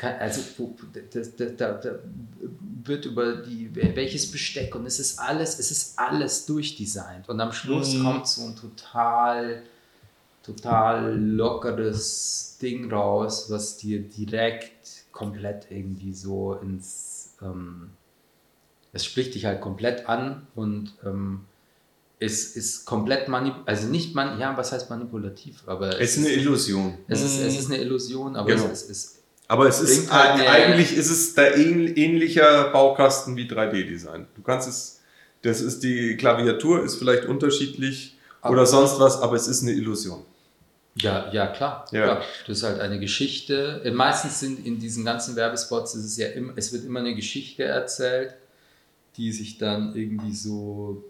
[0.00, 0.40] kann- also
[0.94, 1.98] da, da, da, da
[2.84, 7.28] wird über die, welches Besteck und es ist alles, es ist alles durchdesignt.
[7.28, 8.02] Und am Schluss Mhm.
[8.04, 9.62] kommt so ein total,
[10.42, 17.90] total lockeres Ding raus, was dir direkt komplett irgendwie so ins, ähm,
[18.92, 21.42] es spricht dich halt komplett an und ähm,
[22.18, 26.34] es ist komplett manipulativ, also nicht man, ja, was heißt manipulativ, aber Es ist eine
[26.34, 26.98] Illusion.
[27.06, 28.66] es ist, es ist eine Illusion, aber Genau.
[28.66, 29.19] es, ist, es
[29.50, 34.26] Aber es ist halt eigentlich ist es der ähn- ähnlicher Baukasten wie 3D-Design.
[34.36, 35.00] Du kannst es
[35.42, 39.72] Das ist die Klaviatur, ist vielleicht unterschiedlich Aber- oder sonst was, aber es ist eine
[39.72, 40.22] Illusion.
[40.96, 41.86] Ja, ja, klar.
[41.92, 42.02] Ja.
[42.04, 42.22] klar.
[42.46, 43.80] Das ist halt eine Geschichte.
[43.84, 47.14] Äh, Meistens sind in diesen ganzen Werbespots, ist es ja immer, es wird immer eine
[47.14, 48.34] Geschichte erzählt,
[49.16, 51.02] die sich dann irgendwie so,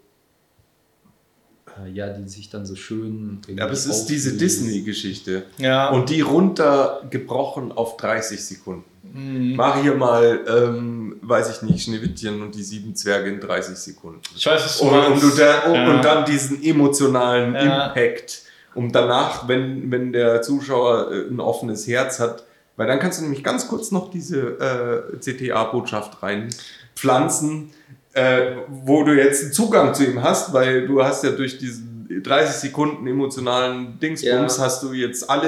[1.93, 3.39] ja, die sich dann so schön.
[3.47, 4.33] irgendwie Aber es ist diese.
[4.37, 5.43] Disney-Geschichte.
[5.57, 5.89] Ja.
[5.89, 8.83] Und die runtergebrochen auf 30 Sekunden.
[9.13, 9.55] Mhm.
[9.55, 14.21] Mach hier mal, ähm, weiß ich nicht, Schneewittchen und die sieben Zwerge in 30 Sekunden.
[14.35, 15.23] Ich weiß, was du Und, und, meinst.
[15.23, 15.95] du da, und, Ja.
[15.95, 17.87] und dann diesen emotionalen Ja.
[17.87, 18.43] Impact.
[18.73, 22.45] Und danach, wenn, wenn der Zuschauer äh, ein offenes Herz hat,
[22.77, 27.71] weil dann kannst du nämlich ganz kurz noch diese äh, CTA-Botschaft reinpflanzen,
[28.13, 28.41] äh,
[28.85, 31.89] wo du jetzt einen Zugang zu ihm hast, weil du hast ja durch diesen
[32.23, 34.63] 30 Sekunden emotionalen Dingsbums Ja.
[34.65, 35.47] hast du jetzt alle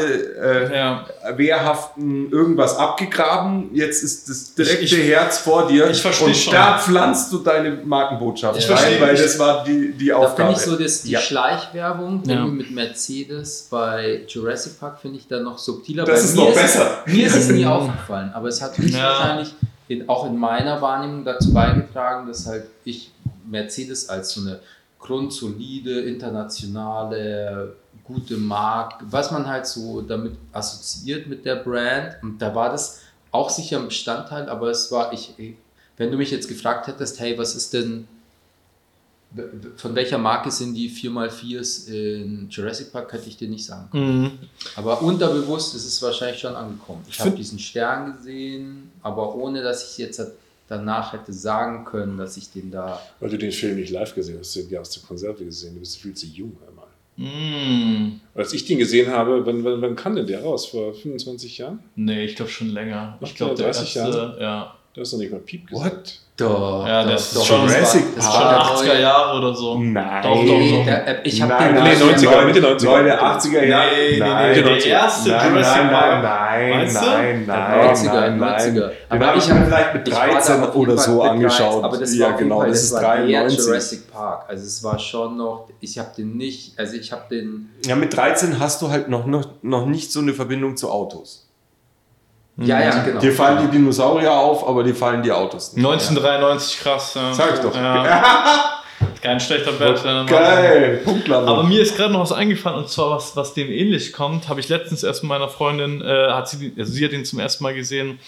[0.72, 1.06] äh, Ja.
[1.36, 3.70] wehrhaften irgendwas abgegraben.
[3.74, 6.54] Jetzt ist das direkte Ich- ich- Herz vor dir ich versteh und schon.
[6.54, 10.36] da pflanzt du deine Markenbotschaft Ich rein, weil ich- das war die, die Da Aufgabe.
[10.38, 11.20] finde ich so das, die Ja.
[11.20, 12.24] Schleichwerbung
[12.56, 16.06] mit Mercedes bei Jurassic Park finde ich da noch subtiler.
[16.06, 17.04] Das Bei ist mir noch besser.
[17.08, 19.04] Mir ist es nie aufgefallen, aber es hat mich Ja.
[19.10, 19.54] wahrscheinlich
[19.94, 23.12] in, auch in meiner Wahrnehmung dazu beigetragen, dass halt ich
[23.46, 24.60] Mercedes als so eine
[25.00, 32.18] grundsolide, internationale, gute Marke, was man halt so damit assoziiert mit der Brand.
[32.22, 35.34] Und da war das auch sicher ein Bestandteil, aber es war, ich,
[35.98, 38.08] wenn du mich jetzt gefragt hättest, hey, was ist denn,
[39.78, 44.22] von welcher Marke sind die 4x4s in Jurassic Park, hätte ich dir nicht sagen können.
[44.22, 44.32] Mhm.
[44.76, 47.04] Aber unterbewusst ist es wahrscheinlich schon angekommen.
[47.10, 50.22] Ich habe diesen Stern gesehen, aber ohne dass ich jetzt
[50.68, 53.02] danach hätte sagen können, dass ich den da.
[53.20, 55.44] Weil du den Film nicht live gesehen hast, du hast ihn ja aus der Konserve
[55.44, 56.88] gesehen, du bist viel zu jung einmal.
[57.16, 58.20] Mhm.
[58.34, 60.66] Als ich den gesehen habe, wann, wann, wann kam denn der raus?
[60.68, 61.80] Vor 25 Jahren?
[61.96, 63.18] Nee, ich glaube schon länger.
[63.20, 64.42] Macht Ich glaube, der der 30 erste, Jahre?
[64.42, 64.76] ja.
[64.94, 65.96] Da hast du noch nicht mal Piep gesagt.
[65.96, 66.20] What?
[66.50, 69.02] Doch, Ja, doch, das ist doch, schon das war- Jurassic das war der 80er neue-
[69.02, 69.78] Jahre oder so.
[69.80, 70.24] Nein.
[70.24, 70.86] Doch, doch, Nee, doch.
[70.86, 72.92] der, äh, ich habe Nein, den nein, Nee, 90er, Mitte 90er.
[72.92, 73.86] Leute, 80er Jahre.
[73.94, 76.24] Nee, nee, nee, nein, der nein, erste nein, Jurassic nein, Park.
[76.24, 78.60] Nein, nein, Der nein, 90er, nein, nein.
[78.60, 78.88] 90er.
[78.88, 80.78] Den Aber habe ich ich mir hab- vielleicht mit ich war da 13 auf jeden
[80.92, 81.84] oder so mit 13, angeschaut.
[81.84, 83.66] Aber das ja, war genau, Fall, das das ist war der 93.
[83.66, 84.46] Jurassic Park.
[84.50, 88.16] Also es war schon noch, ich habe den nicht, also ich habe den, Ja, mit
[88.16, 91.43] 13 hast du halt noch, noch, noch nicht so eine Verbindung zu Autos.
[92.58, 93.20] Ja, ja, genau.
[93.20, 95.86] Dir fallen die Dinosaurier auf, aber dir fallen die Autos nicht.
[95.86, 97.14] 1993, krass.
[97.16, 97.34] Ja.
[97.34, 97.76] Sag ich doch.
[97.76, 98.24] Ja.
[99.22, 100.26] Kein schlechter Bachelor.
[100.26, 101.50] Geil, Punktlandung.
[101.58, 104.60] Aber mir ist gerade noch was eingefallen und zwar was, was dem ähnlich kommt, habe
[104.60, 107.64] ich letztens erst mit meiner Freundin, äh, hat sie, also sie hat ihn zum ersten
[107.64, 108.20] Mal gesehen,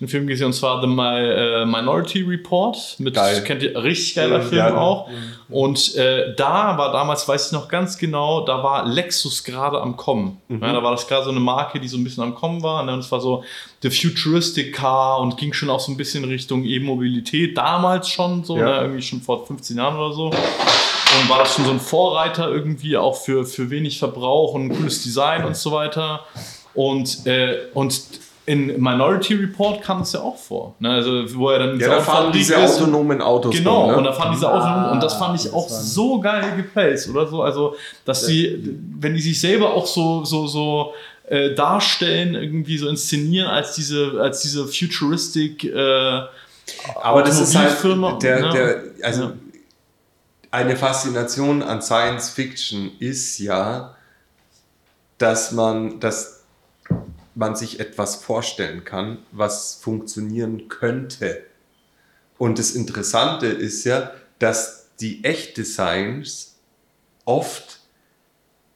[0.00, 3.42] einen Film gesehen und zwar The My, äh, Minority Report mit, Geil.
[3.44, 4.76] kennt ihr, richtig geiler Ja, Film ja.
[4.76, 5.08] auch.
[5.48, 9.96] Und äh, da war damals, weiß ich noch ganz genau, da war Lexus gerade am
[9.96, 10.40] Kommen.
[10.48, 12.82] Ja, da war das gerade so eine Marke, die so ein bisschen am Kommen war.
[12.82, 12.92] Ne?
[12.92, 13.44] Und es war so
[13.82, 17.56] the futuristic car und ging schon auch so ein bisschen Richtung E-Mobilität.
[17.56, 18.64] Damals schon so, Ja.
[18.64, 18.80] ne?
[18.82, 20.26] irgendwie schon vor 15 Jahren oder so.
[20.26, 25.02] Und war das schon so ein Vorreiter irgendwie auch für, für wenig Verbrauch und cooles
[25.02, 26.20] Design und so weiter.
[26.74, 28.00] Und, äh, und
[28.46, 30.74] in Minority Report kam es ja auch vor.
[30.80, 30.90] Ne?
[30.90, 33.54] Also, wo er dann ja, da fahren diese ist und- autonomen Autos.
[33.54, 34.02] Genau, und ne?
[34.04, 37.26] da fahren diese Autos Ah, und das fand ich das auch so geil geplaced oder
[37.26, 37.42] so.
[37.42, 37.74] Also,
[38.06, 38.58] dass sie,
[38.98, 40.92] wenn die sich selber auch so, so, so
[41.30, 46.22] äh, darstellen, irgendwie so inszenieren als diese, als diese futuristic äh,
[46.96, 47.82] Aber das ist halt
[48.22, 48.50] der, ne?
[48.52, 49.32] der, also Ja.
[50.50, 53.96] eine Faszination an Science Fiction ist ja,
[55.18, 56.44] dass man, dass
[57.34, 61.42] man sich etwas vorstellen kann, was funktionieren könnte.
[62.36, 66.56] Und das Interessante ist ja, dass die echte Science
[67.24, 67.80] oft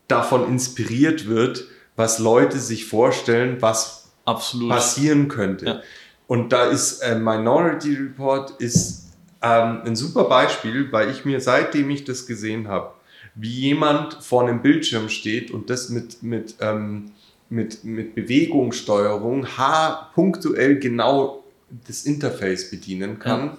[0.08, 1.64] davon inspiriert wird,
[1.96, 4.70] was Leute sich vorstellen, was absolut.
[4.70, 5.66] passieren könnte.
[5.66, 5.82] Ja.
[6.26, 9.10] Und da ist äh, Minority Report ist
[9.42, 12.92] ähm, ein super Beispiel, weil ich mir seitdem ich das gesehen habe,
[13.34, 17.12] wie jemand vor einem Bildschirm steht und das mit, mit, ähm,
[17.48, 21.42] mit, mit Bewegungssteuerung ha punktuell genau
[21.86, 23.56] das Interface bedienen kann.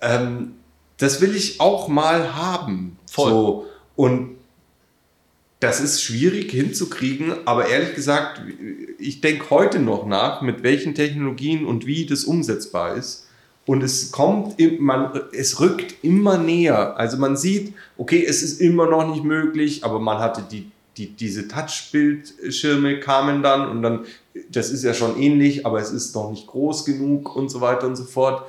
[0.00, 0.54] Ähm,
[0.96, 2.98] das will ich auch mal haben.
[3.10, 3.30] Voll.
[3.30, 3.66] So.
[3.94, 4.37] Und
[5.60, 8.40] das ist schwierig hinzukriegen, aber ehrlich gesagt,
[8.98, 13.26] ich denke heute noch nach, mit welchen Technologien und wie das umsetzbar ist.
[13.66, 16.96] Und es kommt, man, es rückt immer näher.
[16.96, 21.10] Also man sieht, okay, es ist immer noch nicht möglich, aber man hatte die, die,
[21.10, 24.06] diese Touchbildschirme kamen dann und dann,
[24.50, 27.86] das ist ja schon ähnlich, aber es ist noch nicht groß genug und so weiter
[27.86, 28.44] und so fort.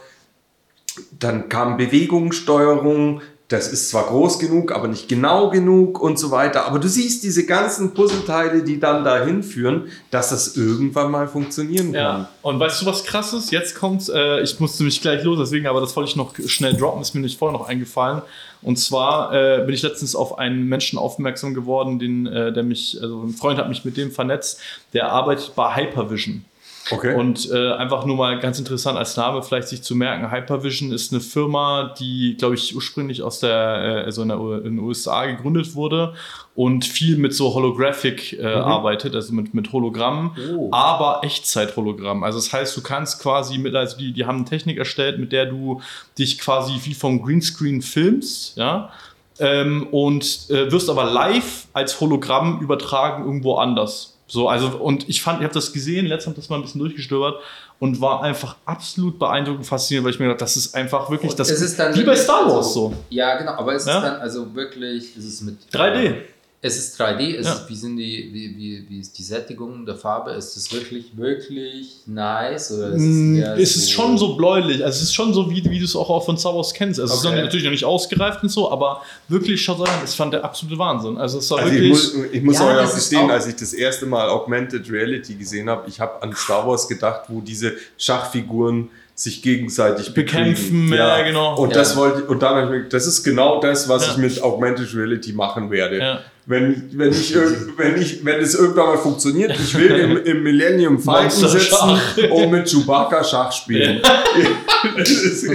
[1.19, 6.67] Dann kam Bewegungssteuerung, das ist zwar groß genug, aber nicht genau genug und so weiter.
[6.67, 11.93] Aber du siehst diese ganzen Puzzleteile, die dann dahin führen, dass das irgendwann mal funktionieren
[11.93, 12.21] kann.
[12.21, 13.51] Ja, und weißt du, was krass ist?
[13.51, 16.75] Jetzt kommt, äh, ich musste mich gleich los, deswegen, aber das wollte ich noch schnell
[16.75, 18.21] droppen, ist mir nicht vorher noch eingefallen.
[18.61, 22.99] Und zwar äh, bin ich letztens auf einen Menschen aufmerksam geworden, den, äh, der mich,
[23.01, 24.61] also ein Freund hat mich mit dem vernetzt,
[24.93, 26.45] der arbeitet bei Hypervision.
[26.91, 27.15] Okay.
[27.15, 31.11] Und äh, einfach nur mal ganz interessant als Name vielleicht sich zu merken, Hypervision ist
[31.11, 35.25] eine Firma, die, glaube ich, ursprünglich aus der, äh, also in, der, in den USA
[35.25, 36.13] gegründet wurde
[36.55, 40.69] und viel mit so Holographic äh, arbeitet, also mit, mit Hologrammen, Oh.
[40.71, 42.23] aber Echtzeit-Hologramm.
[42.23, 45.31] Also das heißt, du kannst quasi mit, also die, die haben eine Technik erstellt, mit
[45.31, 45.81] der du
[46.17, 48.91] dich quasi wie vom Greenscreen filmst, ja,
[49.39, 54.18] ähm, und äh, wirst aber live als Hologramm übertragen irgendwo anders.
[54.31, 56.79] So, also, und ich fand, ich habe das gesehen, letztens habe das mal ein bisschen
[56.79, 57.41] durchgestöbert
[57.79, 61.49] und war einfach absolut beeindruckend fasziniert, weil ich mir gedacht, das ist einfach wirklich das
[61.49, 62.93] ist dann wie bei Star Wars so- so.
[63.09, 63.97] Ja, genau, aber es Ja?
[63.97, 66.13] ist dann also wirklich, ist es mit 3D.
[66.61, 67.53] Es ist 3D, es Ja.
[67.53, 70.31] ist, wie sind die, wie, wie, wie ist die Sättigung der Farbe?
[70.31, 72.73] Ist es wirklich, wirklich nice?
[72.73, 75.49] Oder ist Mm, es, eher Es ist schon so bläulich, also es ist schon so,
[75.49, 76.99] wie, wie du es auch von Star Wars kennst.
[76.99, 77.41] Also es ist Okay.
[77.41, 81.17] natürlich noch nicht ausgereift und so, aber wirklich schaut an, das fand der absolute Wahnsinn.
[81.17, 81.89] Also es war Also ich wirklich.
[81.91, 85.69] muss, ich muss Ja, euch auch gestehen, als ich das erste Mal Augmented Reality gesehen
[85.69, 90.93] habe, ich habe an Star Wars gedacht, wo diese Schachfiguren sich gegenseitig Bekämpfen, bekriegen.
[90.93, 91.57] ja, genau.
[91.57, 91.75] Und Ja.
[91.77, 94.11] das wollte und dann habe ich mir gedacht, das ist genau das, was Ja.
[94.13, 96.19] ich mit Augmented Reality machen werde.
[96.49, 97.35] Wenn, wenn, ich,
[97.77, 101.99] wenn, ich, wenn es irgendwann mal funktioniert, ich will im, im Millennium Falcon sitzen
[102.31, 104.01] und mit Chewbacca Schach spielen.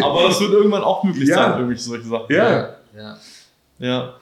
[0.02, 1.36] Aber das wird irgendwann auch möglich Ja.
[1.50, 2.26] sein, irgendwie solche Sachen.
[2.34, 2.68] ja.
[2.96, 3.16] Ja.
[3.80, 4.14] Ja.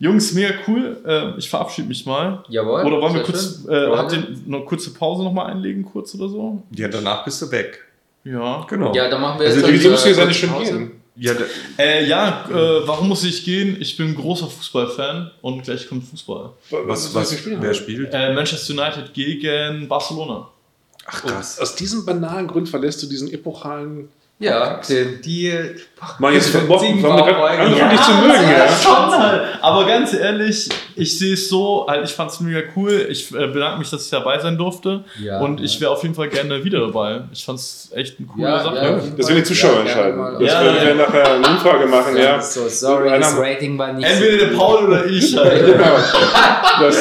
[0.00, 0.98] Jungs, mega cool.
[1.04, 2.44] Äh, ich verabschiede mich mal.
[2.48, 2.82] Jawohl.
[2.84, 6.62] Oder wollen wir kurz, äh, habt ihr eine kurze Pause nochmal einlegen, kurz oder so?
[6.76, 7.84] ja, danach bist du weg.
[8.22, 8.64] Ja.
[8.68, 8.94] Genau.
[8.94, 10.72] Ja, dann machen wir Also jetzt die- musst du jetzt äh, eigentlich schon Pause.
[10.72, 10.90] gehen?
[11.18, 11.32] Ja,
[11.78, 13.76] Äh, ja, äh, warum muss ich gehen?
[13.80, 16.50] Ich bin großer Fußballfan und gleich kommt Fußball.
[16.70, 18.12] was, was, wer spielt?
[18.14, 20.48] Äh, Manchester United gegen Barcelona.
[21.06, 21.58] Ach Und krass.
[21.58, 24.08] aus diesem banalen Grund verlässt du diesen epochalen.
[24.40, 25.74] Ja, den Deal.
[26.20, 27.88] Mal jetzt warum wir angefangen, Ja.
[27.88, 28.68] dich zu mögen, ja.
[28.68, 29.42] Schon halt.
[29.60, 33.08] Aber ganz ehrlich, ich sehe es so, halt, ich fand es mega cool.
[33.10, 35.02] Ich äh, bedanke mich, dass ich dabei sein durfte.
[35.20, 35.66] Ja, und ja.
[35.66, 37.22] ich wäre auf jeden Fall gerne wieder dabei.
[37.32, 38.76] Ich fand es echt eine coole Ja, Sache.
[38.76, 38.92] ja.
[39.16, 40.16] Das werden die Zuschauer entscheiden.
[40.16, 40.32] mal.
[40.38, 40.86] Das Ja, werden ja.
[40.86, 42.40] wir nachher eine Umfrage machen, ja.
[42.40, 45.36] So, sorry, das Rating war nicht Entweder der Paul oder ich.
[45.36, 45.66] Halt.
[45.66, 45.96] Genau.
[46.80, 46.96] Das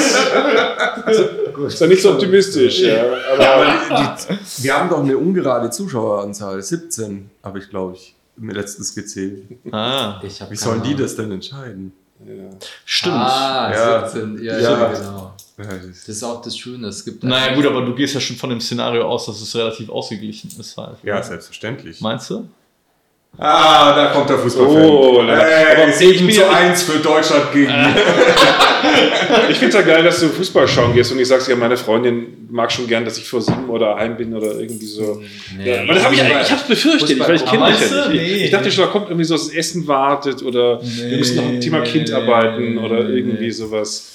[1.65, 2.95] ist ja nicht so optimistisch, ja.
[2.95, 3.03] Ja,
[3.33, 6.61] Aber aber die, wir haben doch eine ungerade Zuschaueranzahl.
[6.61, 9.43] 17 habe ich, glaube ich, mir letztens gezählt.
[9.71, 11.91] Ah, Wie sollen die das denn entscheiden?
[12.85, 13.15] stimmt.
[13.15, 14.07] Ah, Ja.
[14.09, 14.43] 17.
[14.43, 14.59] Ja, Ja.
[14.59, 15.33] ja, genau.
[15.59, 16.87] Ja, das- ist auch das Schöne.
[16.87, 19.55] Es gibt Naja, gut, aber du gehst ja schon von dem Szenario aus, dass es
[19.55, 20.97] relativ ausgeglichen ist halt.
[21.03, 21.99] ja, selbstverständlich.
[22.01, 22.47] Meinst du?
[23.39, 24.83] Ah, da kommt der Fußballfan.
[24.83, 27.71] Oh, hey, aber 7 ich bin zu ja- 1 für Deutschland gegen.
[29.49, 31.77] ich finde es ja geil, dass du Fußball schauen gehst und ich sagst, ja, meine
[31.77, 35.21] Freundin mag schon gern, dass ich vor sieben oder heim bin oder irgendwie so.
[35.55, 35.69] Nee.
[35.69, 38.21] Ja, aber das hab ich, ich habe es befürchtet, weil ich kenne dich ja nicht.
[38.21, 38.45] Nee.
[38.45, 41.61] Ich, dachte schon, da kommt irgendwie so, das Essen wartet oder wir müssen noch am
[41.61, 43.51] Thema Nee, Kind nee, arbeiten nee, oder nee, irgendwie nee.
[43.51, 44.13] sowas.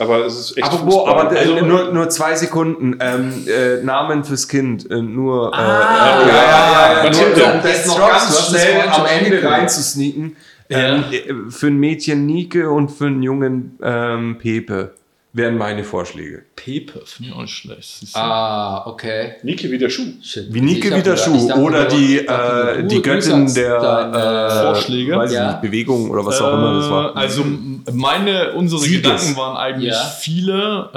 [0.00, 0.90] Aber es ist echt Aber wo?
[1.04, 1.26] Fußball.
[1.26, 2.96] Aber Also- äh, nur, nur zwei Sekunden.
[3.00, 4.90] Ähm, äh, Namen fürs Kind.
[4.90, 5.52] Äh, nur.
[5.52, 7.04] Äh, Ah, äh, ja, ja, ja.
[7.04, 7.40] Mathilde.
[7.40, 10.36] Nur, um das noch ganz schnell am Ende reinzusneaken.
[10.72, 14.94] Ähm, äh, für ein Mädchen Nike und für einen Jungen ähm, Pepe
[15.32, 16.42] wären meine Vorschläge.
[16.56, 18.02] Pepe, finde ich auch nicht schlecht.
[18.14, 19.34] Ah, okay.
[19.44, 20.04] Nike wie der Schuh.
[20.22, 20.52] Shit.
[20.52, 21.46] Wie Nike wie der Schuh.
[21.48, 25.16] dachte Oder die, dachte äh, die Göttin der äh, Vorschläge?
[25.16, 25.48] Weiß ich Ja.
[25.52, 27.16] nicht, Bewegung oder was auch immer das war.
[27.16, 27.44] Also
[27.92, 29.02] meine, unsere Sieges.
[29.02, 30.04] Gedanken waren eigentlich Ja.
[30.20, 30.90] viele.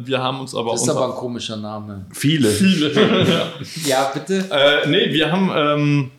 [0.00, 2.04] Äh, wir haben uns aber Das ist unter- aber ein komischer Name.
[2.12, 2.48] Viele.
[2.50, 2.92] viele.
[3.28, 3.46] ja.
[3.86, 4.44] Ja, bitte.
[4.50, 6.10] Äh, nee, wir haben, ähm,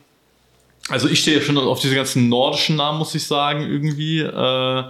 [0.90, 4.20] also ich stehe ja schon auf diese ganzen nordischen Namen, muss ich sagen, irgendwie.
[4.22, 4.84] Äh,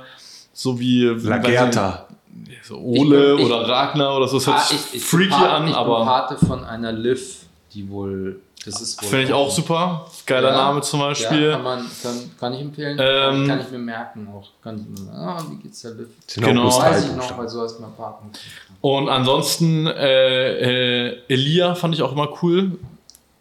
[0.54, 2.08] so wie Lagerta.
[2.50, 4.38] ich, so Ole Ich bin- ich- oder Ragnar oder so.
[4.38, 6.64] Das hört Ah, sich ich, ich freaky bin Pat- an, ich bin aber Pate von
[6.64, 7.36] einer Liv,
[7.74, 8.40] die wohl.
[8.70, 9.10] Das ist wohl.
[9.10, 10.06] finde ich auch super.
[10.26, 10.56] Geiler Ja.
[10.58, 11.52] Name zum Ja, Beispiel.
[11.52, 12.98] kann, man, kann, kann ich empfehlen.
[13.02, 14.48] Ähm, kann ich mir merken auch.
[14.64, 16.70] Kann, ah, wie geht's der auch Genau.
[16.70, 18.30] drei Weiß ich noch, weil so heißt mein Paten.
[18.82, 22.78] Und ansonsten äh, äh, Elia fand ich auch immer cool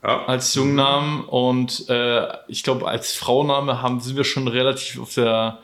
[0.03, 0.25] Ja.
[0.27, 1.25] als Jungnamen.
[1.25, 5.59] Und äh, ich glaube, als Frauenname haben, sind wir schon relativ auf der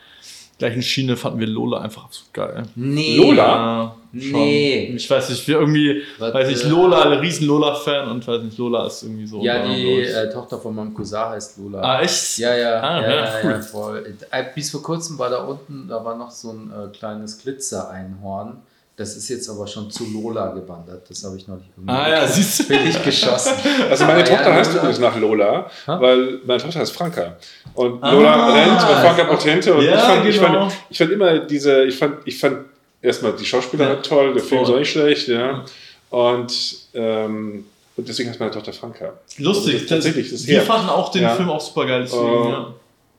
[0.58, 2.64] gleichen Schiene, fanden wir Lola einfach absolut geil.
[2.74, 3.16] Nee.
[3.16, 3.94] Lola?
[4.14, 4.32] Ja, schon.
[4.32, 4.92] Nee.
[4.96, 8.42] Ich weiß nicht, wir irgendwie, Was, weiß ich, äh, Lola, ein riesen Lola-Fan und weiß
[8.42, 9.42] nicht, Lola ist irgendwie so.
[9.42, 10.08] Ja, die ich.
[10.14, 11.80] äh, Tochter von meinem Cousin heißt Lola.
[11.80, 12.38] ah, echt?
[12.38, 13.50] Ja, ja, Ah, ja, ja, ja, cool.
[13.52, 14.14] ja, voll.
[14.30, 18.58] Äh, Bis vor kurzem war da unten, da war noch so ein äh, kleines Glitzer-Einhorn.
[18.94, 21.08] Das ist jetzt aber schon zu Lola gewandert.
[21.08, 22.68] Das habe ich noch nicht irgendwie Ah ja, siehst du.
[22.68, 23.54] bin ich geschossen.
[23.88, 26.00] Also meine Aber ja, Tochter heißt Lola- übrigens nach Lola, Ha?
[26.00, 27.36] weil meine Tochter heißt Franka.
[27.74, 29.72] Und Ah, Lola rennt und Franka Potente.
[29.74, 30.60] Und ja, ich, fand, ich, genau.
[30.68, 32.58] fand, ich fand immer diese, ich fand, ich fand
[33.02, 35.64] erstmal die Schauspielerin Ja, toll, der Film ist auch nicht schlecht, ja.
[36.10, 37.64] Und, ähm,
[37.96, 39.12] und deswegen heißt meine Tochter Franka.
[39.38, 39.74] Lustig.
[39.74, 40.62] Also tatsächlich, das wir her.
[40.66, 41.34] fanden auch den Ja.
[41.34, 42.02] Film auch super geil.
[42.02, 42.74] Deswegen, Äh, ja.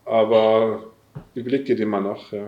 [0.06, 0.84] Aber
[1.36, 2.48] überleg dir den mal noch, ja.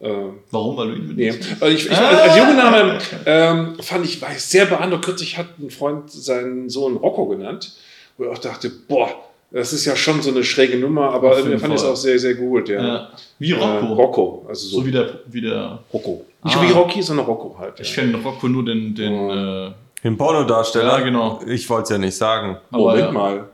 [0.00, 0.76] Ähm, Warum?
[0.76, 1.30] Weil du ihn Nee.
[1.30, 1.48] benutzt?
[1.60, 2.08] Also ich, ich, Ah.
[2.08, 5.04] als Jungname ähm, fand ich, war ich sehr beeindruckt.
[5.04, 7.72] Kürzlich hat ein Freund seinen Sohn Rocco genannt,
[8.18, 9.08] wo ich auch dachte, boah,
[9.50, 12.18] das ist ja schon so eine schräge Nummer, aber jeden fand ich es auch sehr,
[12.18, 12.68] sehr gut.
[12.68, 12.82] Ja.
[12.86, 13.08] Ja.
[13.38, 13.86] Wie Rocco.
[13.86, 15.78] Äh, Rocco, also so, So wie der, wie der.
[15.92, 16.24] Rocco.
[16.44, 16.62] Nicht Ah.
[16.62, 17.80] wie Rocky, sondern Rocco halt.
[17.80, 18.02] Ich ja.
[18.02, 18.94] kenne Rocco nur den.
[18.94, 19.66] den Oh.
[19.68, 19.72] äh,
[20.02, 20.98] Den Pornodarsteller?
[20.98, 21.40] Ja, genau.
[21.46, 22.58] Ich wollte es ja nicht sagen.
[22.70, 23.12] aber, Moment ja.
[23.12, 23.48] mal.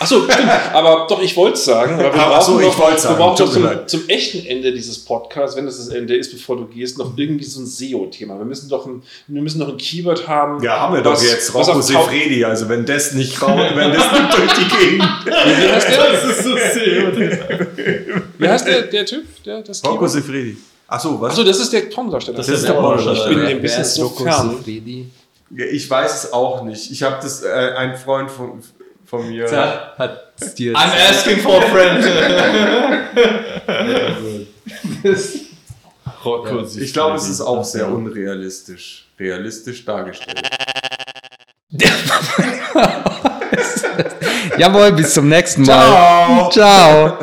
[0.00, 0.48] Achso, stimmt.
[0.72, 1.94] Aber doch, ich wollte es sagen.
[1.94, 3.16] Aber wir Ach brauchen so, ich noch, wollt's wir sagen.
[3.18, 6.66] brauchen doch zum, zum echten Ende dieses Podcasts, wenn das das Ende ist, bevor du
[6.66, 8.36] gehst, noch irgendwie so ein SEO-Thema.
[8.38, 10.60] Wir müssen doch ein, wir müssen noch ein Keyword haben.
[10.64, 11.54] Ja, haben wir doch was- jetzt.
[11.54, 12.44] was Rocco Sefredi.
[12.44, 15.08] Also wenn das nicht raus, wenn das nicht durch die Gegend.
[15.26, 16.12] Wie heißt der?
[16.12, 17.68] Das ist so sehr.
[18.38, 19.24] Wie heißt der, der Typ?
[19.44, 20.06] Der, das Rocco?
[20.08, 20.56] Sefredi.
[20.88, 21.30] Achso, was?
[21.32, 22.36] Achso, das ist der Pornodarsteller.
[22.36, 23.30] Das Das ist der Pornodarsteller.
[23.30, 24.50] Ich bin dem bisschen so fern.
[24.56, 25.06] Siffredi?
[25.54, 26.90] Ja, ich weiß es auch nicht.
[26.90, 28.60] Ich habe das, äh, ein Freund von,
[29.12, 29.44] von mir.
[29.44, 32.02] Tja, hat es dir I'm asking for a friend.
[36.24, 36.30] Ja,
[36.80, 39.08] Ich glaube, es ist auch sehr unrealistisch.
[39.18, 40.48] Realistisch dargestellt.
[44.58, 46.50] Jawohl, bis zum nächsten Mal.
[46.50, 46.50] Ciao.
[46.50, 47.18] Ciao.